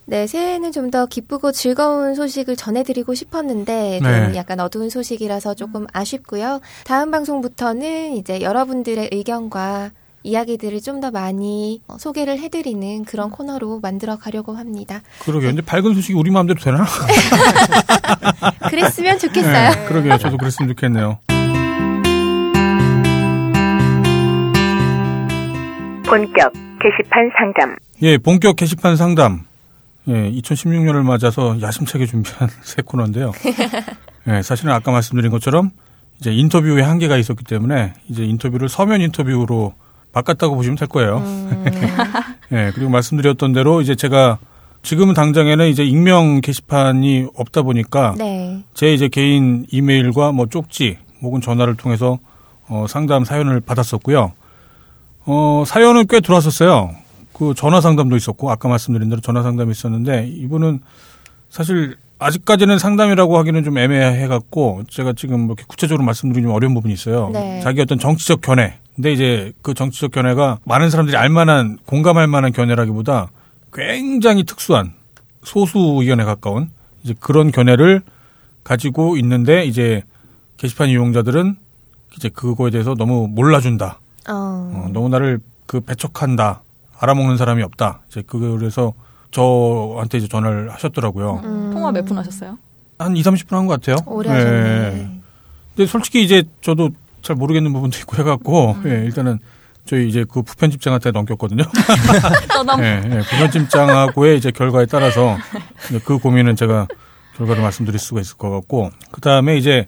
네, 0.07 0.27
새해에는 0.27 0.71
좀 0.71 0.91
더 0.91 1.07
기쁘고 1.07 1.51
즐거운 1.51 2.13
소식을 2.13 2.55
전해드리고 2.55 3.15
싶었는데 3.15 3.99
좀 4.03 4.07
네. 4.07 4.35
약간 4.35 4.59
어두운 4.59 4.89
소식이라서 4.91 5.55
조금 5.55 5.87
아쉽고요. 5.93 6.61
다음 6.85 7.09
방송부터는 7.09 8.15
이제 8.15 8.41
여러분들의 8.41 9.09
의견과 9.11 9.89
이야기들을 10.25 10.81
좀 10.81 10.95
더 10.95 11.11
많이 11.11 11.81
어, 11.89 11.97
소개를 11.97 12.39
해드리는 12.39 13.03
그런 13.03 13.29
코너로 13.29 13.81
만들어 13.81 14.15
가려고 14.15 14.53
합니다. 14.53 15.01
그러게요. 15.19 15.51
이제 15.51 15.61
밝은 15.61 15.93
소식이 15.93 16.13
우리 16.13 16.31
마음대로 16.31 16.57
되나? 16.57 16.85
그랬으면 18.69 19.19
좋겠어요. 19.19 19.71
네, 19.71 19.85
그러게요. 19.85 20.17
저도 20.17 20.37
그랬으면 20.37 20.69
좋겠네요. 20.69 21.19
본격 26.07 26.53
게시판 26.79 27.31
상담. 27.37 27.75
예, 28.03 28.17
본격 28.17 28.55
게시판 28.55 28.95
상담. 28.95 29.41
예, 30.07 30.31
2016년을 30.31 31.03
맞아서 31.03 31.59
야심차게 31.61 32.05
준비한 32.05 32.47
새 32.63 32.81
코너인데요. 32.83 33.33
예, 34.29 34.41
사실은 34.41 34.71
아까 34.71 34.91
말씀드린 34.91 35.29
것처럼 35.29 35.71
이제 36.19 36.31
인터뷰에 36.31 36.81
한계가 36.81 37.17
있었기 37.17 37.43
때문에 37.43 37.93
이제 38.07 38.23
인터뷰를 38.23 38.69
서면 38.69 39.01
인터뷰로 39.01 39.73
바꿨다고 40.15 40.55
보시면 40.55 40.77
될 40.77 40.87
거예요. 40.87 41.17
음, 41.17 41.65
예, 42.53 42.71
그리고 42.73 42.89
말씀드렸던 42.89 43.51
대로 43.51 43.81
이제 43.81 43.95
제가 43.95 44.39
지금은 44.81 45.13
당장에는 45.13 45.67
이제 45.67 45.83
익명 45.83 46.39
게시판이 46.39 47.27
없다 47.35 47.63
보니까 47.63 48.15
네. 48.17 48.63
제 48.73 48.93
이제 48.93 49.09
개인 49.09 49.65
이메일과 49.71 50.31
뭐 50.31 50.45
쪽지 50.45 50.99
혹은 51.21 51.41
전화를 51.41 51.75
통해서 51.75 52.19
어, 52.69 52.85
상담 52.87 53.25
사연을 53.25 53.59
받았었고요. 53.59 54.31
어, 55.25 55.63
사연은 55.67 56.07
꽤 56.07 56.21
들어왔었어요. 56.21 56.91
그 57.33 57.53
전화 57.53 57.81
상담도 57.81 58.15
있었고 58.15 58.49
아까 58.49 58.69
말씀드린 58.69 59.09
대로 59.09 59.19
전화 59.19 59.43
상담이 59.43 59.71
있었는데 59.71 60.27
이분은 60.27 60.79
사실 61.49 61.97
아직까지는 62.19 62.79
상담이라고 62.79 63.37
하기는 63.37 63.65
좀 63.65 63.77
애매해 63.77 64.27
갖고 64.27 64.83
제가 64.87 65.11
지금 65.11 65.41
뭐 65.41 65.55
이렇게 65.57 65.65
구체적으로 65.67 66.05
말씀드리기 66.05 66.45
좀 66.45 66.55
어려운 66.55 66.73
부분이 66.73 66.93
있어요. 66.93 67.31
네. 67.33 67.59
자기 67.59 67.81
어떤 67.81 67.99
정치적 67.99 68.39
견해. 68.39 68.79
근데 68.95 69.11
이제 69.11 69.51
그 69.61 69.73
정치적 69.73 70.11
견해가 70.11 70.59
많은 70.63 70.89
사람들이 70.89 71.17
알만한 71.17 71.77
공감할 71.85 72.27
만한 72.27 72.51
견해라기보다 72.53 73.29
굉장히 73.73 74.43
특수한 74.43 74.93
소수 75.43 75.77
의견에 75.99 76.23
가까운 76.23 76.69
이제 77.03 77.13
그런 77.19 77.51
견해를 77.51 78.01
가지고 78.63 79.17
있는데 79.17 79.65
이제 79.65 80.01
게시판 80.57 80.89
이용자들은 80.89 81.57
이제 82.15 82.29
그거에 82.29 82.71
대해서 82.71 82.95
너무 82.95 83.27
몰라준다. 83.29 83.99
어. 84.29 84.31
어, 84.33 84.89
너무 84.93 85.09
나를 85.09 85.39
그 85.65 85.81
배척한다. 85.81 86.61
알아먹는 86.97 87.35
사람이 87.37 87.61
없다. 87.63 87.99
이제 88.09 88.23
그래서 88.25 88.93
저한테 89.31 90.19
이제 90.19 90.27
전화를 90.29 90.71
하셨더라고요. 90.71 91.41
음. 91.43 91.71
통화 91.73 91.91
몇 91.91 92.05
분 92.05 92.17
하셨어요? 92.17 92.57
한 92.97 93.17
2, 93.17 93.21
30분 93.21 93.51
한 93.51 93.67
것 93.67 93.81
같아요. 93.81 93.97
오래 94.07 94.29
하셨네. 94.29 95.19
근데 95.75 95.91
솔직히 95.91 96.23
이제 96.23 96.43
저도 96.61 96.91
잘 97.25 97.35
모르겠는 97.35 97.73
부분도 97.73 97.97
있고 97.99 98.17
해갖고, 98.17 98.77
예, 98.85 98.89
일단은 99.03 99.39
저희 99.85 100.07
이제 100.07 100.25
그 100.29 100.43
부편집장한테 100.43 101.09
넘겼거든요. 101.09 101.63
예, 102.81 103.01
예, 103.03 103.19
부편집장하고의 103.19 104.37
이제 104.37 104.51
결과에 104.51 104.85
따라서 104.85 105.35
그 106.05 106.19
고민은 106.19 106.55
제가 106.55 106.87
결과를 107.35 107.63
말씀드릴 107.63 107.99
수가 107.99 108.21
있을 108.21 108.37
것 108.37 108.51
같고, 108.51 108.91
그 109.11 109.21
다음에 109.21 109.57
이제 109.57 109.87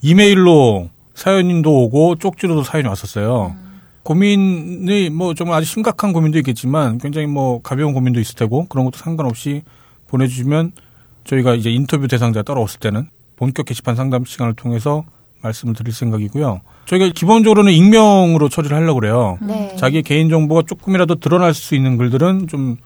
이메일로 0.00 0.90
사연도 1.14 1.82
오고 1.82 2.16
쪽지로도 2.16 2.62
사연이 2.62 2.86
왔었어요. 2.86 3.56
고민이 4.04 5.10
뭐 5.10 5.34
정말 5.34 5.58
아주 5.58 5.66
심각한 5.66 6.12
고민도 6.12 6.38
있겠지만 6.38 6.98
굉장히 6.98 7.26
뭐 7.26 7.60
가벼운 7.62 7.92
고민도 7.94 8.20
있을 8.20 8.36
테고 8.36 8.66
그런 8.68 8.84
것도 8.84 8.98
상관없이 8.98 9.62
보내주시면 10.06 10.70
저희가 11.24 11.54
이제 11.54 11.72
인터뷰 11.72 12.06
대상자 12.06 12.44
따라왔을 12.44 12.78
때는 12.78 13.08
본격 13.34 13.66
게시판 13.66 13.96
상담 13.96 14.24
시간을 14.24 14.54
통해서 14.54 15.04
말씀을 15.46 15.74
드릴 15.74 15.92
생각이고요. 15.92 16.60
저희가 16.86 17.08
기본적으로는 17.14 17.72
익명으로 17.72 18.48
처리를 18.48 18.76
하려고 18.76 19.00
그래요. 19.00 19.38
네. 19.40 19.74
자기의 19.76 20.02
개인 20.02 20.28
정보가 20.28 20.62
조금이라도 20.66 21.16
드러날 21.16 21.54
수 21.54 21.74
있는 21.74 21.96
글들은 21.96 22.48
좀 22.48 22.76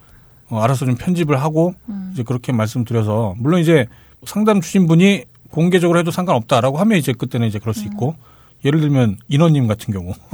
어, 0.49 0.61
알아서 0.61 0.85
좀 0.87 0.97
편집을 0.97 1.41
하고 1.41 1.75
이제 2.13 2.23
그렇게 2.23 2.53
말씀드려서 2.53 3.35
물론 3.39 3.61
이제 3.61 3.87
상담 4.25 4.61
주신 4.61 4.87
분이 4.87 5.25
공개적으로 5.51 5.99
해도 5.99 6.11
상관없다라고 6.11 6.79
하면 6.79 6.99
이제 6.99 7.13
그때는 7.13 7.47
이제 7.49 7.59
그럴 7.59 7.75
수 7.75 7.85
있고 7.87 8.17
예를 8.65 8.81
들면 8.81 9.17
인원님 9.29 9.67
같은 9.67 9.93
경우 9.95 10.13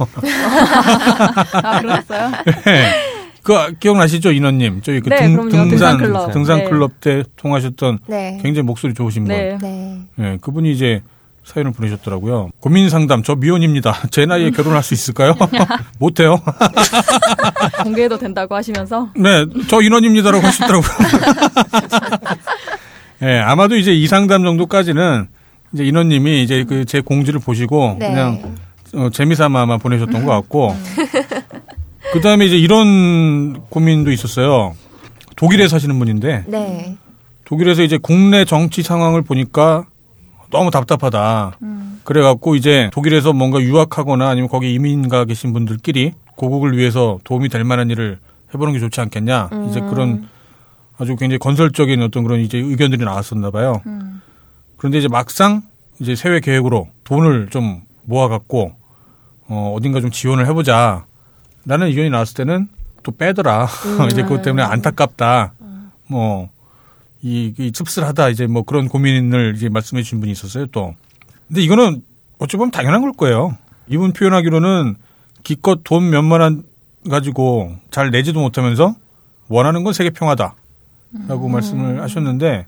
아, 1.53 1.79
그러셨어요? 1.81 2.31
그 3.43 3.73
기억나시죠 3.79 4.31
인원님 4.33 4.81
저희 4.81 4.99
그 4.99 5.09
네, 5.09 5.17
등. 5.21 5.47
등산 5.49 5.69
등산 5.69 5.97
클럽. 5.97 6.31
등산 6.33 6.57
네. 6.59 6.69
클럽 6.69 6.99
때 6.99 7.23
통하셨던 7.37 7.99
네. 8.07 8.39
굉장히 8.41 8.65
목소리 8.65 8.93
좋으신 8.93 9.23
분 9.23 9.29
네. 9.33 9.57
네. 9.61 9.99
예, 10.19 10.37
그분이 10.41 10.71
이제 10.71 11.01
사연을 11.47 11.71
보내셨더라고요. 11.71 12.49
고민 12.59 12.89
상담, 12.89 13.23
저 13.23 13.35
미혼입니다. 13.35 13.95
제 14.11 14.25
나이에 14.25 14.51
결혼할 14.51 14.83
수 14.83 14.93
있을까요? 14.93 15.33
못해요. 15.97 16.41
공개해도 17.83 18.17
된다고 18.17 18.53
하시면서 18.55 19.09
네, 19.15 19.45
저 19.69 19.81
인원입니다라고 19.81 20.45
하시더라고요. 20.45 20.89
예, 23.23 23.39
아마도 23.39 23.77
이제 23.77 23.93
이 23.93 24.07
상담 24.07 24.43
정도까지는 24.43 25.27
이제 25.73 25.85
인원님이 25.85 26.43
이제 26.43 26.63
그 26.65 26.85
제 26.85 26.99
공지를 27.01 27.39
보시고 27.39 27.95
네. 27.99 28.09
그냥 28.09 28.55
어, 28.93 29.09
재미삼아 29.09 29.61
아마 29.61 29.77
보내셨던 29.77 30.25
것 30.25 30.31
같고 30.31 30.75
그 32.13 32.21
다음에 32.21 32.45
이제 32.45 32.57
이런 32.57 33.61
고민도 33.69 34.11
있었어요. 34.11 34.75
독일에 35.35 35.67
사시는 35.67 35.97
분인데 35.97 36.43
네. 36.47 36.95
독일에서 37.45 37.83
이제 37.83 37.97
국내 38.01 38.43
정치 38.45 38.83
상황을 38.83 39.21
보니까 39.21 39.85
너무 40.51 40.71
답답하다. 40.71 41.57
그래갖고 42.03 42.55
이제 42.55 42.89
독일에서 42.93 43.33
뭔가 43.33 43.59
유학하거나 43.59 44.29
아니면 44.29 44.49
거기 44.49 44.73
이민 44.73 45.09
가 45.09 45.25
계신 45.25 45.53
분들끼리 45.53 46.13
고국을 46.35 46.77
위해서 46.77 47.19
도움이 47.23 47.49
될 47.49 47.63
만한 47.63 47.89
일을 47.89 48.19
해보는 48.53 48.73
게 48.73 48.79
좋지 48.79 49.01
않겠냐. 49.01 49.49
이제 49.69 49.81
그런 49.81 50.27
아주 50.97 51.15
굉장히 51.15 51.37
건설적인 51.39 52.01
어떤 52.01 52.23
그런 52.23 52.39
이제 52.39 52.57
의견들이 52.57 53.03
나왔었나 53.03 53.51
봐요. 53.51 53.81
그런데 54.77 54.99
이제 54.99 55.07
막상 55.07 55.63
이제 55.99 56.15
세외 56.15 56.39
계획으로 56.39 56.87
돈을 57.03 57.49
좀 57.49 57.81
모아갖고 58.03 58.73
어, 59.49 59.73
어딘가 59.75 59.99
좀 60.01 60.11
지원을 60.11 60.47
해보자. 60.47 61.05
라는 61.65 61.87
의견이 61.87 62.09
나왔을 62.09 62.35
때는 62.35 62.69
또 63.03 63.11
빼더라. 63.11 63.67
이제 64.11 64.23
그것 64.23 64.41
때문에 64.41 64.63
안타깝다. 64.63 65.53
뭐, 66.07 66.49
이, 67.27 67.53
이 67.57 67.71
씁쓸하다. 67.73 68.29
이제 68.29 68.47
뭐 68.47 68.63
그런 68.63 68.87
고민을 68.87 69.53
이제 69.55 69.67
말씀해 69.69 70.01
주신 70.03 70.19
분이 70.19 70.31
있었어요, 70.31 70.67
또. 70.67 70.95
근데 71.47 71.61
이거는 71.61 72.01
어찌 72.39 72.55
보면 72.57 72.71
당연한 72.71 73.01
걸 73.01 73.11
거예요. 73.13 73.57
이분 73.87 74.13
표현하기로는 74.13 74.95
기껏 75.43 75.81
돈 75.83 76.09
몇만 76.09 76.41
원 76.41 76.63
가지고 77.09 77.75
잘 77.91 78.11
내지도 78.11 78.39
못하면서 78.39 78.95
원하는 79.49 79.83
건 79.83 79.93
세계 79.93 80.09
평화다. 80.09 80.55
라고 81.27 81.47
말씀을 81.47 82.01
하셨는데 82.01 82.67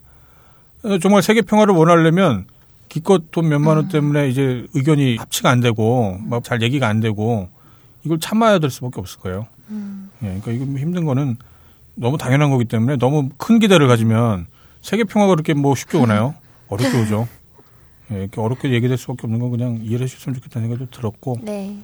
어, 0.84 0.98
정말 1.00 1.22
세계 1.22 1.42
평화를 1.42 1.76
원하려면 1.76 2.46
기껏 2.88 3.32
돈 3.32 3.50
몇만 3.50 3.76
원 3.76 3.90
때문에 3.90 4.30
이제 4.30 4.66
의견이 4.74 5.18
합치가 5.18 5.50
안 5.50 5.60
되고 5.60 6.18
막 6.24 6.44
잘 6.44 6.62
얘기가 6.62 6.88
안 6.88 7.02
되고 7.02 7.50
이걸 8.06 8.20
참아야 8.20 8.60
될 8.60 8.70
수밖에 8.70 9.02
없을 9.02 9.20
거예요. 9.20 9.46
예, 10.24 10.40
그러니까 10.42 10.52
이거 10.52 10.66
힘든 10.80 11.04
거는 11.06 11.36
너무 12.00 12.18
당연한 12.18 12.50
거기 12.50 12.66
때문에 12.66 12.96
너무 12.98 13.30
큰 13.38 13.60
기대를 13.60 13.88
가지면 13.88 14.48
세계 14.82 15.04
평화가 15.04 15.34
그렇게 15.36 15.54
뭐 15.54 15.76
쉽게 15.76 15.98
오나요? 15.98 16.34
어렵게 16.70 17.02
오죠. 17.02 17.28
예, 18.12 18.22
이렇게 18.22 18.40
어렵게 18.40 18.72
얘기될 18.72 18.98
수밖에 18.98 19.22
없는 19.24 19.40
건 19.40 19.52
그냥 19.52 19.80
이해를 19.84 20.06
해주셨으면 20.06 20.36
좋겠다는 20.36 20.68
생각이 20.70 20.90
좀 20.90 21.00
들었고 21.02 21.40
네. 21.44 21.78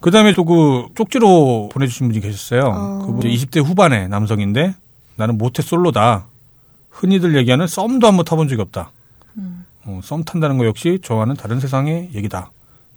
그 0.00 0.10
다음에 0.10 0.32
또 0.32 0.44
그 0.44 0.86
쪽지로 0.94 1.68
보내주신 1.72 2.08
분이 2.08 2.20
계셨어요. 2.20 2.62
어. 2.62 3.06
그분 3.06 3.20
20대 3.20 3.62
후반의 3.64 4.08
남성인데 4.08 4.74
나는 5.16 5.38
모태 5.38 5.62
솔로다. 5.62 6.26
흔히들 6.90 7.36
얘기하는 7.36 7.66
썸도 7.66 8.06
한번 8.06 8.24
타본 8.24 8.48
적이 8.48 8.62
없다. 8.62 8.90
어, 9.86 10.00
썸 10.02 10.24
탄다는 10.24 10.56
거 10.58 10.64
역시 10.64 10.98
저와는 11.02 11.34
다른 11.36 11.60
세상의 11.60 12.10
얘기다. 12.14 12.50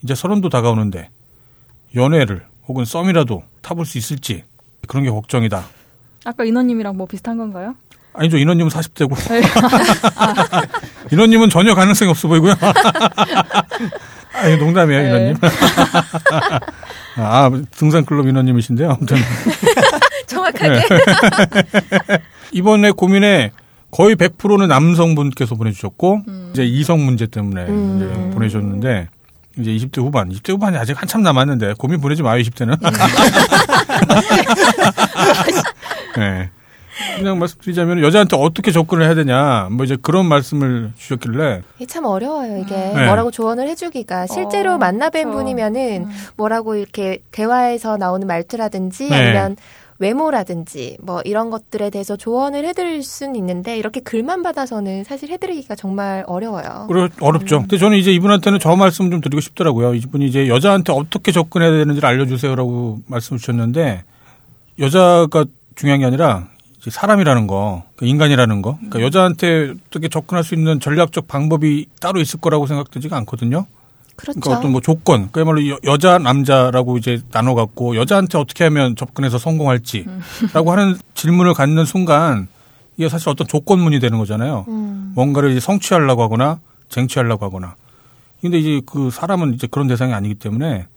이제 0.03 0.15
서른도 0.15 0.47
다가오는데 0.49 1.09
연애를 1.95 2.45
혹은 2.67 2.85
썸이라도 2.85 3.43
타볼 3.61 3.85
수 3.85 3.97
있을지 3.97 4.43
그런 4.87 5.03
게 5.03 5.09
걱정이다. 5.09 5.76
아까 6.27 6.43
인원님이랑 6.43 6.97
뭐 6.97 7.07
비슷한 7.07 7.37
건가요? 7.37 7.73
아니죠. 8.13 8.37
인원님은 8.37 8.69
40대고. 8.69 9.15
인원님은 11.13 11.49
전혀 11.49 11.73
가능성이 11.73 12.11
없어 12.11 12.27
보이고요. 12.27 12.53
아, 14.33 14.47
이거 14.47 14.65
농담이에요, 14.65 15.01
네. 15.01 15.07
인원님. 15.07 15.35
아, 17.15 17.49
등산클럽 17.71 18.27
인원님이신데요. 18.27 18.91
아무튼. 18.91 19.15
정확하게. 20.27 20.69
네. 20.69 20.83
이번에 22.51 22.91
고민에 22.91 23.51
거의 23.91 24.17
100%는 24.17 24.67
남성분께서 24.67 25.55
보내주셨고, 25.55 26.23
이제 26.51 26.65
이성 26.65 27.05
문제 27.05 27.25
때문에 27.25 27.67
음. 27.67 27.95
이제 27.97 28.35
보내셨는데, 28.35 29.07
이제 29.59 29.71
20대 29.71 30.01
후반, 30.01 30.29
20대 30.29 30.51
후반이 30.51 30.77
아직 30.77 31.01
한참 31.01 31.23
남았는데, 31.23 31.75
고민 31.77 32.01
보내지 32.01 32.21
마요, 32.21 32.41
20대는. 32.41 32.77
네. 36.19 36.49
그냥 37.17 37.37
말씀드리자면, 37.37 38.01
여자한테 38.01 38.35
어떻게 38.37 38.71
접근을 38.71 39.05
해야 39.05 39.13
되냐, 39.13 39.69
뭐 39.71 39.85
이제 39.85 39.95
그런 40.01 40.25
말씀을 40.25 40.93
주셨길래, 40.97 41.61
참 41.87 42.05
어려워요, 42.05 42.57
이게. 42.57 42.75
네. 42.75 43.05
뭐라고 43.05 43.29
조언을 43.29 43.67
해주기가. 43.67 44.25
실제로 44.25 44.73
어, 44.73 44.77
만나뵌 44.77 45.25
그쵸. 45.25 45.31
분이면은 45.31 46.07
뭐라고 46.37 46.75
이렇게 46.75 47.19
대화에서 47.31 47.97
나오는 47.97 48.25
말투라든지 48.25 49.09
네. 49.09 49.15
아니면 49.15 49.57
외모라든지 49.99 50.97
뭐 51.01 51.21
이런 51.25 51.49
것들에 51.49 51.89
대해서 51.89 52.15
조언을 52.15 52.65
해드릴 52.65 53.03
수는 53.03 53.35
있는데 53.35 53.77
이렇게 53.77 53.99
글만 53.99 54.43
받아서는 54.43 55.03
사실 55.03 55.31
해드리기가 55.31 55.75
정말 55.75 56.23
어려워요. 56.27 56.85
그래 56.87 57.09
어렵죠. 57.19 57.61
근데 57.61 57.77
저는 57.77 57.97
이제 57.97 58.11
이분한테는 58.11 58.59
저 58.59 58.75
말씀 58.75 59.09
좀 59.09 59.21
드리고 59.21 59.41
싶더라고요. 59.41 59.95
이분이 59.95 60.27
이제 60.27 60.47
여자한테 60.47 60.93
어떻게 60.93 61.31
접근해야 61.31 61.71
되는지를 61.71 62.07
알려주세요라고 62.07 62.99
말씀 63.07 63.37
주셨는데 63.37 64.03
여자가 64.79 65.45
중요한 65.77 65.99
게 66.01 66.05
아니라 66.05 66.47
사람이라는 66.87 67.47
거, 67.47 67.83
그 67.95 68.05
인간이라는 68.05 68.61
거. 68.61 68.75
그러니까 68.77 69.01
여자한테 69.01 69.73
어떻게 69.87 70.07
접근할 70.09 70.43
수 70.43 70.53
있는 70.55 70.79
전략적 70.79 71.27
방법이 71.27 71.87
따로 71.99 72.19
있을 72.21 72.39
거라고 72.39 72.65
생각되지가 72.67 73.15
않거든요. 73.17 73.65
그렇죠. 74.15 74.39
그러니까 74.39 74.59
어떤 74.59 74.71
뭐 74.71 74.81
조건, 74.81 75.29
그야말로 75.31 75.67
여- 75.69 75.77
여자 75.83 76.17
남자라고 76.17 76.97
이제 76.97 77.21
나눠 77.31 77.55
갖고 77.55 77.95
여자한테 77.95 78.37
어떻게 78.37 78.63
하면 78.63 78.95
접근해서 78.95 79.37
성공할지라고 79.37 80.71
하는 80.71 80.95
질문을 81.13 81.53
갖는 81.53 81.85
순간 81.85 82.47
이게 82.97 83.09
사실 83.09 83.29
어떤 83.29 83.45
조건문이 83.47 83.99
되는 83.99 84.17
거잖아요. 84.17 84.65
음. 84.69 85.11
뭔가를 85.13 85.51
이제 85.51 85.59
성취하려고 85.59 86.23
하거나 86.23 86.59
쟁취하려고 86.89 87.45
하거나. 87.45 87.75
근데 88.41 88.57
이제 88.59 88.81
그 88.85 89.11
사람은 89.11 89.53
이제 89.55 89.67
그런 89.69 89.87
대상이 89.87 90.13
아니기 90.13 90.35
때문에 90.35 90.87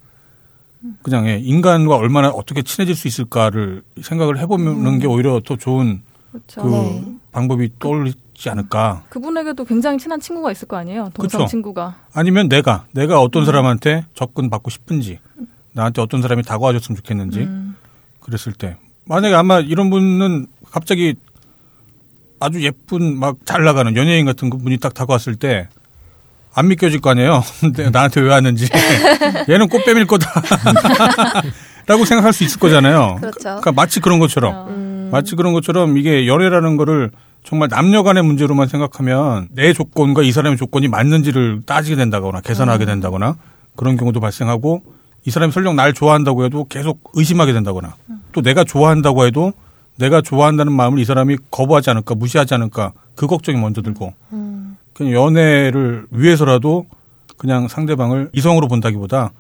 그냥 1.03 1.27
예, 1.29 1.39
인간과 1.39 1.97
얼마나 1.97 2.29
어떻게 2.31 2.63
친해질 2.63 2.95
수 2.95 3.07
있을까를 3.09 3.83
생각을 4.01 4.39
해보는 4.39 4.99
게 4.99 5.07
오히려 5.07 5.41
더 5.45 5.57
좋은 5.57 6.03
그렇죠. 6.31 6.63
그 6.63 6.69
네. 6.69 7.05
방법이 7.33 7.71
떠올리지 7.79 8.49
않을까. 8.51 9.03
그분에게도 9.11 9.65
굉장히 9.65 9.99
친한 9.99 10.19
친구가 10.21 10.53
있을 10.53 10.67
거 10.69 10.77
아니에요. 10.77 11.11
동성 11.15 11.41
그쵸. 11.41 11.51
친구가. 11.51 11.97
아니면 12.15 12.49
내가 12.49 12.87
내가 12.93 13.21
음. 13.21 13.27
어떤 13.27 13.45
사람한테 13.45 14.07
접근 14.15 14.49
받고 14.49 14.71
싶은지 14.71 15.19
나한테 15.73 16.01
어떤 16.03 16.23
사람이 16.23 16.43
다가와줬으면 16.45 16.97
좋겠는지 16.97 17.41
음. 17.41 17.77
그랬을 18.21 18.53
때 18.53 18.77
만약에 19.05 19.35
아마 19.35 19.61
이런 19.61 19.91
분은 19.91 20.47
갑자기 20.71 21.15
아주 22.39 22.63
예쁜 22.63 23.19
막 23.19 23.37
잘 23.45 23.65
나가는 23.65 23.95
연예인 23.97 24.25
같은 24.25 24.49
그 24.51 24.57
분이 24.57 24.79
딱 24.79 24.95
다가왔을 24.95 25.37
때 25.37 25.69
안 26.55 26.69
믿겨질 26.69 27.01
거 27.01 27.11
아니에요. 27.11 27.43
근데 27.61 27.91
나한테 27.91 28.21
왜 28.21 28.31
왔는지 28.31 28.69
얘는 29.49 29.69
꽃뱀일 29.69 30.07
거다. 30.07 30.31
라고 31.87 32.05
생각할 32.05 32.33
수 32.33 32.45
있을 32.45 32.61
거잖아요. 32.61 33.17
그렇죠. 33.21 33.39
그러니까 33.41 33.73
마치 33.73 34.01
그런 34.01 34.19
것처럼 34.19 34.69
음. 34.69 35.09
마치 35.11 35.35
그런 35.35 35.53
것처럼 35.53 35.97
이게 35.99 36.27
연애라는 36.27 36.77
거를 36.77 37.11
정말 37.43 37.69
남녀 37.69 38.03
간의 38.03 38.23
문제로만 38.23 38.69
생각하면 38.69 39.49
내 39.51 39.73
조건과 39.73 40.23
이 40.23 40.31
사람의 40.31 40.57
조건이 40.59 40.89
맞는지를 40.89 41.63
따지게 41.67 41.97
된다거나 41.97 42.43
계산하게 42.43 42.85
된다거나 42.85 43.37
그런 43.77 43.97
경우도 43.97 44.21
발생하고 44.21 44.83
이 45.25 45.31
사람이 45.31 45.53
설령 45.53 45.75
날 45.75 45.93
좋아한다고 45.95 46.45
해도 46.45 46.67
계속 46.69 47.11
의심하게 47.15 47.53
된다거나 47.53 47.95
또 48.33 48.43
내가 48.43 48.63
좋아한다고 48.65 49.27
해도 49.27 49.53
내가 49.97 50.21
좋아한다는 50.23 50.73
마음을 50.73 50.99
이 50.99 51.05
사람이 51.05 51.39
거부하지 51.51 51.91
않을까 51.91 52.15
무시하지 52.15 52.55
않을까 52.55 52.93
그 53.15 53.27
걱정이 53.27 53.59
먼저 53.59 53.83
들고 53.83 54.15
그냥 55.01 55.15
연애를 55.15 56.07
위해서라도 56.11 56.85
그냥 57.39 57.69
상대방을 57.69 58.29
이성으로 58.35 58.69
본다기보다 58.69 59.33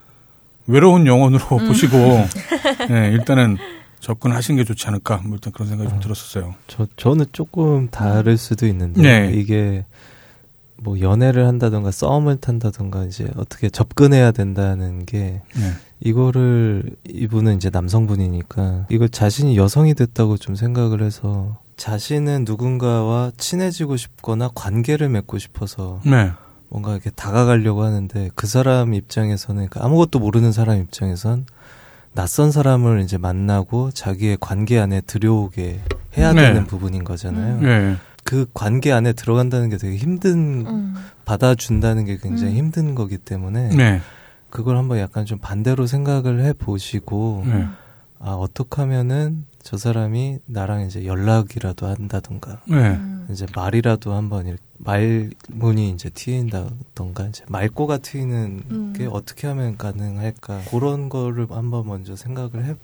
외로운 0.66 1.06
영혼으로 1.06 1.44
보시고 1.68 1.98
네, 2.88 3.10
일단은 3.12 3.58
접근하시는 4.00 4.56
게 4.56 4.64
좋지 4.64 4.86
않을까 4.88 5.18
뭐 5.22 5.34
일단 5.34 5.52
그런 5.52 5.68
생각이 5.68 5.90
좀 5.90 6.00
들었었어요. 6.00 6.54
저 6.66 6.86
저는 6.96 7.26
조금 7.32 7.90
다를 7.90 8.38
수도 8.38 8.66
있는데 8.68 9.02
네. 9.02 9.32
이게 9.34 9.84
뭐 10.78 10.98
연애를 10.98 11.46
한다던가 11.46 11.90
썸을 11.90 12.36
탄다던가 12.36 13.04
이제 13.04 13.30
어떻게 13.36 13.68
접근해야 13.68 14.32
된다는 14.32 15.04
게 15.04 15.42
네. 15.54 15.72
이거를 16.00 16.84
이분은 17.06 17.56
이제 17.56 17.68
남성분이니까 17.68 18.86
이걸 18.88 19.10
자신이 19.10 19.58
여성이 19.58 19.92
됐다고 19.92 20.38
좀 20.38 20.54
생각을 20.54 21.02
해서 21.02 21.58
자신은 21.80 22.44
누군가와 22.44 23.32
친해지고 23.38 23.96
싶거나 23.96 24.50
관계를 24.54 25.08
맺고 25.08 25.38
싶어서 25.38 25.98
네. 26.04 26.30
뭔가 26.68 26.92
이렇게 26.92 27.08
다가가려고 27.08 27.82
하는데 27.82 28.28
그 28.34 28.46
사람 28.46 28.92
입장에서는 28.92 29.66
그러니까 29.66 29.82
아무것도 29.86 30.18
모르는 30.18 30.52
사람 30.52 30.76
입장에선 30.76 31.46
낯선 32.12 32.52
사람을 32.52 33.00
이제 33.00 33.16
만나고 33.16 33.92
자기의 33.92 34.36
관계 34.40 34.78
안에 34.78 35.00
들여오게 35.00 35.80
해야 36.18 36.34
네. 36.34 36.42
되는 36.42 36.66
부분인 36.66 37.02
거잖아요. 37.02 37.60
네. 37.62 37.96
그 38.24 38.44
관계 38.52 38.92
안에 38.92 39.14
들어간다는 39.14 39.70
게 39.70 39.78
되게 39.78 39.96
힘든 39.96 40.66
음. 40.66 40.94
받아준다는 41.24 42.04
게 42.04 42.18
굉장히 42.18 42.52
음. 42.52 42.58
힘든 42.58 42.94
거기 42.94 43.16
때문에 43.16 43.70
네. 43.70 44.02
그걸 44.50 44.76
한번 44.76 44.98
약간 44.98 45.24
좀 45.24 45.38
반대로 45.38 45.86
생각을 45.86 46.44
해 46.44 46.52
보시고 46.52 47.44
네. 47.46 47.66
아 48.20 48.32
어떻게 48.32 48.82
하면은 48.82 49.46
저 49.62 49.78
사람이 49.78 50.40
나랑 50.46 50.82
이제 50.82 51.06
연락이라도 51.06 51.86
한다던가 51.86 52.60
네. 52.66 52.98
이제 53.30 53.46
말이라도 53.54 54.12
한번 54.12 54.46
이렇게 54.46 54.62
말문이 54.78 55.90
이제 55.90 56.10
트인다던가 56.10 57.26
이제 57.28 57.44
말꼬가 57.48 57.98
트이는 57.98 58.62
음. 58.70 58.92
게 58.96 59.06
어떻게 59.06 59.46
하면 59.46 59.76
가능할까 59.76 60.62
그런 60.70 61.08
거를 61.08 61.46
한번 61.50 61.86
먼저 61.86 62.14
생각을 62.14 62.64
해 62.64 62.74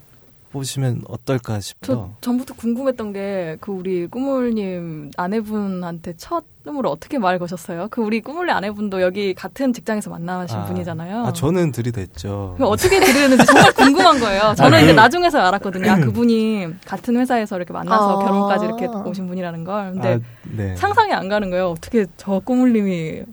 보시면 0.51 1.01
어떨까 1.07 1.59
싶어. 1.59 1.79
저 1.85 2.09
전부터 2.21 2.53
궁금했던 2.55 3.13
게 3.13 3.57
그 3.61 3.71
우리 3.71 4.07
꾸물님 4.07 5.11
아내분한테 5.17 6.13
첫 6.17 6.43
음으로 6.67 6.89
어떻게 6.91 7.17
말 7.17 7.39
거셨어요? 7.39 7.87
그 7.89 8.01
우리 8.01 8.21
꾸물님 8.21 8.53
아내분도 8.55 9.01
여기 9.01 9.33
같은 9.33 9.71
직장에서 9.73 10.09
만나신 10.09 10.57
아, 10.57 10.65
분이잖아요. 10.65 11.25
아 11.25 11.33
저는 11.33 11.71
들이댔죠. 11.71 12.55
그 12.57 12.65
어떻게 12.65 12.99
들으는지 12.99 13.45
정말 13.45 13.71
궁금한 13.73 14.19
거예요. 14.19 14.53
저는 14.57 14.77
아, 14.77 14.81
이제 14.81 14.91
그- 14.93 14.95
나중에서 14.99 15.39
알았거든요. 15.39 15.89
아, 15.91 15.95
그분이 15.97 16.67
같은 16.85 17.15
회사에서 17.17 17.55
이렇게 17.57 17.71
만나서 17.73 18.19
아. 18.19 18.25
결혼까지 18.25 18.65
이렇게 18.65 18.85
오신 18.87 19.27
분이라는 19.27 19.63
걸. 19.63 19.93
근데 19.93 20.13
아, 20.15 20.19
네. 20.55 20.75
상상이 20.75 21.13
안 21.13 21.29
가는 21.29 21.49
거예요. 21.49 21.69
어떻게 21.71 22.05
저 22.17 22.39
꾸물님이 22.39 23.23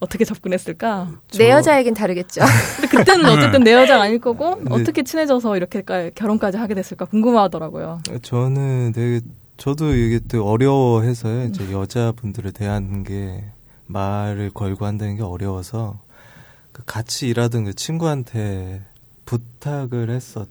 어떻게 0.00 0.24
접근했을까? 0.24 1.10
내 1.32 1.38
저- 1.38 1.50
여자에겐 1.50 1.94
다르겠죠. 1.94 2.40
근데 2.80 2.96
그때는 2.96 3.26
어쨌든 3.26 3.62
내 3.62 3.74
여자가 3.74 4.04
아닐 4.04 4.18
거고 4.18 4.56
네. 4.56 4.64
어떻게 4.70 5.02
친해져서 5.02 5.56
이렇게 5.56 5.82
결혼까지 6.14 6.56
하게 6.56 6.74
됐을까 6.74 7.04
궁금하더라고요. 7.04 8.00
저는 8.22 8.92
되게 8.92 9.20
저도 9.58 9.94
이게 9.94 10.18
또 10.26 10.48
어려워해서요. 10.48 11.44
이제 11.44 11.70
여자분들을 11.70 12.52
대하는 12.52 13.04
게 13.04 13.44
말을 13.86 14.50
걸고 14.50 14.86
한다는 14.86 15.16
게 15.16 15.22
어려워서 15.22 16.00
그 16.72 16.82
같이 16.86 17.28
일하던 17.28 17.64
그 17.66 17.74
친구한테 17.74 18.82
부탁을 19.26 20.08
했었죠. 20.10 20.48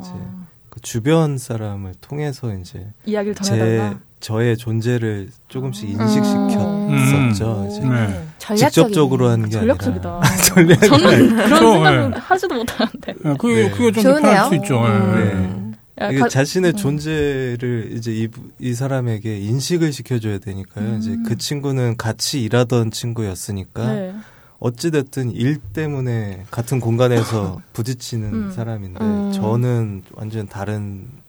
이제 0.00 0.10
어, 0.12 0.46
그 0.68 0.80
주변 0.80 1.38
사람을 1.38 1.94
통해서 2.00 2.52
이제 2.54 2.92
이야기를 3.06 3.34
제 3.36 3.42
전해달라. 3.44 4.00
저의 4.20 4.56
존재를 4.56 5.28
조금씩 5.48 5.98
음. 5.98 6.00
인식시켰었죠. 6.02 7.68
이제 7.70 7.80
네. 7.88 8.24
직접적으로 8.56 9.28
하는 9.28 9.46
게 9.48 9.52
전략적이다. 9.52 10.20
아니라 10.54 10.76
전략 10.76 10.80
저는 10.80 11.36
그런 11.36 11.48
생각을 11.72 12.10
네. 12.10 12.16
하지도 12.18 12.54
못하는데. 12.54 13.14
네, 13.24 13.34
그게, 13.38 13.54
네. 13.54 13.70
그게 13.70 13.92
좀 13.92 14.02
좋으네요. 14.02 14.20
불편할 14.20 14.48
수 14.48 14.54
있죠. 14.56 14.74
예. 14.76 15.32
음. 15.32 15.74
야, 16.00 16.10
이게 16.10 16.20
가- 16.20 16.28
자신의 16.28 16.72
음. 16.72 16.76
존재를 16.76 17.90
이제 17.94 18.12
이, 18.12 18.28
이 18.58 18.74
사람에게 18.74 19.38
인식을 19.38 19.92
시켜줘야 19.92 20.38
되니까요. 20.38 20.96
이제 20.98 21.16
그 21.26 21.36
친구는 21.36 21.96
같이 21.96 22.42
일하던 22.42 22.90
친구였으니까 22.90 23.92
네. 23.92 24.14
어찌됐든 24.58 25.30
일 25.32 25.56
때문에 25.56 26.44
같은 26.50 26.80
공간에서 26.80 27.60
부딪히는 27.72 28.32
음. 28.32 28.52
사람인데 28.52 29.02
음. 29.02 29.32
저는 29.32 30.02
완전 30.14 30.46
다른 30.46 31.06
예. 31.06 31.20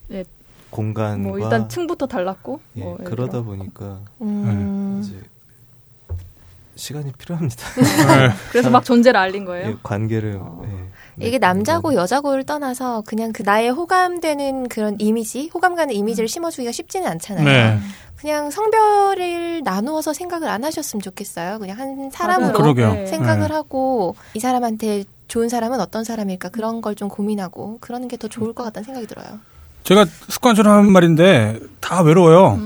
공간과 0.71 1.29
뭐 1.29 1.37
일단 1.39 1.69
층부터 1.69 2.07
달랐고 2.07 2.59
예, 2.77 2.81
뭐 2.81 2.97
그러다. 3.03 3.41
보니까 3.41 3.99
음. 4.21 5.01
이제 5.03 5.15
시간이 6.75 7.11
필요합니다. 7.13 7.63
네. 7.77 8.29
그래서 8.51 8.69
막 8.69 8.83
존재를 8.83 9.19
알린 9.19 9.45
거예요. 9.45 9.69
예, 9.71 9.75
관계를 9.83 10.37
어. 10.41 10.61
예, 11.21 11.27
이게 11.27 11.37
남자고 11.37 11.93
여자고를 11.93 12.45
떠나서 12.45 13.01
그냥 13.05 13.33
그 13.33 13.43
나의 13.43 13.69
호감되는 13.69 14.69
그런 14.69 14.95
이미지, 14.99 15.51
호감 15.53 15.75
가는 15.75 15.93
이미지를 15.93 16.27
심어주기가 16.27 16.71
쉽지는 16.71 17.07
않잖아요. 17.11 17.45
네. 17.45 17.79
그냥 18.15 18.49
성별을 18.51 19.61
나누어서 19.63 20.13
생각을 20.13 20.47
안 20.47 20.63
하셨으면 20.63 21.01
좋겠어요. 21.01 21.59
그냥 21.59 21.77
한 21.79 22.09
사람으로 22.11 22.53
그러게요. 22.57 22.93
네. 22.93 23.05
생각을 23.07 23.47
네. 23.49 23.53
하고 23.53 24.15
이 24.33 24.39
사람한테 24.39 25.03
좋은 25.27 25.49
사람은 25.49 25.79
어떤 25.79 26.03
사람일까 26.03 26.49
그런 26.49 26.81
걸 26.81 26.95
좀 26.95 27.09
고민하고 27.09 27.77
그러는 27.81 28.07
게 28.07 28.17
더 28.17 28.27
좋을 28.27 28.53
것 28.53 28.63
같다는 28.63 28.85
생각이 28.85 29.07
들어요. 29.07 29.39
제가 29.83 30.05
습관처럼 30.05 30.77
하는 30.77 30.91
말인데 30.91 31.59
다 31.79 32.01
외로워요. 32.01 32.59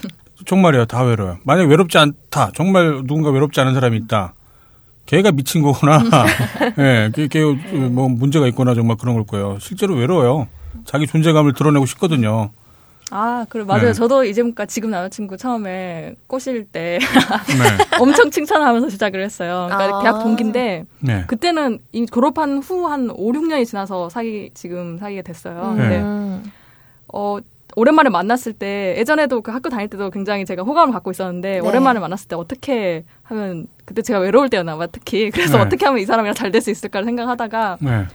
정말이에요. 0.46 0.86
다 0.86 1.02
외로워요. 1.02 1.38
만약 1.44 1.68
외롭지 1.68 1.98
않다. 1.98 2.50
정말 2.54 3.02
누군가 3.06 3.30
외롭지 3.30 3.60
않은 3.60 3.74
사람이 3.74 3.96
있다. 3.98 4.34
걔가 5.06 5.32
미친 5.32 5.62
거구나. 5.62 6.02
예, 6.78 7.10
걔, 7.14 7.28
걔뭐 7.28 8.08
문제가 8.08 8.46
있거나 8.48 8.74
정말 8.74 8.96
그런 8.96 9.14
걸 9.14 9.24
거예요. 9.24 9.58
실제로 9.60 9.94
외로워요. 9.94 10.48
자기 10.84 11.06
존재감을 11.06 11.52
드러내고 11.52 11.86
싶거든요. 11.86 12.50
아, 13.10 13.44
그래 13.50 13.62
맞아요. 13.64 13.88
네. 13.88 13.92
저도 13.92 14.24
이제까 14.24 14.64
지금 14.64 14.90
남자친구 14.90 15.36
처음에 15.36 16.14
꼬실 16.26 16.64
때 16.64 16.98
네. 17.46 17.98
엄청 18.00 18.30
칭찬하면서 18.30 18.88
시작을 18.88 19.22
했어요. 19.22 19.66
그러니까 19.70 19.98
아. 19.98 20.02
대학 20.02 20.22
동기인데 20.22 20.86
네. 21.00 21.24
그때는 21.26 21.78
이미 21.92 22.06
졸업한 22.06 22.58
후 22.60 22.86
한 22.88 23.10
5, 23.12 23.32
6년이 23.32 23.66
지나서 23.66 24.08
사귀 24.08 24.50
지금 24.54 24.96
사귀게 24.98 25.22
됐어요. 25.22 25.74
네. 25.76 25.82
근데 25.82 25.98
음. 26.00 26.42
어 27.12 27.38
오랜만에 27.74 28.10
만났을 28.10 28.52
때 28.52 28.94
예전에도 28.98 29.40
그 29.40 29.50
학교 29.50 29.70
다닐 29.70 29.88
때도 29.88 30.10
굉장히 30.10 30.44
제가 30.44 30.62
호감을 30.62 30.92
갖고 30.92 31.10
있었는데 31.10 31.60
네. 31.60 31.60
오랜만에 31.60 32.00
만났을 32.00 32.28
때 32.28 32.36
어떻게 32.36 33.04
하면 33.22 33.66
그때 33.86 34.02
제가 34.02 34.18
외로울 34.18 34.50
때였나 34.50 34.76
봐 34.76 34.86
특히 34.88 35.30
그래서 35.32 35.56
네. 35.56 35.62
어떻게 35.64 35.86
하면 35.86 36.00
이 36.00 36.04
사람이랑 36.04 36.34
잘 36.34 36.50
될 36.50 36.60
수 36.60 36.70
있을까를 36.70 37.04
생각하다가 37.06 37.78
네. 37.80 38.06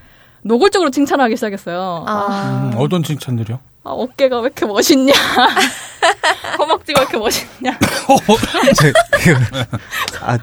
노골적으로 0.43 0.91
칭찬하기 0.91 1.35
시작했어요. 1.35 2.05
아. 2.07 2.71
음, 2.73 2.77
어떤 2.77 3.01
칭찬들이요? 3.03 3.59
아, 3.87 3.91
어깨가 3.91 4.37
왜 4.39 4.47
이렇게 4.47 4.65
멋있냐? 4.65 5.13
허벅지가 6.59 6.99
왜 6.99 7.03
이렇게 7.03 7.17
멋있냐? 7.17 7.79
이제 8.71 8.93
아, 10.21 10.37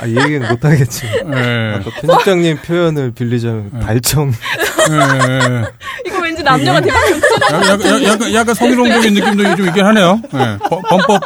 아, 0.00 0.06
이 0.06 0.16
얘기는 0.16 0.48
못 0.48 0.64
하겠지. 0.64 1.02
네. 1.26 1.74
아까 1.80 1.90
편집장님 2.00 2.58
표현을 2.62 3.10
빌리자면 3.12 3.70
발정. 3.80 4.30
네. 4.30 5.64
이거 6.06 6.20
왠지 6.20 6.44
남녀가 6.44 6.80
대박이 6.80 7.12
약간, 7.50 8.04
약간, 8.04 8.34
약간, 8.34 8.54
성희롱적인 8.54 9.14
느낌도 9.14 9.56
좀 9.56 9.66
있긴 9.66 9.84
하네요. 9.86 10.20
네. 10.32 10.58
범- 10.68 10.82
범법. 10.82 11.20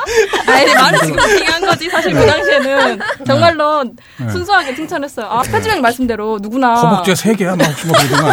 아니, 0.47 0.75
말을 0.75 0.99
지금 1.01 1.17
비한 1.39 1.67
거지. 1.67 1.91
사실 1.91 2.15
그 2.15 2.25
당시에는 2.27 2.99
정말로 3.27 3.85
순수하게 4.31 4.75
칭찬했어요. 4.75 5.27
아, 5.27 5.43
편집장 5.43 5.83
말씀대로 5.83 6.39
누구나. 6.41 6.75
허벅지가 6.77 7.15
세 7.15 7.35
개야? 7.35 7.55
막 7.55 7.67
혹시 7.67 7.87
뭐 7.87 7.97
그러더만. 7.99 8.33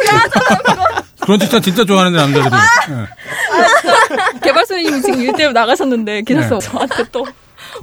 그 0.00 0.93
런 1.26 1.38
칭찬 1.38 1.62
진짜 1.62 1.84
좋아하는데 1.84 2.18
남자들이. 2.18 2.50
네. 2.50 4.40
개발소님이 4.42 5.00
지금 5.02 5.20
일 5.20 5.32
때문에 5.32 5.52
나가셨는데 5.52 6.22
계셔서 6.22 6.58
네. 6.58 6.66
저한테 6.68 7.04
또 7.12 7.24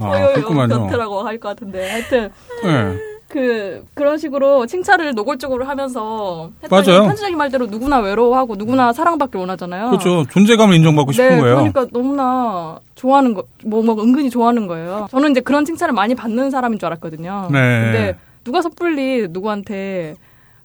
아, 0.00 0.06
어여여 0.10 0.32
그렇구만요. 0.34 0.68
변태라고 0.68 1.22
할 1.22 1.38
것 1.38 1.48
같은데 1.50 1.90
하여튼 1.90 2.30
네. 2.64 2.96
그 3.28 3.84
그런 3.94 4.18
식으로 4.18 4.66
칭찬을 4.66 5.14
노골적으로 5.14 5.64
하면서 5.64 6.50
맞아요. 6.70 7.04
편지적인 7.04 7.36
말대로 7.36 7.66
누구나 7.66 7.98
외로워하고 8.00 8.56
누구나 8.56 8.92
사랑받길 8.92 9.40
원하잖아요. 9.40 9.86
그렇죠. 9.88 10.24
존재감을 10.30 10.74
인정받고 10.76 11.12
싶은 11.12 11.28
네, 11.30 11.40
거예요. 11.40 11.54
그러니까 11.56 11.86
너무나 11.92 12.78
좋아하는 12.94 13.32
거, 13.32 13.44
뭐, 13.64 13.82
뭐, 13.82 14.00
은근히 14.02 14.28
좋아하는 14.28 14.66
거예요. 14.66 15.08
저는 15.10 15.30
이제 15.30 15.40
그런 15.40 15.64
칭찬을 15.64 15.94
많이 15.94 16.14
받는 16.14 16.50
사람인 16.50 16.78
줄 16.78 16.86
알았거든요. 16.86 17.48
네. 17.50 17.58
근데 17.58 18.16
누가 18.44 18.60
섣불리 18.60 19.28
누구한테 19.30 20.16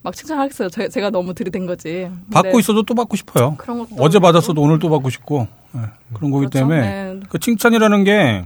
막 0.08 0.16
칭찬하겠어요. 0.16 0.70
제, 0.70 0.88
제가 0.88 1.10
너무 1.10 1.34
들이댄 1.34 1.66
거지. 1.66 2.10
받고 2.32 2.60
있어도 2.60 2.84
또 2.84 2.95
받고 2.95 3.18
싶어요. 3.18 3.55
그런 3.58 3.80
것도 3.80 3.95
어제 3.99 4.20
받았어도 4.20 4.62
오늘 4.62 4.80
또 4.80 4.89
받고 4.89 5.10
싶고 5.10 5.47
네, 5.74 5.82
그런 6.14 6.32
거기 6.32 6.45
그렇죠. 6.45 6.60
때문에 6.60 6.82
네. 6.82 7.20
그 7.28 7.38
칭찬이라는 7.38 8.03
게 8.05 8.45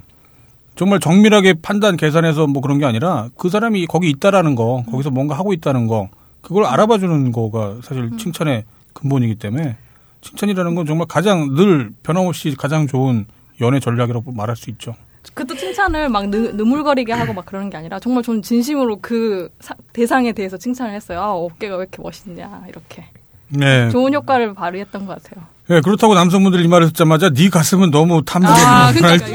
정말 0.75 0.99
정밀하게 0.99 1.55
판단 1.61 1.97
계산해서 1.97 2.47
뭐 2.47 2.63
그런 2.63 2.79
게 2.79 2.85
아니라 2.85 3.29
그 3.37 3.49
사람이 3.49 3.85
거기 3.85 4.09
있다라는 4.09 4.55
거 4.55 4.83
거기서 4.89 5.11
뭔가 5.11 5.37
하고 5.37 5.53
있다는 5.53 5.85
거 5.85 6.09
그걸 6.41 6.65
알아봐 6.65 6.97
주는 6.97 7.31
거가 7.31 7.77
사실 7.83 8.05
음. 8.05 8.17
칭찬의 8.17 8.63
근본이기 8.93 9.35
때문에 9.35 9.77
칭찬이라는 10.21 10.73
건 10.73 10.87
정말 10.87 11.05
가장 11.07 11.53
늘 11.53 11.91
변함없이 12.01 12.55
가장 12.57 12.87
좋은 12.87 13.25
연애 13.61 13.79
전략이라고 13.79 14.31
말할 14.31 14.55
수 14.55 14.71
있죠. 14.71 14.95
그것도 15.33 15.57
칭찬을 15.57 16.09
막 16.09 16.29
느, 16.29 16.35
느물거리게 16.35 17.13
하고 17.13 17.33
막 17.33 17.45
그러는 17.45 17.69
게 17.69 17.77
아니라 17.77 17.99
정말 17.99 18.23
저는 18.23 18.41
진심으로 18.41 18.99
그 19.01 19.49
사- 19.59 19.75
대상에 19.93 20.31
대해서 20.33 20.57
칭찬을 20.57 20.93
했어요. 20.93 21.21
아, 21.21 21.31
어깨가 21.31 21.75
왜 21.77 21.81
이렇게 21.83 22.01
멋있냐 22.01 22.63
이렇게 22.67 23.05
네. 23.49 23.89
좋은 23.89 24.13
효과를 24.13 24.53
발휘했던 24.53 25.05
것 25.05 25.21
같아요. 25.23 25.45
네, 25.67 25.79
그렇다고 25.81 26.15
남성분들 26.15 26.61
이 26.61 26.67
말을 26.67 26.87
듣자마자 26.87 27.29
네 27.29 27.49
가슴은 27.49 27.91
너무 27.91 28.23
탐스러워. 28.25 28.57
아, 28.57 28.91
그러니까 28.91 29.25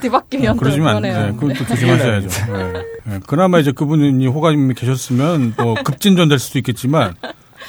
뒤바뀌면 0.00 0.46
또 0.46 0.52
네. 0.54 0.58
그러시면 0.58 0.96
안 0.96 1.02
돼. 1.02 1.10
그러네요. 1.12 1.36
그건 1.36 1.54
또 1.54 1.66
조심하셔야죠. 1.66 2.28
네. 2.52 2.72
네. 3.04 3.20
그나마 3.26 3.58
이제 3.60 3.70
그분이 3.72 4.26
호감이 4.26 4.74
계셨으면 4.74 5.54
뭐 5.58 5.74
급진전될 5.84 6.38
수도 6.38 6.58
있겠지만 6.58 7.14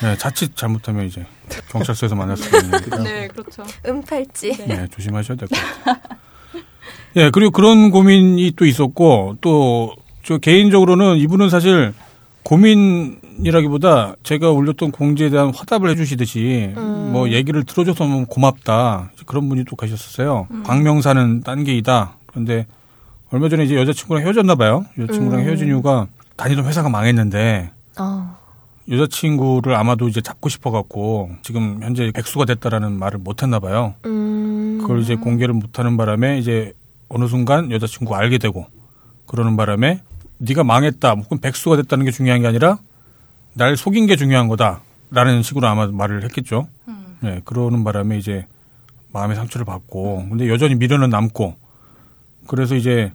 네, 0.01 0.18
자칫 0.18 0.55
잘못하면 0.55 1.05
이제 1.05 1.26
경찰서에서 1.70 2.15
만날 2.15 2.38
수도 2.38 2.57
있는 2.57 2.80
네, 3.03 3.28
그렇죠. 3.28 3.63
음팔찌. 3.86 4.65
네, 4.68 4.88
조심하셔야 4.95 5.38
될 5.38 5.47
것 5.47 5.57
같아요. 5.84 6.18
예, 7.18 7.30
그리고 7.32 7.51
그런 7.51 7.91
고민이 7.91 8.53
또 8.55 8.65
있었고, 8.65 9.38
또, 9.41 9.93
저 10.24 10.38
개인적으로는 10.38 11.18
이분은 11.18 11.49
사실 11.49 11.93
고민이라기보다 12.43 14.15
제가 14.24 14.51
올렸던 14.51 14.91
공지에 14.91 15.30
대한 15.30 15.53
화답을 15.53 15.89
해주시듯이 15.89 16.74
뭐 16.76 17.30
얘기를 17.30 17.63
들어줘서 17.63 18.05
너무 18.05 18.26
고맙다. 18.26 19.11
그런 19.26 19.49
분이 19.49 19.65
또 19.65 19.76
가셨었어요. 19.76 20.47
광명사는 20.63 21.41
딴 21.41 21.63
게이다. 21.63 22.15
그런데 22.26 22.68
얼마 23.32 23.49
전에 23.49 23.65
이제 23.65 23.76
여자친구랑 23.76 24.24
헤어졌나 24.24 24.55
봐요. 24.55 24.86
여자친구랑 24.97 25.43
헤어진 25.43 25.68
이유가 25.68 26.07
다니던 26.38 26.65
회사가 26.65 26.89
망했는데 26.89 27.72
어. 27.99 28.38
여자친구를 28.89 29.76
아마도 29.76 30.07
이제 30.07 30.22
잡고 30.22 30.47
싶어갖고 30.47 31.32
지금 31.41 31.80
현재 31.84 32.11
백수가 32.13 32.45
됐다라는 32.45 32.97
말을 32.97 33.20
못했나 33.20 33.59
봐요. 33.59 33.95
음. 34.05 34.78
그걸 34.82 35.01
이제 35.01 35.15
공개를 35.15 35.53
못하는 35.53 35.97
바람에 35.97 36.38
이제 36.38 36.74
어느 37.10 37.28
순간 37.28 37.72
여자친구 37.72 38.12
가 38.12 38.20
알게 38.20 38.38
되고 38.38 38.66
그러는 39.26 39.58
바람에 39.58 40.01
네가 40.39 40.64
망했다, 40.64 41.14
혹은 41.14 41.39
백수가 41.39 41.78
됐다는 41.78 42.05
게 42.05 42.12
중요한 42.12 42.41
게 42.41 42.47
아니라 42.47 42.80
날 43.53 43.76
속인 43.76 44.05
게 44.05 44.16
중요한 44.16 44.47
거다라는 44.47 45.41
식으로 45.41 45.68
아마 45.68 45.88
말을 45.88 46.24
했겠죠. 46.24 46.68
네, 47.22 47.41
그러는 47.43 47.84
바람에 47.84 48.18
이제 48.18 48.45
마음의 49.12 49.36
상처를 49.36 49.66
받고 49.66 50.28
근데 50.30 50.47
여전히 50.49 50.76
미련은 50.76 51.10
남고 51.10 51.55
그래서 52.47 52.76
이제 52.76 53.12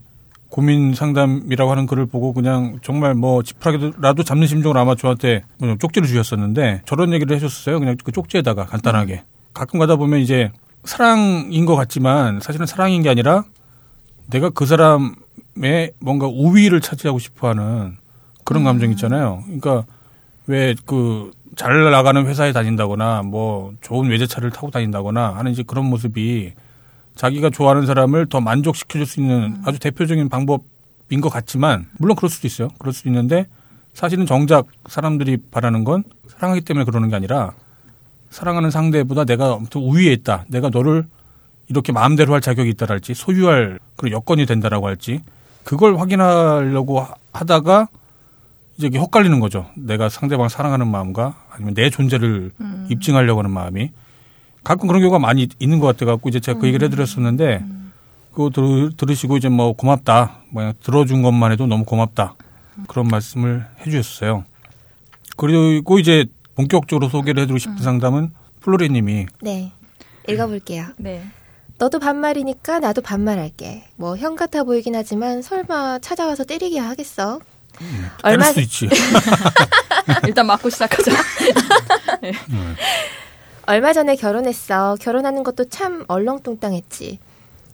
고민 0.49 0.95
상담이라고 0.95 1.71
하는 1.71 1.87
글을 1.87 2.07
보고 2.07 2.33
그냥 2.33 2.79
정말 2.83 3.15
뭐 3.15 3.43
지푸라기라도 3.43 4.23
잡는 4.23 4.47
심정으로 4.47 4.79
아마 4.81 4.95
저한테 4.95 5.45
그냥 5.59 5.79
쪽지를 5.79 6.09
주셨었는데 6.09 6.83
저런 6.85 7.13
얘기를 7.13 7.35
해줬어요. 7.37 7.79
그냥 7.79 7.97
그 8.03 8.13
쪽지에다가 8.13 8.67
간단하게 8.67 9.23
가끔 9.55 9.79
가다 9.79 9.97
보면 9.97 10.19
이제 10.21 10.51
사랑인 10.85 11.65
것 11.65 11.77
같지만 11.77 12.41
사실은 12.41 12.67
사랑인 12.67 13.03
게 13.03 13.09
아니라 13.09 13.45
내가 14.31 14.51
그 14.51 14.67
사람의 14.67 15.93
뭔가 16.01 16.27
우위를 16.27 16.81
차지하고 16.81 17.19
싶어하는 17.19 17.97
그런 18.45 18.65
감정 18.65 18.91
있잖아요. 18.91 19.43
그러니까 19.47 19.85
왜 20.47 20.75
그 20.87 21.31
잘 21.57 21.91
나가는 21.91 22.27
회사에 22.27 22.53
다닌다거나 22.53 23.23
뭐 23.23 23.75
좋은 23.83 24.09
외제차를 24.09 24.51
타고 24.51 24.71
다닌다거나 24.71 25.37
하는 25.37 25.53
이제 25.53 25.63
그런 25.63 25.87
모습이 25.87 26.53
자기가 27.15 27.51
좋아하는 27.51 27.85
사람을 27.85 28.27
더 28.27 28.41
만족시켜줄 28.41 29.07
수 29.07 29.21
있는 29.21 29.61
아주 29.65 29.79
대표적인 29.79 30.31
방법인 30.31 31.21
것 31.21 31.29
같지만 31.29 31.87
물론 31.99 32.17
그럴 32.17 32.31
수도 32.31 32.47
있어요. 32.47 32.69
그럴 32.79 32.95
수도 32.95 33.11
있는데 33.11 33.47
사실은 33.93 34.25
정작 34.25 34.67
사람들이 34.87 35.39
바라는 35.51 35.85
건 35.85 36.05
사랑하기 36.29 36.63
때문에 36.63 36.87
그러는 36.87 37.11
게 37.11 37.17
아니라 37.17 37.53
사랑하는 38.31 38.71
상대보다 38.71 39.27
내가 39.27 39.53
아무튼 39.53 39.83
우위에 39.83 40.11
있다. 40.13 40.47
내가 40.49 40.71
너를 40.71 41.07
이렇게 41.73 41.93
마음대로 41.93 42.35
할 42.35 42.41
자격이 42.41 42.69
있다랄지 42.71 43.15
소유할 43.15 43.79
그런 43.97 44.13
여건이 44.13 44.47
된다라고 44.47 44.87
할지 44.87 45.21
그걸 45.65 45.99
확인하려고 45.99 47.01
하- 47.01 47.15
하다가 47.33 47.89
이제 48.77 48.87
이게 48.89 48.99
헛갈리는 48.99 49.39
거죠. 49.41 49.67
내가 49.77 50.09
상대방을 50.09 50.51
사랑하는 50.51 50.87
마음과 50.89 51.35
아니면 51.51 51.75
내 51.75 51.91
존재를 51.91 52.53
입증하려고 52.89 53.41
하는 53.41 53.51
마음이 53.51 53.91
가끔 54.65 54.87
그런 54.87 55.01
경우가 55.03 55.19
많이 55.19 55.49
있는 55.59 55.79
것 55.79 55.87
같아 55.87 56.07
갖고 56.07 56.29
이제 56.29 56.41
제가 56.41 56.59
그 56.61 56.67
얘기를 56.67 56.87
해드렸었는데 56.87 57.65
그거 58.33 58.51
들, 58.51 58.93
들으시고 58.97 59.37
이제 59.37 59.49
뭐 59.49 59.73
고맙다. 59.75 60.39
뭐 60.51 60.73
들어준 60.83 61.23
것만 61.23 61.53
해도 61.53 61.67
너무 61.67 61.85
고맙다. 61.85 62.35
그런 62.89 63.09
말씀을 63.09 63.67
해주셨어요. 63.81 64.45
그리고 65.37 65.99
이제 65.99 66.27
본격적으로 66.55 67.09
소개를 67.09 67.43
해드리고 67.43 67.59
싶은 67.59 67.79
상담은 67.79 68.31
플로리님이 68.61 69.27
네. 69.43 69.73
읽어볼게요. 70.29 70.87
네. 70.99 71.25
너도 71.79 71.99
반말이니까 71.99 72.79
나도 72.81 73.03
반말할게. 73.03 73.85
뭐 73.97 74.17
형 74.17 74.37
같아 74.37 74.63
보이긴 74.65 74.95
하지만 74.95 75.43
설마 75.43 75.99
찾아와서 76.01 76.45
때리게 76.45 76.79
하겠어? 76.79 77.41
때릴 77.79 78.03
얼마 78.23 78.45
수도 78.45 78.61
있지. 78.61 78.89
일단 80.27 80.47
맞고 80.47 80.71
시작하자. 80.71 81.11
얼마 83.67 83.93
전에 83.93 84.17
결혼했어. 84.17 84.97
결혼하는 85.01 85.43
것도 85.43 85.67
참 85.69 86.05
얼렁뚱땅했지. 86.09 87.19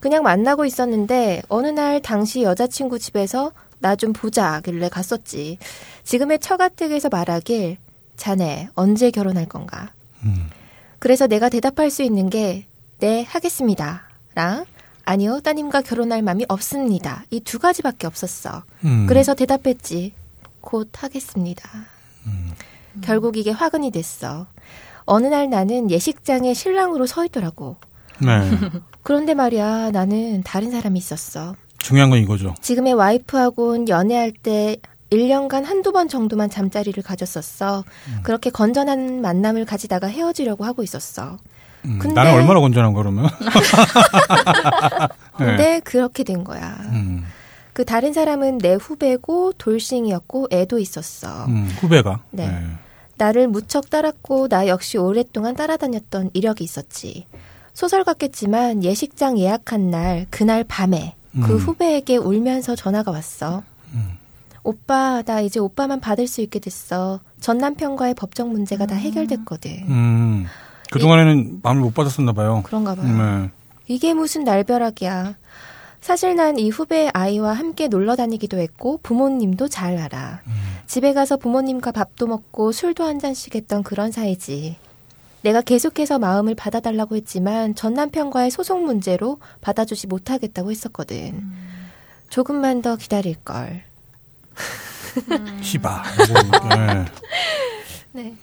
그냥 0.00 0.22
만나고 0.22 0.64
있었는데 0.64 1.42
어느 1.48 1.66
날 1.68 2.00
당시 2.00 2.42
여자친구 2.42 2.98
집에서 2.98 3.52
나 3.80 3.96
좀 3.96 4.12
보자길래 4.12 4.88
갔었지. 4.88 5.58
지금의 6.04 6.38
처가댁에서 6.40 7.08
말하길 7.10 7.76
자네 8.16 8.68
언제 8.74 9.10
결혼할 9.10 9.46
건가? 9.46 9.92
음. 10.24 10.48
그래서 10.98 11.26
내가 11.26 11.48
대답할 11.48 11.90
수 11.90 12.02
있는 12.02 12.28
게 12.30 12.66
네, 12.98 13.24
하겠습니다. 13.28 14.02
랑 14.34 14.64
아니요, 15.04 15.40
따님과 15.40 15.82
결혼할 15.82 16.22
마음이 16.22 16.44
없습니다. 16.48 17.24
이 17.30 17.40
두 17.40 17.58
가지밖에 17.58 18.06
없었어. 18.06 18.64
음. 18.84 19.06
그래서 19.08 19.34
대답했지. 19.34 20.14
곧 20.60 20.90
하겠습니다. 20.92 21.68
결국 23.00 23.36
이게 23.36 23.50
화근이 23.50 23.90
됐어. 23.90 24.46
어느 25.04 25.26
날 25.28 25.48
나는 25.48 25.90
예식장에 25.90 26.52
신랑으로 26.52 27.06
서 27.06 27.24
있더라고. 27.24 27.76
네. 28.20 28.50
그런데 29.02 29.32
말이야, 29.34 29.92
나는 29.92 30.42
다른 30.42 30.70
사람이 30.70 30.98
있었어. 30.98 31.54
중요한 31.78 32.10
건 32.10 32.18
이거죠. 32.18 32.54
지금의 32.60 32.92
와이프하고는 32.94 33.88
연애할 33.88 34.32
때 34.32 34.76
1년간 35.10 35.64
한두 35.64 35.92
번 35.92 36.08
정도만 36.08 36.50
잠자리를 36.50 37.02
가졌었어. 37.02 37.84
그렇게 38.24 38.50
건전한 38.50 39.22
만남을 39.22 39.64
가지다가 39.64 40.06
헤어지려고 40.08 40.64
하고 40.66 40.82
있었어. 40.82 41.38
음, 41.84 41.98
근데- 41.98 42.14
나는 42.14 42.32
얼마나 42.34 42.60
건전한 42.60 42.92
거 42.92 43.02
그러면? 43.02 43.28
근데 45.36 45.80
그렇게 45.80 46.24
된 46.24 46.44
거야. 46.44 46.76
음, 46.92 47.24
그 47.72 47.84
다른 47.84 48.12
사람은 48.12 48.58
내 48.58 48.74
후배고 48.74 49.54
돌싱이었고 49.58 50.48
애도 50.50 50.78
있었어. 50.78 51.44
음, 51.46 51.68
후배가. 51.80 52.20
네. 52.30 52.64
나를 53.16 53.48
무척 53.48 53.90
따랐고 53.90 54.48
나 54.48 54.66
역시 54.68 54.96
오랫동안 54.98 55.54
따라다녔던 55.56 56.30
이력이 56.34 56.62
있었지. 56.64 57.26
소설 57.74 58.04
같겠지만 58.04 58.82
예식장 58.84 59.38
예약한 59.38 59.90
날 59.90 60.26
그날 60.30 60.64
밤에 60.64 61.14
그 61.32 61.52
음. 61.52 61.56
후배에게 61.58 62.16
울면서 62.16 62.74
전화가 62.74 63.10
왔어. 63.12 63.62
오빠 64.64 65.22
나 65.22 65.40
이제 65.40 65.60
오빠만 65.60 66.00
받을 66.00 66.26
수 66.26 66.40
있게 66.42 66.58
됐어. 66.58 67.20
전 67.40 67.56
남편과의 67.58 68.14
법적 68.14 68.48
문제가 68.50 68.86
다 68.86 68.96
해결됐거든. 68.96 69.70
음, 69.88 70.46
그동안에는 70.90 71.60
마음을 71.62 71.82
못 71.82 71.94
받았었나 71.94 72.32
봐요. 72.32 72.62
그런가 72.64 72.94
봐요. 72.94 73.06
네. 73.06 73.50
이게 73.86 74.14
무슨 74.14 74.44
날벼락이야. 74.44 75.34
사실 76.00 76.36
난 76.36 76.58
이 76.58 76.70
후배의 76.70 77.10
아이와 77.12 77.52
함께 77.54 77.88
놀러 77.88 78.14
다니기도 78.16 78.58
했고 78.58 78.98
부모님도 79.02 79.68
잘 79.68 79.98
알아. 79.98 80.42
집에 80.86 81.12
가서 81.12 81.36
부모님과 81.36 81.90
밥도 81.92 82.26
먹고 82.26 82.72
술도 82.72 83.04
한 83.04 83.18
잔씩 83.18 83.54
했던 83.54 83.82
그런 83.82 84.12
사이지. 84.12 84.76
내가 85.42 85.60
계속해서 85.60 86.18
마음을 86.18 86.54
받아달라고 86.54 87.16
했지만 87.16 87.74
전 87.74 87.94
남편과의 87.94 88.50
소송 88.50 88.84
문제로 88.84 89.38
받아주지 89.60 90.06
못하겠다고 90.06 90.70
했었거든. 90.70 91.42
조금만 92.30 92.80
더 92.82 92.96
기다릴 92.96 93.36
걸. 93.44 93.82
시바. 95.62 96.02
네. 96.76 97.04
네. 98.22 98.34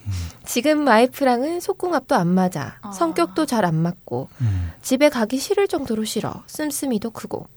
지금 0.46 0.88
와이프랑은 0.88 1.60
속궁합도 1.60 2.16
안 2.16 2.28
맞아. 2.28 2.78
성격도 2.94 3.46
잘 3.46 3.66
안 3.66 3.76
맞고. 3.76 4.30
음. 4.42 4.72
집에 4.82 5.10
가기 5.10 5.38
싫을 5.38 5.68
정도로 5.68 6.06
싫어. 6.06 6.44
씀씀이도 6.48 7.10
크고. 7.12 7.48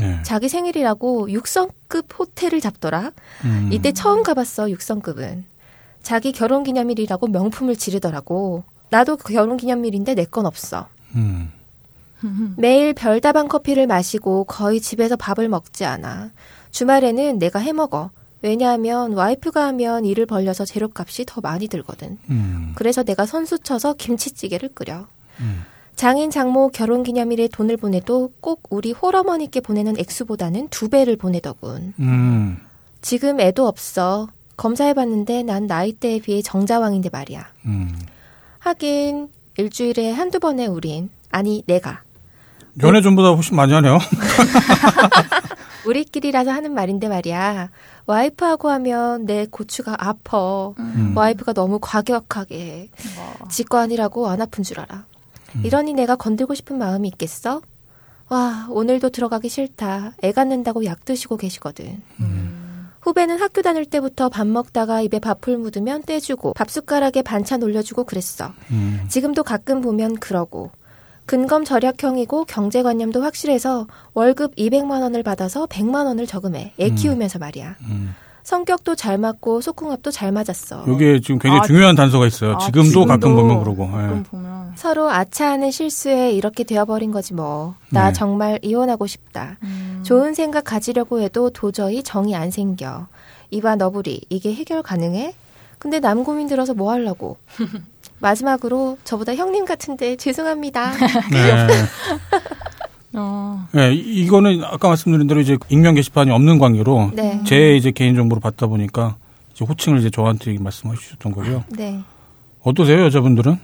네. 0.00 0.20
자기 0.24 0.48
생일이라고 0.48 1.28
6성급 1.28 2.18
호텔을 2.18 2.60
잡더라. 2.60 3.12
음. 3.44 3.68
이때 3.72 3.92
처음 3.92 4.22
가봤어, 4.24 4.66
6성급은. 4.66 5.44
자기 6.02 6.32
결혼 6.32 6.64
기념일이라고 6.64 7.28
명품을 7.28 7.76
지르더라고. 7.76 8.64
나도 8.90 9.16
그 9.16 9.32
결혼 9.32 9.56
기념일인데 9.56 10.14
내 10.14 10.24
건 10.24 10.46
없어. 10.46 10.88
음. 11.14 11.52
매일 12.56 12.92
별다방 12.94 13.48
커피를 13.48 13.86
마시고 13.86 14.44
거의 14.44 14.80
집에서 14.80 15.16
밥을 15.16 15.48
먹지 15.48 15.84
않아. 15.84 16.30
주말에는 16.70 17.38
내가 17.38 17.58
해 17.60 17.72
먹어. 17.72 18.10
왜냐하면 18.42 19.12
와이프가 19.12 19.66
하면 19.68 20.04
일을 20.04 20.26
벌려서 20.26 20.64
재료값이 20.64 21.24
더 21.26 21.40
많이 21.40 21.68
들거든. 21.68 22.18
음. 22.30 22.72
그래서 22.74 23.02
내가 23.02 23.26
선수 23.26 23.58
쳐서 23.58 23.94
김치찌개를 23.94 24.70
끓여. 24.74 25.06
음. 25.40 25.62
장인 25.96 26.30
장모 26.30 26.70
결혼 26.70 27.02
기념일에 27.02 27.48
돈을 27.48 27.76
보내도 27.76 28.32
꼭 28.40 28.62
우리 28.70 28.92
홀어머니께 28.92 29.60
보내는 29.60 29.98
액수보다는 29.98 30.68
두 30.68 30.88
배를 30.88 31.16
보내더군. 31.16 31.94
음. 31.98 32.58
지금 33.02 33.40
애도 33.40 33.66
없어. 33.66 34.28
검사해봤는데 34.56 35.42
난 35.42 35.66
나이대에 35.66 36.20
비해 36.20 36.42
정자왕인데 36.42 37.10
말이야. 37.10 37.46
음. 37.66 37.98
하긴 38.58 39.28
일주일에 39.56 40.12
한두 40.12 40.38
번에 40.38 40.66
우린 40.66 41.10
아니 41.30 41.62
내가 41.66 42.02
연애 42.82 43.02
전보다 43.02 43.30
훨씬 43.30 43.56
많이 43.56 43.72
하네요. 43.72 43.98
우리끼리라서 45.86 46.50
하는 46.50 46.72
말인데 46.72 47.08
말이야. 47.08 47.70
와이프하고 48.06 48.68
하면 48.70 49.24
내 49.26 49.46
고추가 49.46 49.96
아파. 49.98 50.68
음. 50.78 51.12
와이프가 51.16 51.52
너무 51.52 51.78
과격하게 51.80 52.58
해. 52.60 52.88
지거 53.50 53.78
아니라고 53.78 54.28
안 54.28 54.40
아픈 54.40 54.62
줄 54.64 54.80
알아. 54.80 55.04
이러니 55.64 55.94
내가 55.94 56.16
건들고 56.16 56.54
싶은 56.54 56.78
마음이 56.78 57.08
있겠어? 57.08 57.60
와, 58.28 58.66
오늘도 58.70 59.10
들어가기 59.10 59.48
싫다. 59.48 60.12
애 60.22 60.32
갖는다고 60.32 60.84
약 60.84 61.04
드시고 61.04 61.36
계시거든. 61.36 62.00
후배는 63.00 63.40
학교 63.40 63.62
다닐 63.62 63.84
때부터 63.86 64.28
밥 64.28 64.46
먹다가 64.46 65.00
입에 65.00 65.18
밥풀 65.18 65.56
묻으면 65.58 66.02
떼주고 66.02 66.52
밥 66.52 66.70
숟가락에 66.70 67.22
반찬 67.22 67.62
올려주고 67.62 68.04
그랬어. 68.04 68.52
음. 68.70 69.04
지금도 69.08 69.42
가끔 69.42 69.80
보면 69.80 70.18
그러고. 70.20 70.70
근검 71.30 71.64
절약형이고 71.64 72.46
경제관념도 72.46 73.22
확실해서 73.22 73.86
월급 74.14 74.56
200만 74.56 75.00
원을 75.00 75.22
받아서 75.22 75.66
100만 75.66 76.06
원을 76.06 76.26
저금해. 76.26 76.72
애 76.80 76.88
음. 76.88 76.94
키우면서 76.96 77.38
말이야. 77.38 77.76
음. 77.82 78.16
성격도 78.42 78.96
잘 78.96 79.16
맞고 79.16 79.60
속궁합도 79.60 80.10
잘 80.10 80.32
맞았어. 80.32 80.86
여기에 80.88 81.20
지금 81.20 81.38
굉장히 81.38 81.60
아, 81.60 81.62
중요한 81.62 81.94
단서가 81.94 82.26
있어요. 82.26 82.56
아, 82.56 82.58
지금도, 82.58 82.88
지금도 82.88 83.06
가끔 83.06 83.36
보면 83.36 83.60
그러고. 83.60 83.84
예. 83.84 83.90
가끔 83.92 84.22
보면. 84.24 84.72
서로 84.74 85.08
아차하는 85.08 85.70
실수에 85.70 86.32
이렇게 86.32 86.64
되어버린 86.64 87.12
거지 87.12 87.32
뭐. 87.32 87.76
나 87.90 88.08
네. 88.08 88.12
정말 88.12 88.58
이혼하고 88.62 89.06
싶다. 89.06 89.56
음. 89.62 90.02
좋은 90.04 90.34
생각 90.34 90.64
가지려고 90.64 91.20
해도 91.20 91.50
도저히 91.50 92.02
정이 92.02 92.34
안 92.34 92.50
생겨. 92.50 93.06
이봐 93.52 93.76
너부리 93.76 94.22
이게 94.30 94.52
해결 94.52 94.82
가능해? 94.82 95.36
근데 95.78 96.00
남 96.00 96.24
고민 96.24 96.48
들어서 96.48 96.74
뭐 96.74 96.90
하려고? 96.90 97.36
마지막으로 98.20 98.98
저보다 99.04 99.34
형님 99.34 99.64
같은데 99.64 100.16
죄송합니다. 100.16 100.92
네. 101.32 101.66
어. 103.14 103.66
네, 103.72 103.92
이- 103.92 104.22
이거는 104.24 104.62
아까 104.64 104.88
말씀드린 104.88 105.26
대로 105.26 105.40
이제 105.40 105.56
익명 105.68 105.94
게시판이 105.94 106.30
없는 106.30 106.58
관계로 106.58 107.10
네. 107.14 107.40
제 107.44 107.74
이제 107.76 107.90
개인 107.90 108.14
정보를 108.14 108.40
받다 108.40 108.66
보니까 108.68 109.16
이제 109.52 109.64
호칭을 109.64 109.98
이제 109.98 110.10
저한테 110.10 110.56
말씀해 110.58 110.94
주셨던 110.94 111.32
거고요. 111.32 111.64
네. 111.70 112.00
어떠세요, 112.62 113.02
여자분들은? 113.04 113.58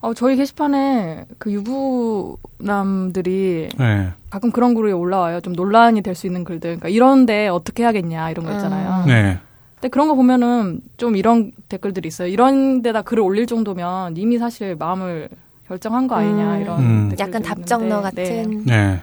어, 0.00 0.12
저희 0.14 0.36
게시판에 0.36 1.24
그 1.38 1.50
유부남들이 2.58 3.68
네. 3.78 4.10
가끔 4.28 4.50
그런 4.50 4.74
글이 4.74 4.92
올라와요. 4.92 5.40
좀 5.40 5.52
논란이 5.54 6.02
될 6.02 6.14
수 6.14 6.26
있는 6.26 6.44
글들. 6.44 6.76
그러니까 6.76 6.88
이런데 6.88 7.48
어떻게 7.48 7.82
해야겠냐 7.84 8.30
이런 8.30 8.44
거 8.44 8.52
있잖아요. 8.52 9.04
네. 9.06 9.38
근데 9.84 9.92
그런 9.92 10.08
거 10.08 10.14
보면은 10.14 10.80
좀 10.96 11.14
이런 11.14 11.52
댓글들이 11.68 12.08
있어요. 12.08 12.26
이런 12.28 12.80
데다 12.80 13.02
글을 13.02 13.22
올릴 13.22 13.44
정도면 13.46 14.16
이미 14.16 14.38
사실 14.38 14.76
마음을 14.76 15.28
결정한 15.68 16.08
거 16.08 16.14
아니냐 16.14 16.54
음. 16.54 16.62
이런 16.62 16.80
음. 16.80 17.08
댓글들이 17.10 17.28
약간 17.28 17.42
답정너 17.42 17.96
네. 17.96 18.02
같은. 18.02 18.64
네. 18.64 19.02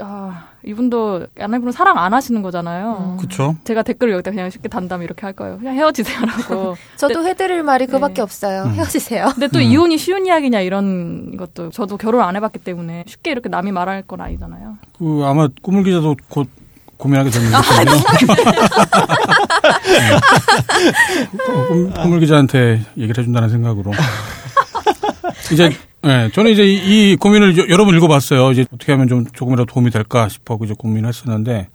아, 0.00 0.48
이분도 0.66 1.28
아내분은 1.40 1.72
사랑 1.72 1.96
안 1.96 2.12
하시는 2.12 2.42
거잖아요. 2.42 3.16
그쵸. 3.18 3.56
제가 3.64 3.82
댓글을 3.82 4.12
여기다 4.12 4.30
그냥 4.32 4.50
쉽게 4.50 4.68
단담 4.68 5.02
이렇게 5.02 5.22
할 5.24 5.32
거예요. 5.32 5.56
그냥 5.56 5.74
헤어지세요라고. 5.76 6.76
저도 6.96 7.26
해드릴 7.26 7.62
말이 7.62 7.86
그밖에 7.86 8.16
네. 8.16 8.20
없어요. 8.20 8.64
음. 8.64 8.74
헤어지세요. 8.74 9.30
근데 9.32 9.48
또 9.48 9.60
음. 9.60 9.62
이혼이 9.62 9.96
쉬운 9.96 10.26
이야기냐 10.26 10.60
이런 10.60 11.38
것도 11.38 11.70
저도 11.70 11.96
결혼 11.96 12.20
안 12.20 12.36
해봤기 12.36 12.58
때문에 12.58 13.04
쉽게 13.06 13.30
이렇게 13.30 13.48
남이 13.48 13.72
말할 13.72 14.02
건 14.02 14.20
아니잖아요. 14.20 14.76
그 14.98 15.22
아마 15.24 15.48
꾸물 15.62 15.84
기자도 15.84 16.16
곧 16.28 16.48
고민하게 16.98 17.30
되는 17.30 17.54
아, 17.54 17.62
거거든요. 17.62 17.92
네. 19.84 20.18
꾸물 22.02 22.20
기자한테 22.20 22.80
얘기를 22.96 23.18
해준다는 23.18 23.48
생각으로. 23.48 23.92
이제 25.52 25.70
네, 26.02 26.30
저는 26.32 26.52
이제 26.52 26.64
이, 26.64 27.12
이 27.12 27.16
고민을 27.16 27.56
여- 27.58 27.68
여러 27.68 27.84
번 27.84 27.94
읽어봤어요. 27.96 28.52
이제 28.52 28.64
어떻게 28.72 28.92
하면 28.92 29.08
좀 29.08 29.24
조금이라도 29.32 29.72
도움이 29.72 29.90
될까 29.90 30.28
싶어 30.28 30.58
이제 30.64 30.74
고민했었는데 30.76 31.68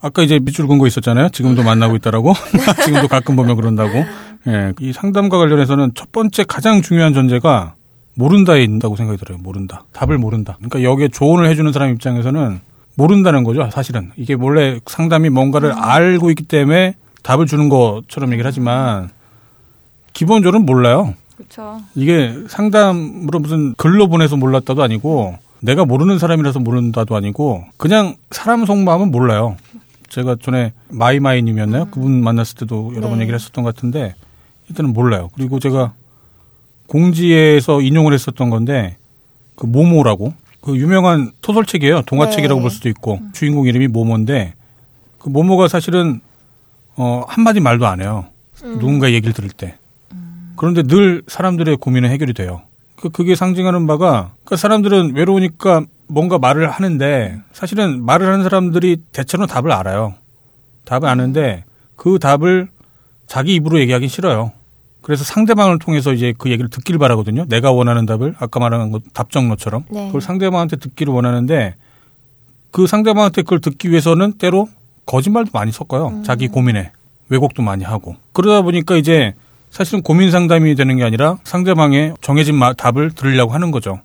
아까 0.00 0.22
이제 0.22 0.38
밑줄 0.38 0.66
긋고 0.66 0.86
있었잖아요. 0.86 1.30
지금도 1.30 1.62
만나고 1.62 1.96
있다라고. 1.96 2.34
지금도 2.84 3.08
가끔 3.08 3.36
보면 3.36 3.56
그런다고. 3.56 4.04
예, 4.48 4.72
이 4.80 4.92
상담과 4.92 5.38
관련해서는 5.38 5.92
첫 5.94 6.12
번째 6.12 6.44
가장 6.44 6.82
중요한 6.82 7.14
전제가 7.14 7.74
모른다에 8.14 8.62
있다고 8.64 8.96
생각이 8.96 9.18
들어요. 9.18 9.38
모른다. 9.38 9.84
답을 9.92 10.18
모른다. 10.18 10.56
그러니까 10.58 10.82
여기에 10.82 11.08
조언을 11.08 11.48
해주는 11.48 11.72
사람 11.72 11.90
입장에서는 11.90 12.60
모른다는 12.96 13.44
거죠. 13.44 13.68
사실은 13.72 14.12
이게 14.16 14.34
원래 14.34 14.80
상담이 14.86 15.30
뭔가를 15.30 15.72
알고 15.72 16.30
있기 16.30 16.44
때문에 16.44 16.94
답을 17.22 17.46
주는 17.46 17.68
것처럼 17.68 18.32
얘기를 18.32 18.46
하지만 18.46 19.10
기본적으로는 20.12 20.66
몰라요. 20.66 21.14
그렇죠. 21.36 21.80
이게 21.94 22.34
상담으로 22.48 23.40
무슨 23.40 23.74
글로 23.74 24.08
보내서 24.08 24.36
몰랐다도 24.36 24.82
아니고 24.82 25.36
내가 25.60 25.84
모르는 25.84 26.18
사람이라서 26.18 26.60
모른다도 26.60 27.16
아니고 27.16 27.64
그냥 27.76 28.14
사람 28.30 28.64
속마음은 28.64 29.10
몰라요. 29.10 29.56
제가 30.10 30.36
전에 30.40 30.72
마이마이님이었나요? 30.90 31.86
그분 31.86 32.22
만났을 32.22 32.56
때도 32.58 32.92
여러 32.94 33.08
번 33.08 33.18
네. 33.18 33.22
얘기를 33.22 33.38
했었던 33.38 33.64
것 33.64 33.74
같은데 33.74 34.14
일단은 34.68 34.92
몰라요. 34.92 35.30
그리고 35.34 35.58
제가 35.58 35.94
공지에서 36.86 37.80
인용을 37.80 38.12
했었던 38.12 38.50
건데 38.50 38.96
그 39.56 39.66
모모라고 39.66 40.34
그 40.64 40.78
유명한 40.78 41.30
소설책이에요. 41.42 42.02
동화책이라고 42.06 42.58
네. 42.58 42.62
볼 42.62 42.70
수도 42.70 42.88
있고 42.88 43.20
주인공 43.34 43.66
이름이 43.66 43.88
모모인데 43.88 44.54
그 45.18 45.28
모모가 45.28 45.68
사실은 45.68 46.22
어 46.96 47.22
한마디 47.28 47.60
말도 47.60 47.86
안 47.86 48.00
해요. 48.00 48.24
누군가 48.62 49.12
얘기를 49.12 49.34
들을 49.34 49.50
때. 49.50 49.76
그런데 50.56 50.82
늘 50.82 51.22
사람들의 51.26 51.76
고민은 51.76 52.08
해결이 52.08 52.32
돼요. 52.32 52.62
그 52.96 53.10
그게 53.10 53.34
상징하는 53.34 53.86
바가 53.86 54.32
그 54.44 54.56
사람들은 54.56 55.14
외로우니까 55.14 55.84
뭔가 56.06 56.38
말을 56.38 56.70
하는데 56.70 57.40
사실은 57.52 58.02
말을 58.02 58.26
하는 58.26 58.42
사람들이 58.42 58.96
대체로 59.12 59.46
답을 59.46 59.70
알아요. 59.70 60.14
답을 60.86 61.06
아는데 61.06 61.64
그 61.94 62.18
답을 62.18 62.68
자기 63.26 63.54
입으로 63.56 63.80
얘기하기 63.80 64.08
싫어요. 64.08 64.52
그래서 65.04 65.22
상대방을 65.22 65.78
통해서 65.80 66.14
이제 66.14 66.32
그 66.38 66.50
얘기를 66.50 66.70
듣기를 66.70 66.98
바라거든요. 66.98 67.44
내가 67.46 67.70
원하는 67.70 68.06
답을 68.06 68.36
아까 68.38 68.58
말한 68.58 68.90
것 68.90 69.02
답정너처럼 69.12 69.84
네. 69.90 70.06
그걸 70.06 70.22
상대방한테 70.22 70.76
듣기를 70.76 71.12
원하는데 71.12 71.74
그 72.70 72.86
상대방한테 72.86 73.42
그걸 73.42 73.60
듣기 73.60 73.90
위해서는 73.90 74.32
때로 74.38 74.66
거짓말도 75.04 75.50
많이 75.52 75.72
섞어요. 75.72 76.22
자기 76.24 76.48
고민에 76.48 76.90
왜곡도 77.28 77.62
많이 77.62 77.84
하고 77.84 78.16
그러다 78.32 78.62
보니까 78.62 78.96
이제 78.96 79.34
사실은 79.70 80.00
고민 80.02 80.30
상담이 80.30 80.74
되는 80.74 80.96
게 80.96 81.04
아니라 81.04 81.36
상대방의 81.44 82.14
정해진 82.22 82.54
마- 82.54 82.72
답을 82.72 83.10
들으려고 83.10 83.52
하는 83.52 83.70
거죠. 83.72 84.00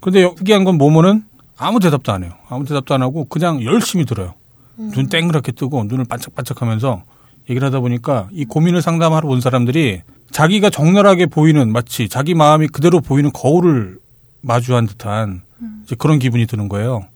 그런데 0.00 0.34
특이한 0.36 0.64
건 0.64 0.78
모모는 0.78 1.22
아무 1.58 1.80
대답도 1.80 2.12
안 2.12 2.24
해요. 2.24 2.32
아무 2.48 2.64
대답도 2.64 2.94
안 2.94 3.02
하고 3.02 3.26
그냥 3.26 3.62
열심히 3.62 4.06
들어요. 4.06 4.32
눈 4.78 5.08
땡그랗게 5.10 5.52
뜨고 5.52 5.84
눈을 5.84 6.06
반짝반짝하면서 6.06 7.02
얘기를 7.50 7.66
하다 7.66 7.80
보니까 7.80 8.28
이 8.32 8.46
고민을 8.46 8.80
상담하러 8.80 9.28
온 9.28 9.42
사람들이 9.42 10.00
자기가 10.32 10.70
적나라하게 10.70 11.26
보이는 11.26 11.72
마치 11.72 12.08
자기 12.08 12.34
마음이 12.34 12.68
그대로 12.68 13.00
보이는 13.00 13.30
거울을 13.32 13.98
마주한 14.42 14.86
듯한 14.86 15.42
이제 15.84 15.96
그런 15.98 16.18
기분이 16.18 16.46
드는 16.46 16.68
거예요. 16.68 17.06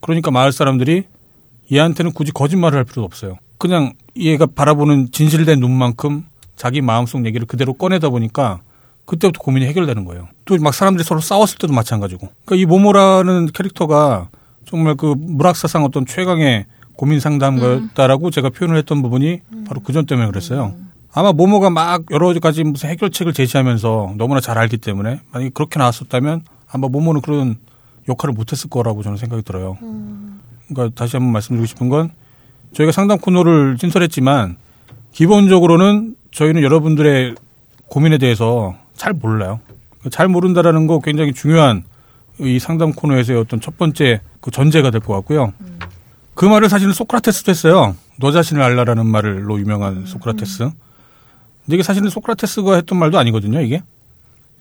그러니까 0.00 0.30
마을 0.30 0.52
사람들이 0.52 1.04
얘한테는 1.72 2.12
굳이 2.12 2.32
거짓말을 2.32 2.76
할 2.78 2.84
필요도 2.84 3.04
없어요. 3.04 3.38
그냥 3.58 3.92
얘가 4.16 4.46
바라보는 4.46 5.08
진실된 5.12 5.60
눈만큼 5.60 6.24
자기 6.56 6.80
마음속 6.80 7.24
얘기를 7.26 7.46
그대로 7.46 7.72
꺼내다 7.72 8.08
보니까 8.10 8.60
그때부터 9.06 9.40
고민이 9.40 9.66
해결되는 9.66 10.04
거예요. 10.04 10.28
또 10.44 10.56
막 10.58 10.74
사람들이 10.74 11.04
서로 11.04 11.20
싸웠을 11.20 11.58
때도 11.58 11.72
마찬가지고. 11.72 12.28
그러니까 12.44 12.62
이 12.62 12.66
모모라는 12.66 13.46
캐릭터가 13.52 14.28
정말 14.64 14.96
그 14.96 15.14
물학사상 15.16 15.84
어떤 15.84 16.04
최강의 16.06 16.66
고민 16.96 17.20
상담가였다라고 17.20 18.30
제가 18.30 18.50
표현을 18.50 18.76
했던 18.78 19.02
부분이 19.02 19.40
바로 19.66 19.80
그 19.80 19.92
점 19.92 20.06
때문에 20.06 20.26
그랬어요. 20.28 20.74
아마 21.12 21.32
모모가 21.32 21.70
막 21.70 22.02
여러 22.10 22.32
가지 22.40 22.62
무슨 22.62 22.90
해결책을 22.90 23.32
제시하면서 23.32 24.14
너무나 24.18 24.40
잘 24.40 24.58
알기 24.58 24.76
때문에 24.78 25.20
만약에 25.32 25.50
그렇게 25.54 25.78
나왔었다면 25.78 26.42
아마 26.70 26.88
모모는 26.88 27.22
그런 27.22 27.56
역할을 28.08 28.34
못했을 28.34 28.68
거라고 28.68 29.02
저는 29.02 29.16
생각이 29.16 29.42
들어요. 29.42 29.78
그러니까 30.68 30.94
다시 30.94 31.16
한번 31.16 31.32
말씀드리고 31.32 31.66
싶은 31.66 31.88
건 31.88 32.10
저희가 32.74 32.92
상담 32.92 33.18
코너를 33.18 33.76
신설했지만 33.80 34.56
기본적으로는 35.12 36.16
저희는 36.32 36.62
여러분들의 36.62 37.34
고민에 37.88 38.18
대해서 38.18 38.74
잘 38.94 39.12
몰라요. 39.14 39.60
잘 40.10 40.28
모른다라는 40.28 40.86
거 40.86 41.00
굉장히 41.00 41.32
중요한 41.32 41.84
이 42.40 42.58
상담 42.58 42.92
코너에서의 42.92 43.38
어떤 43.40 43.60
첫 43.60 43.78
번째 43.78 44.20
그 44.40 44.50
전제가 44.50 44.90
될 44.90 45.00
것 45.00 45.14
같고요. 45.14 45.54
그 46.34 46.44
말을 46.44 46.68
사실은 46.68 46.92
소크라테스도 46.92 47.50
했어요. 47.50 47.96
너 48.20 48.30
자신을 48.30 48.60
알라라는 48.62 49.06
말로 49.06 49.58
유명한 49.58 50.04
소크라테스. 50.04 50.68
근데 51.66 51.76
이게 51.76 51.82
사실은 51.82 52.08
소크라테스가 52.10 52.76
했던 52.76 52.98
말도 52.98 53.18
아니거든요, 53.18 53.60
이게. 53.60 53.82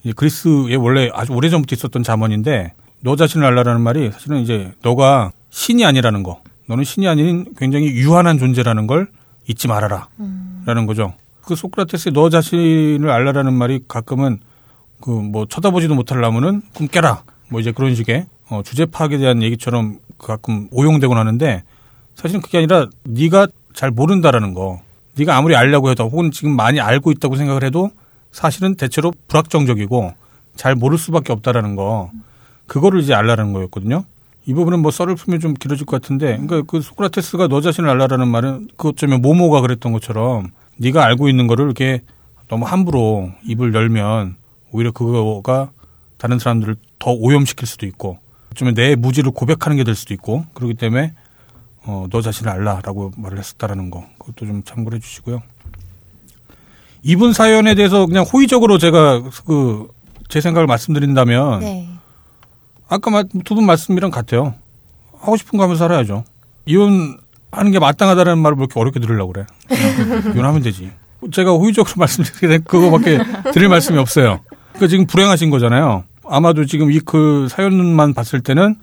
이제 0.03 0.14
그리스에 0.16 0.76
원래 0.76 1.10
아주 1.14 1.34
오래 1.34 1.49
전부터 1.49 1.76
있었던 1.76 2.03
자문인데 2.03 2.74
너 3.01 3.16
자신을 3.16 3.45
알라라는 3.45 3.82
말이 3.82 4.12
사실은 4.12 4.41
이제 4.41 4.72
너가 4.84 5.32
신이 5.51 5.86
아니라는 5.86 6.24
거. 6.24 6.41
너는 6.68 6.84
신이 6.84 7.08
아닌 7.08 7.45
굉장히 7.58 7.88
유한한 7.88 8.38
존재라는 8.39 8.88
걸 8.88 9.08
잊지 9.47 9.68
말아라. 9.68 10.08
라는 10.66 10.86
거죠. 10.88 11.14
그 11.43 11.56
소크라테스의 11.56 12.14
너 12.14 12.30
자신을 12.30 13.10
알라라는 13.10 13.53
말이 13.53 13.82
가끔은 13.88 14.39
그 14.99 15.12
뭐 15.12 15.45
쳐다보지도 15.45 15.93
못할 15.93 16.20
나무는 16.22 16.64
꿈 16.74 16.88
깨라. 16.88 17.24
뭐 17.49 17.60
이제 17.60 17.72
그런 17.72 17.93
식의 17.93 18.26
어, 18.49 18.62
주제 18.64 18.86
파악에 18.88 19.18
대한 19.20 19.43
얘기처럼 19.43 19.99
가끔 20.18 20.68
오용되곤 20.72 21.18
하는데 21.18 21.64
사실은 22.16 22.41
그게 22.41 22.58
아니라 22.60 22.88
네가 23.03 23.47
잘 23.74 23.91
모른다라는 23.91 24.56
거. 24.56 24.82
네가 25.18 25.36
아무리 25.38 25.55
알려고 25.55 25.89
해도 25.89 26.05
혹은 26.05 26.32
지금 26.32 26.55
많이 26.55 26.80
알고 26.80 27.11
있다고 27.11 27.36
생각을 27.36 27.63
해도 27.63 27.89
사실은 28.32 28.76
대체로 28.76 29.13
불확정적이고 29.28 30.13
잘 30.55 30.76
모를 30.76 30.97
수밖에 30.97 31.32
없다라는 31.34 31.76
거. 31.76 32.11
그거를 32.68 33.01
이제 33.01 33.13
알라라는 33.13 33.53
거였거든요. 33.53 34.05
이 34.45 34.53
부분은 34.53 34.80
뭐 34.80 34.91
썰을 34.91 35.16
풀면 35.16 35.39
좀 35.39 35.53
길어질 35.53 35.86
것 35.86 36.01
같은데, 36.01 36.38
그러니까 36.38 36.63
그 36.68 36.82
소크라테스가 36.82 37.47
너 37.47 37.61
자신을 37.61 37.89
알라라는 37.89 38.28
말은 38.28 38.68
그 38.78 38.89
어쩌면 38.89 39.22
모모가 39.22 39.61
그랬던 39.61 39.91
것처럼 39.91 40.51
네가 40.78 41.03
알고 41.03 41.30
있는 41.30 41.47
거를 41.47 41.66
이렇게 41.66 42.01
너무 42.47 42.66
함부로 42.66 43.32
입을 43.43 43.74
열면 43.74 44.36
오히려 44.72 44.91
그거가 44.91 45.72
다른 46.18 46.38
사람들을 46.38 46.76
더 46.99 47.11
오염시킬 47.11 47.68
수도 47.68 47.86
있고, 47.86 48.20
어쩌면 48.51 48.74
내 48.74 48.95
무지를 48.95 49.32
고백하는 49.32 49.78
게 49.78 49.84
될 49.84 49.95
수도 49.95 50.13
있고, 50.13 50.45
그렇기 50.53 50.76
때문에 50.76 51.13
어, 51.88 52.07
너 52.09 52.21
자신을 52.21 52.51
알라라고 52.51 53.11
말을 53.17 53.38
했었다라는 53.39 53.89
거, 53.91 54.05
그것도 54.19 54.45
좀 54.45 54.63
참고를 54.63 54.97
해주시고요. 54.97 55.41
이분 57.03 57.33
사연에 57.33 57.75
대해서 57.75 58.05
그냥 58.05 58.23
호의적으로 58.25 58.77
제가 58.77 59.21
그 59.45 59.88
제 60.27 60.41
생각을 60.41 60.65
말씀드린다면 60.65 61.59
네. 61.59 61.88
아까 62.88 63.23
두 63.43 63.53
분 63.53 63.67
말씀이랑 63.67 64.09
같아요. 64.09 64.55
하고 65.19 65.38
싶은 65.38 65.57
거 65.57 65.63
하면서 65.63 65.83
살아야죠. 65.88 66.23
이혼 66.65 67.19
하는 67.51 67.71
게 67.71 67.77
마땅하다는 67.77 68.39
말을 68.39 68.57
왜 68.57 68.61
이렇게 68.63 68.79
어렵게 68.79 68.99
들으려고 68.99 69.33
그래. 69.33 69.45
이혼하면 70.33 70.63
되지. 70.63 70.91
제가 71.31 71.51
호의적으로 71.51 71.93
말씀드리게 71.97 72.47
된 72.47 72.63
그거밖에 72.63 73.19
드릴 73.53 73.69
말씀이 73.69 73.99
없어요. 73.99 74.39
그러니까 74.73 74.88
지금 74.88 75.05
불행하신 75.05 75.51
거잖아요. 75.51 76.05
아마도 76.27 76.65
지금 76.65 76.91
이 76.91 76.99
그 77.05 77.47
사연만 77.51 78.15
봤을 78.15 78.41
때는 78.41 78.75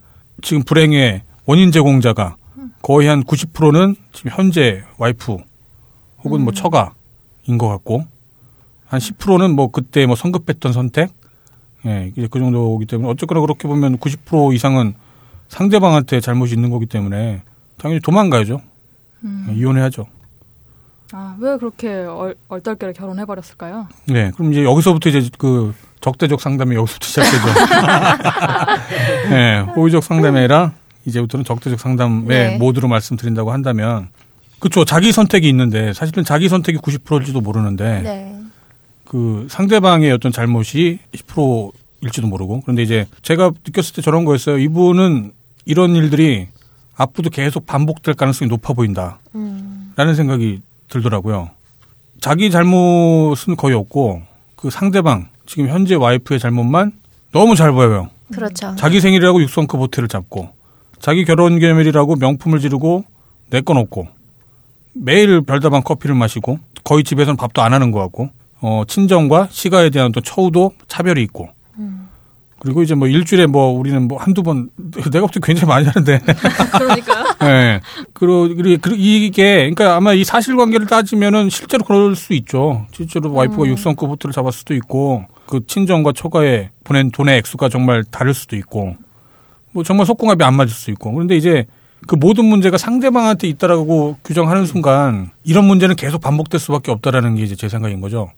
지금 0.42 0.62
불행의 0.62 1.22
원인 1.46 1.72
제공자가 1.72 2.36
거의 2.82 3.08
한 3.08 3.24
90%는 3.24 3.96
지금 4.12 4.30
현재 4.34 4.82
와이프 4.98 5.36
혹은 6.24 6.42
뭐 6.42 6.52
처가인 6.52 7.58
것 7.58 7.68
같고 7.68 8.04
한 8.86 9.00
10%는 9.00 9.54
뭐 9.54 9.68
그때 9.68 10.06
뭐 10.06 10.16
성급했던 10.16 10.72
선택 10.72 11.12
예, 11.86 12.12
이제 12.16 12.28
그 12.30 12.38
정도이기 12.38 12.86
때문에 12.86 13.10
어쨌거나 13.10 13.40
그렇게 13.40 13.66
보면 13.66 13.98
90% 13.98 14.54
이상은 14.54 14.94
상대방한테 15.48 16.20
잘못이 16.20 16.54
있는 16.54 16.70
거기 16.70 16.86
때문에 16.86 17.42
당연히 17.78 18.00
도망가야죠. 18.00 18.60
예, 19.48 19.54
이혼해야죠. 19.54 20.06
아, 21.14 21.36
왜 21.38 21.56
그렇게 21.58 21.88
얼, 21.92 22.34
얼떨결에 22.48 22.94
결혼해 22.94 23.26
버렸을까요? 23.26 23.86
네, 24.06 24.30
그럼 24.34 24.52
이제 24.52 24.64
여기서부터 24.64 25.10
이제 25.10 25.28
그 25.36 25.74
적대적 26.00 26.40
상담이 26.40 26.74
여기서부터 26.74 27.06
시작되죠. 27.06 27.44
네, 29.28 29.60
호의적 29.76 30.02
상담이 30.02 30.38
아니라 30.38 30.72
이제부터는 31.04 31.44
적대적 31.44 31.80
상담의 31.80 32.26
네. 32.26 32.56
모드로 32.58 32.88
말씀드린다고 32.88 33.52
한다면 33.52 34.08
그렇죠. 34.58 34.84
자기 34.84 35.12
선택이 35.12 35.48
있는데 35.48 35.92
사실은 35.92 36.24
자기 36.24 36.48
선택이 36.48 36.78
90%일지도 36.78 37.40
모르는데 37.40 38.02
네. 38.02 38.36
그 39.04 39.46
상대방의 39.50 40.12
어떤 40.12 40.32
잘못이 40.32 41.00
10%일지도 41.12 42.26
모르고 42.28 42.60
그런데 42.62 42.82
이제 42.82 43.06
제가 43.22 43.52
느꼈을 43.66 43.94
때 43.94 44.02
저런 44.02 44.24
거였어요. 44.24 44.58
이분은 44.58 45.32
이런 45.64 45.96
일들이 45.96 46.48
앞으로도 46.96 47.30
계속 47.30 47.66
반복될 47.66 48.14
가능성이 48.14 48.48
높아 48.48 48.72
보인다. 48.72 49.18
라는 49.96 50.14
생각이 50.14 50.62
들더라고요. 50.88 51.50
자기 52.20 52.50
잘못은 52.50 53.56
거의 53.56 53.74
없고 53.74 54.22
그 54.56 54.70
상대방 54.70 55.28
지금 55.44 55.68
현재 55.68 55.94
와이프의 55.94 56.38
잘못만 56.38 56.92
너무 57.32 57.56
잘 57.56 57.72
보여요. 57.72 58.08
그렇죠. 58.32 58.74
자기 58.76 59.00
생일이라고 59.00 59.42
육성급 59.42 59.80
호텔을 59.80 60.08
잡고 60.08 60.50
자기 61.02 61.24
결혼 61.24 61.58
기념일이라고 61.58 62.16
명품을 62.16 62.60
지르고 62.60 63.04
내 63.50 63.60
건 63.60 63.76
없고 63.76 64.08
매일 64.94 65.42
별다방 65.42 65.82
커피를 65.82 66.14
마시고 66.14 66.58
거의 66.84 67.04
집에서는 67.04 67.36
밥도 67.36 67.60
안 67.62 67.74
하는 67.74 67.90
것 67.90 67.98
같고 68.00 68.30
어 68.60 68.84
친정과 68.86 69.48
시가에 69.50 69.90
대한 69.90 70.12
또 70.12 70.20
처우도 70.20 70.72
차별이 70.88 71.22
있고 71.24 71.50
그리고 72.58 72.82
이제 72.82 72.94
뭐 72.94 73.08
일주일에 73.08 73.46
뭐 73.46 73.72
우리는 73.72 74.06
뭐 74.06 74.18
한두 74.18 74.42
번 74.44 74.70
내가 75.10 75.26
볼 75.26 75.30
때 75.32 75.40
굉장히 75.42 75.66
많이 75.68 75.84
하는데 75.86 76.20
그러니까요. 76.78 77.24
예. 77.42 77.80
그리고 78.12 78.48
그리- 78.54 78.76
그리- 78.76 78.96
이게 79.26 79.54
그러니까 79.70 79.96
아마 79.96 80.12
이 80.14 80.22
사실관계를 80.22 80.86
따지면은 80.86 81.50
실제로 81.50 81.82
그럴 81.84 82.14
수 82.14 82.32
있죠. 82.34 82.86
실제로 82.92 83.32
와이프가 83.32 83.66
육성급 83.66 84.08
호텔을 84.08 84.32
잡았을 84.32 84.58
수도 84.60 84.74
있고 84.74 85.24
그 85.46 85.66
친정과 85.66 86.12
처가에 86.12 86.70
보낸 86.84 87.10
돈의 87.10 87.36
액수가 87.38 87.68
정말 87.68 88.04
다를 88.04 88.32
수도 88.32 88.54
있고 88.56 88.96
뭐 89.72 89.82
정말 89.84 90.06
속궁합이 90.06 90.42
안 90.44 90.54
맞을 90.54 90.72
수 90.72 90.90
있고 90.90 91.12
그런데 91.12 91.36
이제 91.36 91.66
그 92.06 92.14
모든 92.16 92.44
문제가 92.46 92.78
상대방한테 92.78 93.46
있다라고 93.48 94.16
규정하는 94.24 94.66
순간 94.66 95.30
이런 95.44 95.64
문제는 95.66 95.96
계속 95.96 96.20
반복될 96.20 96.58
수밖에 96.60 96.90
없다라는 96.90 97.36
게 97.36 97.42
이제 97.42 97.54
제 97.54 97.68
생각인 97.68 98.00
거죠. 98.00 98.30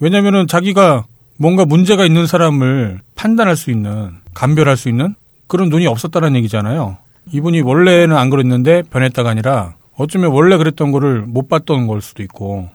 왜냐면은 0.00 0.46
자기가 0.46 1.04
뭔가 1.38 1.64
문제가 1.64 2.04
있는 2.04 2.26
사람을 2.26 3.00
판단할 3.14 3.56
수 3.56 3.70
있는 3.70 4.12
감별할 4.34 4.76
수 4.76 4.88
있는 4.88 5.14
그런 5.46 5.68
눈이 5.70 5.86
없었다는 5.86 6.36
얘기잖아요. 6.36 6.98
이분이 7.32 7.62
원래는 7.62 8.16
안 8.16 8.30
그랬는데 8.30 8.82
변했다가 8.90 9.30
아니라 9.30 9.74
어쩌면 9.96 10.30
원래 10.30 10.56
그랬던 10.58 10.92
거를 10.92 11.22
못 11.22 11.48
봤던 11.48 11.86
걸 11.86 12.02
수도 12.02 12.22
있고. 12.22 12.68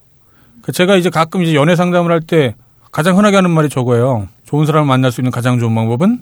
그 0.61 0.71
제가 0.71 0.95
이제 0.95 1.09
가끔 1.09 1.43
이제 1.43 1.53
연애 1.55 1.75
상담을 1.75 2.11
할 2.11 2.21
때 2.21 2.55
가장 2.91 3.17
흔하게 3.17 3.37
하는 3.37 3.51
말이 3.51 3.69
저거예요. 3.69 4.27
좋은 4.45 4.65
사람을 4.65 4.87
만날 4.87 5.11
수 5.11 5.21
있는 5.21 5.31
가장 5.31 5.59
좋은 5.59 5.73
방법은 5.73 6.19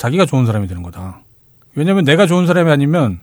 자기가 0.00 0.24
좋은 0.24 0.46
사람이 0.46 0.66
되는 0.66 0.82
거다. 0.82 1.20
왜냐면 1.74 2.04
내가 2.04 2.26
좋은 2.26 2.46
사람이 2.46 2.70
아니면 2.70 3.20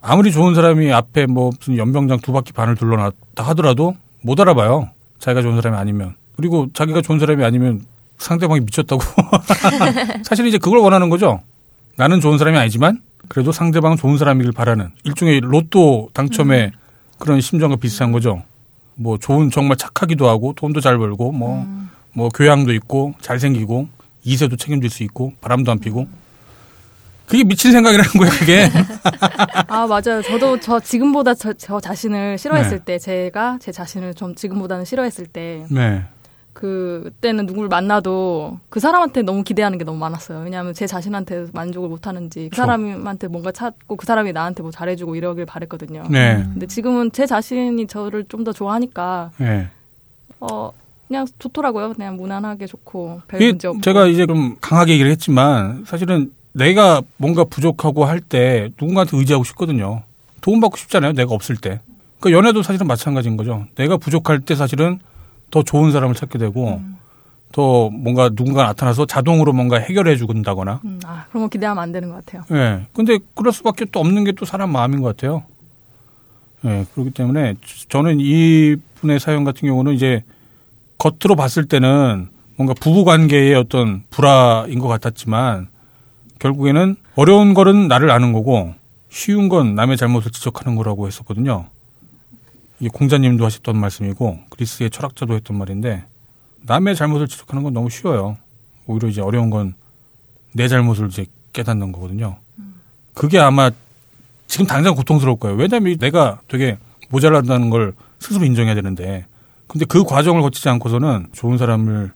아무리 0.00 0.32
좋은 0.32 0.52
사람이 0.52 0.92
앞에 0.92 1.26
뭐 1.26 1.52
무슨 1.56 1.76
연병장 1.76 2.18
두 2.18 2.32
바퀴 2.32 2.52
반을 2.52 2.74
둘러놨다 2.74 3.44
하더라도 3.44 3.94
못 4.20 4.40
알아봐요. 4.40 4.90
자기가 5.20 5.42
좋은 5.42 5.54
사람이 5.54 5.76
아니면. 5.76 6.16
그리고 6.36 6.66
자기가 6.74 7.02
좋은 7.02 7.20
사람이 7.20 7.44
아니면 7.44 7.82
상대방이 8.18 8.62
미쳤다고. 8.62 9.00
사실 10.26 10.44
이제 10.48 10.58
그걸 10.58 10.80
원하는 10.80 11.08
거죠. 11.08 11.40
나는 11.96 12.20
좋은 12.20 12.36
사람이 12.36 12.58
아니지만 12.58 13.00
그래도 13.28 13.52
상대방은 13.52 13.96
좋은 13.96 14.18
사람이길 14.18 14.50
바라는 14.50 14.90
일종의 15.04 15.38
로또 15.40 16.08
당첨의 16.14 16.72
그런 17.20 17.40
심정과 17.40 17.76
비슷한 17.76 18.10
거죠. 18.10 18.42
뭐 18.96 19.18
좋은 19.18 19.52
정말 19.52 19.76
착하기도 19.76 20.28
하고 20.28 20.52
돈도 20.56 20.80
잘 20.80 20.98
벌고 20.98 21.30
뭐뭐 21.30 22.30
교양도 22.34 22.72
있고 22.74 23.14
잘생기고 23.20 23.88
이세도 24.24 24.56
책임질 24.56 24.90
수 24.90 25.02
있고 25.04 25.32
바람도 25.40 25.70
안 25.72 25.78
피고 25.78 26.06
그게 27.26 27.44
미친 27.44 27.72
생각이라는 27.72 28.10
거예요. 28.12 28.30
그게 28.32 28.68
아 29.68 29.86
맞아요. 29.86 30.20
저도 30.22 30.60
저 30.60 30.78
지금보다 30.80 31.34
저, 31.34 31.52
저 31.54 31.80
자신을 31.80 32.36
싫어했을 32.36 32.78
네. 32.80 32.84
때 32.84 32.98
제가 32.98 33.58
제 33.60 33.72
자신을 33.72 34.14
좀 34.14 34.34
지금보다는 34.34 34.84
싫어했을 34.84 35.26
때 35.26 35.64
네. 35.70 36.02
그때는 36.52 37.46
누구를 37.46 37.70
만나도 37.70 38.58
그 38.68 38.78
사람한테 38.78 39.22
너무 39.22 39.42
기대하는 39.42 39.78
게 39.78 39.84
너무 39.84 39.98
많았어요. 39.98 40.40
왜냐하면 40.44 40.74
제 40.74 40.86
자신한테 40.86 41.46
만족을 41.54 41.88
못 41.88 42.06
하는지 42.06 42.50
그. 42.50 42.56
사람한테 42.56 43.28
뭔가 43.28 43.50
찾고 43.52 43.96
그 43.96 44.04
사람이 44.04 44.32
나한테 44.34 44.62
뭐 44.62 44.70
잘해주고 44.70 45.16
이러길 45.16 45.46
바랬거든요. 45.46 46.02
네. 46.10 46.42
근데 46.52 46.66
지금은 46.66 47.12
제 47.12 47.24
자신이 47.26 47.86
저를 47.86 48.24
좀 48.28 48.44
더 48.44 48.52
좋아하니까 48.52 49.30
네. 49.38 49.68
어 50.40 50.70
그냥 51.12 51.26
좋더라고요. 51.38 51.92
그냥 51.92 52.16
무난하게 52.16 52.66
좋고 52.66 53.20
별 53.28 53.38
문제 53.40 53.68
없고. 53.68 53.82
제가 53.82 54.06
이제 54.06 54.24
좀 54.26 54.56
강하게 54.62 54.94
얘기를 54.94 55.10
했지만 55.10 55.84
사실은 55.86 56.32
내가 56.54 57.02
뭔가 57.18 57.44
부족하고 57.44 58.06
할 58.06 58.20
때 58.20 58.70
누군가한테 58.80 59.18
의지하고 59.18 59.44
싶거든요. 59.44 60.02
도움받고 60.40 60.78
싶잖아요. 60.78 61.12
내가 61.12 61.34
없을 61.34 61.56
때. 61.56 61.80
그러니까 62.18 62.38
연애도 62.38 62.62
사실은 62.62 62.86
마찬가지인 62.86 63.36
거죠. 63.36 63.66
내가 63.74 63.98
부족할 63.98 64.40
때 64.40 64.54
사실은 64.54 65.00
더 65.50 65.62
좋은 65.62 65.92
사람을 65.92 66.14
찾게 66.14 66.38
되고 66.38 66.76
음. 66.76 66.96
더 67.52 67.90
뭔가 67.90 68.30
누군가 68.30 68.62
나타나서 68.64 69.04
자동으로 69.04 69.52
뭔가 69.52 69.76
해결해 69.78 70.16
주는다거나. 70.16 70.80
음, 70.86 70.98
아, 71.04 71.26
그런 71.28 71.42
거 71.42 71.48
기대하면 71.50 71.82
안 71.82 71.92
되는 71.92 72.08
것 72.08 72.24
같아요. 72.24 72.42
예. 72.52 72.86
근데 72.94 73.18
그럴 73.34 73.52
수밖에 73.52 73.84
또 73.92 74.00
없는 74.00 74.24
게 74.24 74.32
또 74.32 74.46
사람 74.46 74.70
마음인 74.72 75.02
것 75.02 75.14
같아요. 75.14 75.42
예. 76.64 76.86
그렇기 76.94 77.10
때문에 77.10 77.56
저는 77.90 78.16
이 78.20 78.76
분의 78.94 79.20
사연 79.20 79.44
같은 79.44 79.68
경우는 79.68 79.92
이제 79.92 80.22
겉으로 80.98 81.36
봤을 81.36 81.64
때는 81.66 82.28
뭔가 82.56 82.74
부부 82.74 83.04
관계의 83.04 83.54
어떤 83.54 84.04
불화인 84.10 84.78
것 84.78 84.88
같았지만 84.88 85.68
결국에는 86.38 86.96
어려운 87.16 87.54
거는 87.54 87.88
나를 87.88 88.10
아는 88.10 88.32
거고 88.32 88.74
쉬운 89.08 89.48
건 89.48 89.74
남의 89.74 89.96
잘못을 89.96 90.30
지적하는 90.30 90.76
거라고 90.76 91.06
했었거든요. 91.06 91.66
이게 92.80 92.88
공자님도 92.92 93.44
하셨던 93.44 93.76
말씀이고 93.76 94.38
그리스의 94.50 94.90
철학자도 94.90 95.34
했던 95.34 95.56
말인데 95.56 96.04
남의 96.62 96.96
잘못을 96.96 97.28
지적하는 97.28 97.62
건 97.62 97.72
너무 97.72 97.90
쉬워요. 97.90 98.36
오히려 98.86 99.08
이제 99.08 99.20
어려운 99.20 99.50
건 99.50 99.74
내 100.52 100.68
잘못을 100.68 101.08
이제 101.08 101.26
깨닫는 101.52 101.92
거거든요. 101.92 102.36
그게 103.14 103.38
아마 103.38 103.70
지금 104.46 104.66
당장 104.66 104.94
고통스러울 104.94 105.38
거예요. 105.38 105.56
왜냐하면 105.56 105.96
내가 105.98 106.40
되게 106.48 106.78
모자란다는 107.08 107.70
걸 107.70 107.94
스스로 108.18 108.44
인정해야 108.44 108.74
되는데 108.74 109.26
근데 109.72 109.86
그 109.86 110.04
과정을 110.04 110.42
거치지 110.42 110.68
않고서는 110.68 111.28
좋은 111.32 111.56
사람을 111.56 112.12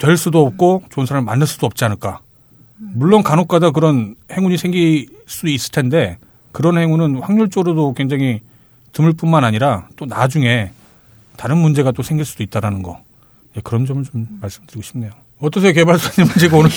될 0.00 0.16
수도 0.16 0.40
없고 0.46 0.84
좋은 0.90 1.04
사람을 1.04 1.26
만날 1.26 1.46
수도 1.46 1.66
없지 1.66 1.84
않을까. 1.84 2.20
물론 2.78 3.22
간혹가다 3.22 3.72
그런 3.72 4.14
행운이 4.32 4.56
생길 4.56 5.06
수 5.26 5.46
있을 5.48 5.70
텐데 5.70 6.16
그런 6.52 6.78
행운은 6.78 7.20
확률적으로도 7.20 7.92
굉장히 7.92 8.40
드물 8.92 9.12
뿐만 9.12 9.44
아니라 9.44 9.86
또 9.96 10.06
나중에 10.06 10.70
다른 11.36 11.58
문제가 11.58 11.92
또 11.92 12.02
생길 12.02 12.24
수도 12.24 12.42
있다라는 12.42 12.82
거. 12.82 13.02
예, 13.54 13.60
그런 13.62 13.84
점을 13.84 14.02
좀 14.04 14.26
말씀드리고 14.40 14.80
싶네요. 14.82 15.10
어떠세요, 15.40 15.74
개발소님 15.74 16.30
문제가 16.30 16.56
오늘? 16.56 16.70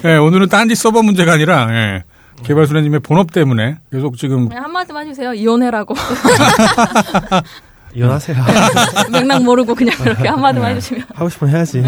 예, 0.06 0.16
오늘은 0.16 0.48
딴지 0.48 0.74
서버 0.74 1.02
문제가 1.02 1.34
아니라, 1.34 1.68
예, 1.70 2.04
개발소님의 2.42 3.00
본업 3.00 3.32
때문에 3.32 3.76
계속 3.92 4.16
지금 4.16 4.48
그냥 4.48 4.64
한마디만 4.64 5.06
해주세요. 5.08 5.34
이혼해라고. 5.34 5.94
이혼하세요. 7.94 8.36
맥락 9.12 9.42
모르고 9.44 9.74
그냥 9.74 9.96
그렇게 9.98 10.28
한마디만 10.28 10.72
해주시면. 10.76 11.04
하고 11.14 11.28
싶으면 11.28 11.54
해야지. 11.54 11.82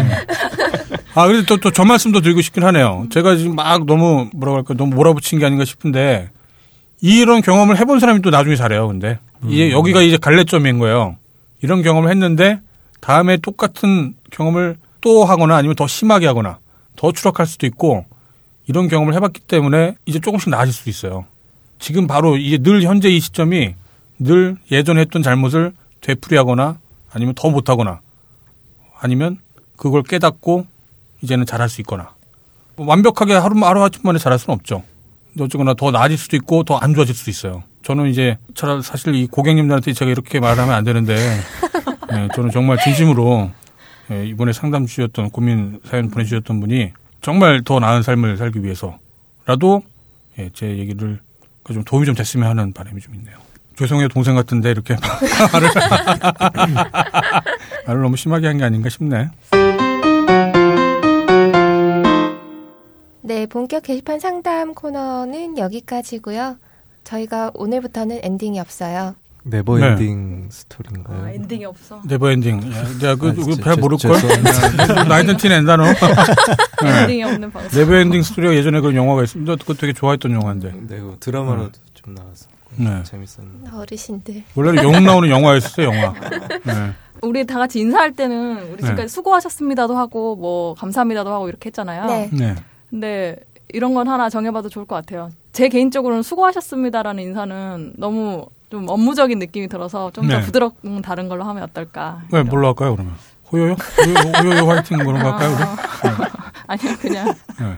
아, 1.13 1.27
근데 1.27 1.45
또, 1.45 1.57
또 1.57 1.71
저 1.71 1.83
말씀도 1.83 2.21
드리고 2.21 2.41
싶긴 2.41 2.63
하네요. 2.63 3.07
제가 3.11 3.35
지금 3.35 3.55
막 3.55 3.85
너무, 3.85 4.29
뭐라고 4.33 4.57
할까, 4.57 4.73
너무 4.75 4.95
몰아붙인 4.95 5.39
게 5.39 5.45
아닌가 5.45 5.65
싶은데, 5.65 6.29
이런 7.01 7.41
경험을 7.41 7.77
해본 7.79 7.99
사람이 7.99 8.21
또 8.21 8.29
나중에 8.29 8.55
잘해요, 8.55 8.87
근데. 8.87 9.19
이제 9.47 9.71
여기가 9.71 10.01
이제 10.01 10.17
갈래점인 10.17 10.79
거예요. 10.79 11.17
이런 11.61 11.81
경험을 11.81 12.09
했는데, 12.11 12.59
다음에 13.01 13.37
똑같은 13.37 14.15
경험을 14.31 14.77
또 15.01 15.25
하거나 15.25 15.55
아니면 15.57 15.75
더 15.75 15.87
심하게 15.87 16.27
하거나, 16.27 16.59
더 16.95 17.11
추락할 17.11 17.45
수도 17.45 17.65
있고, 17.67 18.05
이런 18.67 18.87
경험을 18.87 19.13
해봤기 19.15 19.41
때문에 19.41 19.95
이제 20.05 20.19
조금씩 20.19 20.49
나아질 20.49 20.73
수도 20.73 20.89
있어요. 20.89 21.25
지금 21.79 22.05
바로 22.07 22.37
이제 22.37 22.57
늘 22.57 22.81
현재 22.83 23.09
이 23.09 23.19
시점이 23.19 23.75
늘 24.19 24.57
예전에 24.71 25.01
했던 25.01 25.21
잘못을 25.21 25.73
되풀이하거나 26.01 26.79
아니면 27.11 27.33
더 27.35 27.49
못하거나 27.49 27.99
아니면 28.99 29.39
그걸 29.75 30.03
깨닫고 30.03 30.65
이제는 31.21 31.45
잘할 31.45 31.69
수 31.69 31.81
있거나 31.81 32.11
뭐 32.75 32.85
완벽하게 32.87 33.33
하루 33.33 33.59
하루 33.65 33.83
아침 33.83 34.01
만에 34.03 34.19
잘할 34.19 34.37
수는 34.39 34.55
없죠. 34.55 34.83
어쨌거나 35.39 35.73
더 35.75 35.91
나아질 35.91 36.17
수도 36.17 36.35
있고 36.35 36.63
더 36.63 36.79
안 36.79 36.93
좋아질 36.93 37.13
수도 37.15 37.29
있어요. 37.31 37.63
저는 37.83 38.07
이제 38.09 38.37
차라리 38.55 38.81
사실 38.81 39.13
이 39.15 39.27
고객님들한테 39.27 39.93
제가 39.93 40.09
이렇게 40.11 40.39
말하면 40.39 40.73
안 40.73 40.83
되는데 40.83 41.15
예, 42.11 42.27
저는 42.35 42.51
정말 42.51 42.77
진심으로 42.83 43.51
예, 44.11 44.25
이번에 44.27 44.51
상담 44.53 44.85
주셨던 44.85 45.29
고민 45.31 45.79
사연 45.85 46.09
보내주셨던 46.09 46.59
분이 46.59 46.91
정말 47.21 47.61
더 47.63 47.79
나은 47.79 48.01
삶을 48.03 48.37
살기 48.37 48.63
위해서라도 48.63 49.83
예, 50.39 50.49
제 50.53 50.77
얘기를 50.77 51.19
좀 51.71 51.83
도움이 51.83 52.05
좀 52.05 52.15
됐으면 52.15 52.47
하는 52.47 52.73
바람이 52.73 53.01
좀 53.01 53.15
있네요. 53.15 53.37
죄송해요 53.77 54.07
동생 54.09 54.35
같은데 54.35 54.71
이렇게 54.71 54.95
말을 55.53 55.69
말을 57.87 58.01
너무 58.01 58.17
심하게 58.17 58.47
한 58.47 58.57
게 58.57 58.63
아닌가 58.63 58.89
싶네. 58.89 59.29
네, 63.21 63.45
본격 63.45 63.83
게시판 63.83 64.19
상담 64.19 64.73
코너는 64.73 65.57
여기까지고요. 65.57 66.57
저희가 67.03 67.51
오늘부터는 67.53 68.19
엔딩이 68.23 68.59
없어요. 68.59 69.15
never 69.43 69.79
ending 69.79 70.49
story인가요? 70.51 71.23
아, 71.23 71.31
엔딩이 71.31 71.65
없어. 71.65 72.01
never 72.05 72.31
ending. 72.31 72.59
야, 73.03 73.15
그, 73.15 73.29
아, 73.29 73.33
그, 73.33 73.55
잘 73.61 73.75
죄- 73.75 73.81
모를 73.81 73.97
걸. 73.97 74.17
나이든 75.07 75.37
티 75.37 75.47
낸다, 75.49 75.77
너. 75.77 75.85
엔딩이 76.83 77.23
없는 77.23 77.51
방송. 77.51 77.71
never 77.79 77.95
ending 77.95 78.23
story가 78.23 78.55
예전에 78.55 78.81
그런 78.81 78.95
영화가 78.95 79.23
있습니다. 79.23 79.55
그거 79.57 79.73
되게 79.73 79.93
좋아했던 79.93 80.31
영화인데. 80.33 80.71
네, 80.87 80.99
그 80.99 81.15
드라마로도 81.19 81.71
좀 81.93 82.13
나왔었고 82.15 82.56
네. 82.75 83.03
재밌었는데. 83.03 83.71
어르신들. 83.73 84.43
원래는 84.55 84.83
영웅 84.83 85.03
나오는 85.03 85.29
영화였어요, 85.29 85.87
영화. 85.87 86.13
네. 86.63 86.93
우리 87.21 87.45
다 87.45 87.57
같이 87.57 87.79
인사할 87.79 88.13
때는 88.13 88.57
우리 88.71 88.77
지금까지 88.77 89.01
네. 89.03 89.07
수고하셨습니다도 89.07 89.97
하고 89.97 90.35
뭐 90.35 90.75
감사합니다도 90.75 91.31
하고 91.31 91.49
이렇게 91.49 91.67
했잖아요. 91.67 92.05
네. 92.05 92.29
네. 92.31 92.55
근데 92.89 93.37
이런 93.69 93.93
건 93.93 94.07
하나 94.07 94.29
정해봐도 94.29 94.69
좋을 94.69 94.85
것 94.85 94.95
같아요. 94.95 95.29
제 95.51 95.69
개인적으로는 95.69 96.23
수고하셨습니다라는 96.23 97.23
인사는 97.23 97.93
너무 97.97 98.45
좀 98.69 98.87
업무적인 98.87 99.39
느낌이 99.39 99.67
들어서 99.67 100.11
좀더 100.11 100.37
네. 100.39 100.45
부드럽고 100.45 101.01
다른 101.01 101.27
걸로 101.29 101.43
하면 101.45 101.63
어떨까. 101.63 102.21
네, 102.31 102.43
뭘로 102.43 102.67
할까요, 102.67 102.95
그러면? 102.95 103.15
호요요? 103.51 103.73
호요, 103.73 104.43
호요요 104.43 104.69
화이팅 104.69 104.97
뭐런 105.03 105.23
거 105.23 105.31
할까요, 105.31 105.55
우리? 105.55 106.25
아니요, 106.67 106.97
그냥 106.99 107.33
네. 107.59 107.77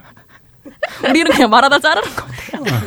우리는 1.03 1.31
그냥 1.31 1.49
말하다 1.49 1.79
자르는 1.79 2.15
것 2.15 2.25
같아요. 2.27 2.81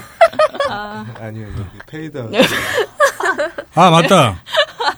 아, 0.70 1.05
아니요, 1.20 1.47
fade. 1.87 2.30
아, 3.74 3.90
맞다. 3.90 4.40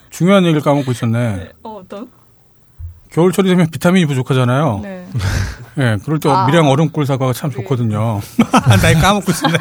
중요한 0.09 0.43
얘기를 0.43 0.61
까먹고 0.61 0.91
있었네. 0.91 1.51
어, 1.63 1.81
어떤? 1.83 2.09
겨울철이 3.11 3.47
되면 3.49 3.69
비타민이 3.69 4.05
부족하잖아요. 4.07 4.79
네. 4.83 5.07
예, 5.79 5.97
그럴 6.03 6.19
때 6.19 6.29
아. 6.29 6.45
밀양 6.47 6.67
얼음골 6.69 7.05
사과가 7.05 7.33
참 7.33 7.49
좋거든요. 7.51 8.19
나 8.81 8.89
이거 8.89 8.99
까먹고 9.01 9.31
있었네. 9.31 9.57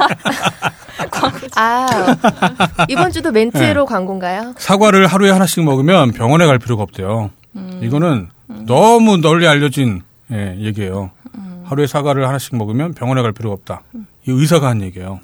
아, 1.57 1.87
이번 2.89 3.13
주도 3.13 3.31
멘트로 3.33 3.87
광고인가요? 3.87 4.55
사과를 4.59 5.07
하루에 5.07 5.31
하나씩 5.31 5.65
먹으면 5.65 6.13
병원에 6.13 6.47
갈 6.47 6.59
필요가 6.59 6.83
없대요. 6.83 7.31
이거는 7.81 8.29
너무 8.67 9.19
널리 9.19 9.47
알려진 9.47 10.03
예, 10.33 10.57
얘기예요. 10.59 11.11
하루에 11.65 11.87
사과를 11.87 12.27
하나씩 12.29 12.57
먹으면 12.57 12.95
병원에 12.95 13.23
갈 13.23 13.33
필요가 13.33 13.55
없다. 13.55 13.83
이 14.27 14.31
의사가 14.31 14.69
한 14.69 14.83
얘기예요. 14.83 15.21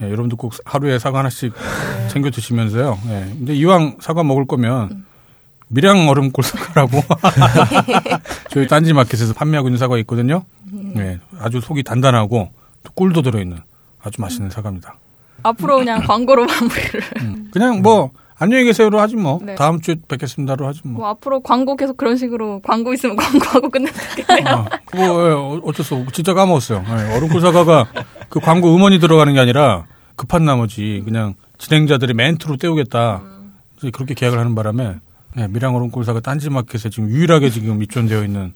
예, 0.00 0.06
여러분도 0.06 0.36
꼭 0.36 0.54
하루에 0.64 0.98
사과 0.98 1.20
하나씩 1.20 1.52
챙겨 2.10 2.30
드시면서요. 2.30 2.98
예, 3.08 3.20
근데 3.38 3.54
이왕 3.54 3.98
사과 4.00 4.24
먹을 4.24 4.46
거면 4.46 5.04
밀양 5.68 6.08
얼음꿀 6.08 6.44
사과라고 6.44 7.00
저희 8.50 8.66
딴지 8.66 8.92
마켓에서 8.92 9.34
판매하고 9.34 9.68
있는 9.68 9.78
사과 9.78 9.98
있거든요. 9.98 10.44
예, 10.96 11.20
아주 11.38 11.60
속이 11.60 11.82
단단하고 11.84 12.50
또 12.82 12.92
꿀도 12.92 13.22
들어있는 13.22 13.58
아주 14.02 14.20
맛있는 14.20 14.50
사과입니다. 14.50 14.96
앞으로 15.42 15.78
그냥 15.78 16.00
광고로 16.02 16.46
마무리를. 16.46 17.00
음, 17.20 17.50
그냥 17.52 17.82
뭐 17.82 18.10
안녕히 18.38 18.64
계세요로 18.64 18.98
하지 19.00 19.16
뭐 19.16 19.38
네. 19.42 19.54
다음 19.54 19.80
주에 19.80 19.96
뵙겠습니다로 20.08 20.66
하지 20.66 20.80
뭐. 20.84 20.98
뭐 21.00 21.08
앞으로 21.08 21.40
광고 21.40 21.76
계속 21.76 21.96
그런 21.96 22.16
식으로 22.16 22.60
광고 22.62 22.92
있으면 22.92 23.14
광고하고 23.16 23.70
끝내겠네요. 23.70 24.46
아, 24.48 24.64
그거 24.86 25.02
예, 25.04 25.32
어- 25.32 25.60
어쩔 25.64 25.84
수 25.84 25.94
없고 25.94 26.10
진짜 26.10 26.34
까먹었어요. 26.34 26.84
예, 26.86 27.16
얼음꿀 27.16 27.40
사과가 27.40 27.86
그 28.28 28.40
광고 28.40 28.74
음원이 28.74 28.98
들어가는 28.98 29.32
게 29.32 29.38
아니라 29.40 29.86
급한 30.16 30.44
나머지 30.44 31.02
그냥 31.04 31.34
진행자들이 31.58 32.14
멘트로 32.14 32.56
때우겠다. 32.56 33.22
그렇게 33.92 34.14
계약을 34.14 34.38
하는 34.38 34.54
바람에 34.54 34.96
예, 35.36 35.46
밀양 35.48 35.74
얼음꿀 35.76 36.04
사과 36.04 36.20
딴지마켓에 36.20 36.90
지금 36.90 37.10
유일하게 37.10 37.50
지금 37.50 37.82
입점되어 37.82 38.24
있는 38.24 38.52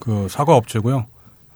그 0.00 0.26
사과 0.28 0.56
업체고요. 0.56 1.06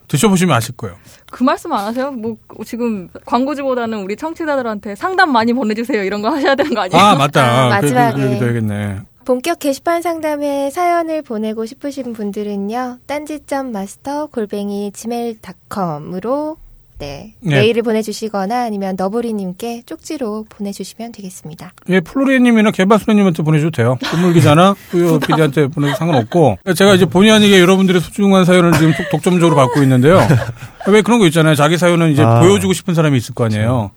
드셔보시면 0.07 0.55
아실 0.55 0.75
거예요. 0.75 0.95
그 1.31 1.43
말씀 1.43 1.71
안 1.73 1.85
하세요? 1.85 2.11
뭐 2.11 2.37
지금 2.65 3.09
광고주보다는 3.25 3.99
우리 4.03 4.15
청취자들한테 4.15 4.95
상담 4.95 5.31
많이 5.31 5.53
보내주세요 5.53 6.03
이런 6.03 6.21
거 6.21 6.29
하셔야 6.29 6.55
되는 6.55 6.73
거 6.73 6.81
아니에요? 6.81 7.01
아 7.01 7.15
맞다. 7.15 7.65
아, 7.65 7.69
마지막에. 7.69 8.15
그 8.15 8.27
얘기도 8.27 8.45
해야겠네. 8.45 8.99
본격 9.25 9.57
게시판 9.57 10.03
상담에 10.03 10.69
사연을 10.69 11.23
보내고 11.23 11.65
싶으신 11.65 12.13
분들은요. 12.13 12.99
딴지점 13.07 13.71
마스터 13.71 14.27
골뱅이 14.27 14.91
gmail.com으로 14.93 16.57
네. 16.97 17.33
네. 17.41 17.55
메일을 17.55 17.81
보내주시거나 17.83 18.63
아니면 18.63 18.95
너브리님께 18.97 19.83
쪽지로 19.85 20.45
보내주시면 20.49 21.11
되겠습니다. 21.11 21.73
예, 21.89 21.99
플로리님이나 21.99 22.71
개발소님한테 22.71 23.43
보내줘도 23.43 23.71
돼요. 23.71 23.97
건물 24.03 24.33
기자나 24.33 24.75
후요 24.91 25.19
PD한테 25.19 25.67
보내도 25.67 25.95
상관없고. 25.97 26.57
제가 26.75 26.93
이제 26.95 27.05
본의 27.05 27.31
아니게 27.31 27.59
여러분들의 27.59 27.99
소중한 28.01 28.45
사연을 28.45 28.71
지금 28.73 28.93
독- 28.93 29.09
독점적으로 29.11 29.55
받고 29.55 29.81
있는데요. 29.83 30.19
왜 30.87 31.01
그런 31.01 31.19
거 31.19 31.25
있잖아요. 31.27 31.55
자기 31.55 31.77
사연은 31.77 32.11
이제 32.11 32.23
아. 32.23 32.39
보여주고 32.39 32.73
싶은 32.73 32.93
사람이 32.93 33.17
있을 33.17 33.35
거 33.35 33.45
아니에요. 33.45 33.91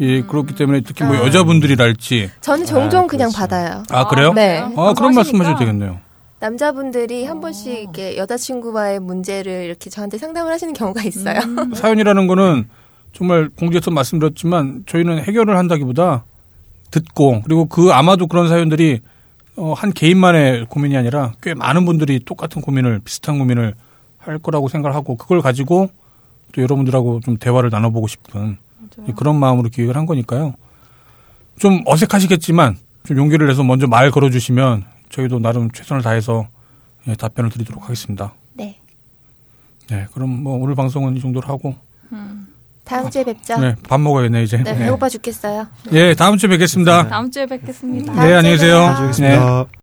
예, 0.00 0.22
그렇기 0.22 0.54
때문에 0.54 0.80
특히 0.86 1.04
뭐 1.04 1.16
아. 1.16 1.26
여자분들이랄지. 1.26 2.30
저는 2.40 2.64
종종 2.66 3.04
아, 3.04 3.06
그냥 3.06 3.28
그렇죠. 3.30 3.38
받아요. 3.38 3.82
아, 3.90 4.06
그래요? 4.06 4.32
네. 4.32 4.60
아, 4.76 4.94
그런 4.96 5.14
말씀 5.14 5.40
하셔도 5.40 5.58
되겠네요. 5.58 5.98
남자분들이 6.40 7.24
한 7.24 7.40
번씩 7.40 7.72
이렇게 7.72 8.16
여자친구와의 8.16 9.00
문제를 9.00 9.64
이렇게 9.64 9.90
저한테 9.90 10.18
상담을 10.18 10.52
하시는 10.52 10.72
경우가 10.72 11.02
있어요. 11.02 11.40
사연이라는 11.74 12.26
거는 12.26 12.68
정말 13.12 13.48
공지에서 13.48 13.90
말씀드렸지만 13.90 14.84
저희는 14.86 15.24
해결을 15.24 15.56
한다기보다 15.56 16.24
듣고 16.90 17.42
그리고 17.42 17.66
그 17.66 17.90
아마도 17.92 18.26
그런 18.26 18.48
사연들이 18.48 19.00
어, 19.56 19.72
한 19.72 19.92
개인만의 19.92 20.66
고민이 20.66 20.96
아니라 20.96 21.32
꽤 21.42 21.54
많은 21.54 21.84
분들이 21.84 22.20
똑같은 22.24 22.62
고민을 22.62 23.00
비슷한 23.04 23.38
고민을 23.38 23.74
할 24.18 24.38
거라고 24.38 24.68
생각하고 24.68 25.16
그걸 25.16 25.40
가지고 25.40 25.90
또 26.52 26.62
여러분들하고 26.62 27.20
좀 27.20 27.36
대화를 27.36 27.70
나눠보고 27.70 28.06
싶은 28.06 28.58
그런 29.16 29.36
마음으로 29.36 29.68
기획을 29.68 29.96
한 29.96 30.06
거니까요. 30.06 30.54
좀 31.58 31.82
어색하시겠지만 31.86 32.76
좀 33.04 33.16
용기를 33.16 33.48
내서 33.48 33.64
먼저 33.64 33.86
말 33.86 34.10
걸어주시면 34.10 34.84
저희도 35.10 35.38
나름 35.40 35.70
최선을 35.70 36.02
다해서 36.02 36.48
예, 37.06 37.14
답변을 37.14 37.50
드리도록 37.50 37.84
하겠습니다. 37.84 38.34
네. 38.54 38.78
네, 39.90 40.06
그럼 40.12 40.42
뭐 40.42 40.56
오늘 40.58 40.74
방송은 40.74 41.16
이 41.16 41.20
정도로 41.20 41.46
하고 41.48 41.74
다음 42.84 43.10
주에 43.10 43.22
뵙죠. 43.22 43.58
네, 43.58 43.74
밥 43.86 44.00
먹어야겠네 44.00 44.42
이제. 44.42 44.56
네, 44.58 44.76
배고파 44.76 45.08
죽겠어요. 45.08 45.66
예, 45.92 46.14
다음 46.14 46.38
주에 46.38 46.48
뵙겠습니다. 46.48 47.08
다음 47.08 47.30
주에 47.30 47.46
뵙겠습니다. 47.46 48.12
네, 48.12 48.34
안녕히 48.34 48.56
계세요. 48.56 48.80
잘 48.96 49.12
지겠습니다. 49.12 49.66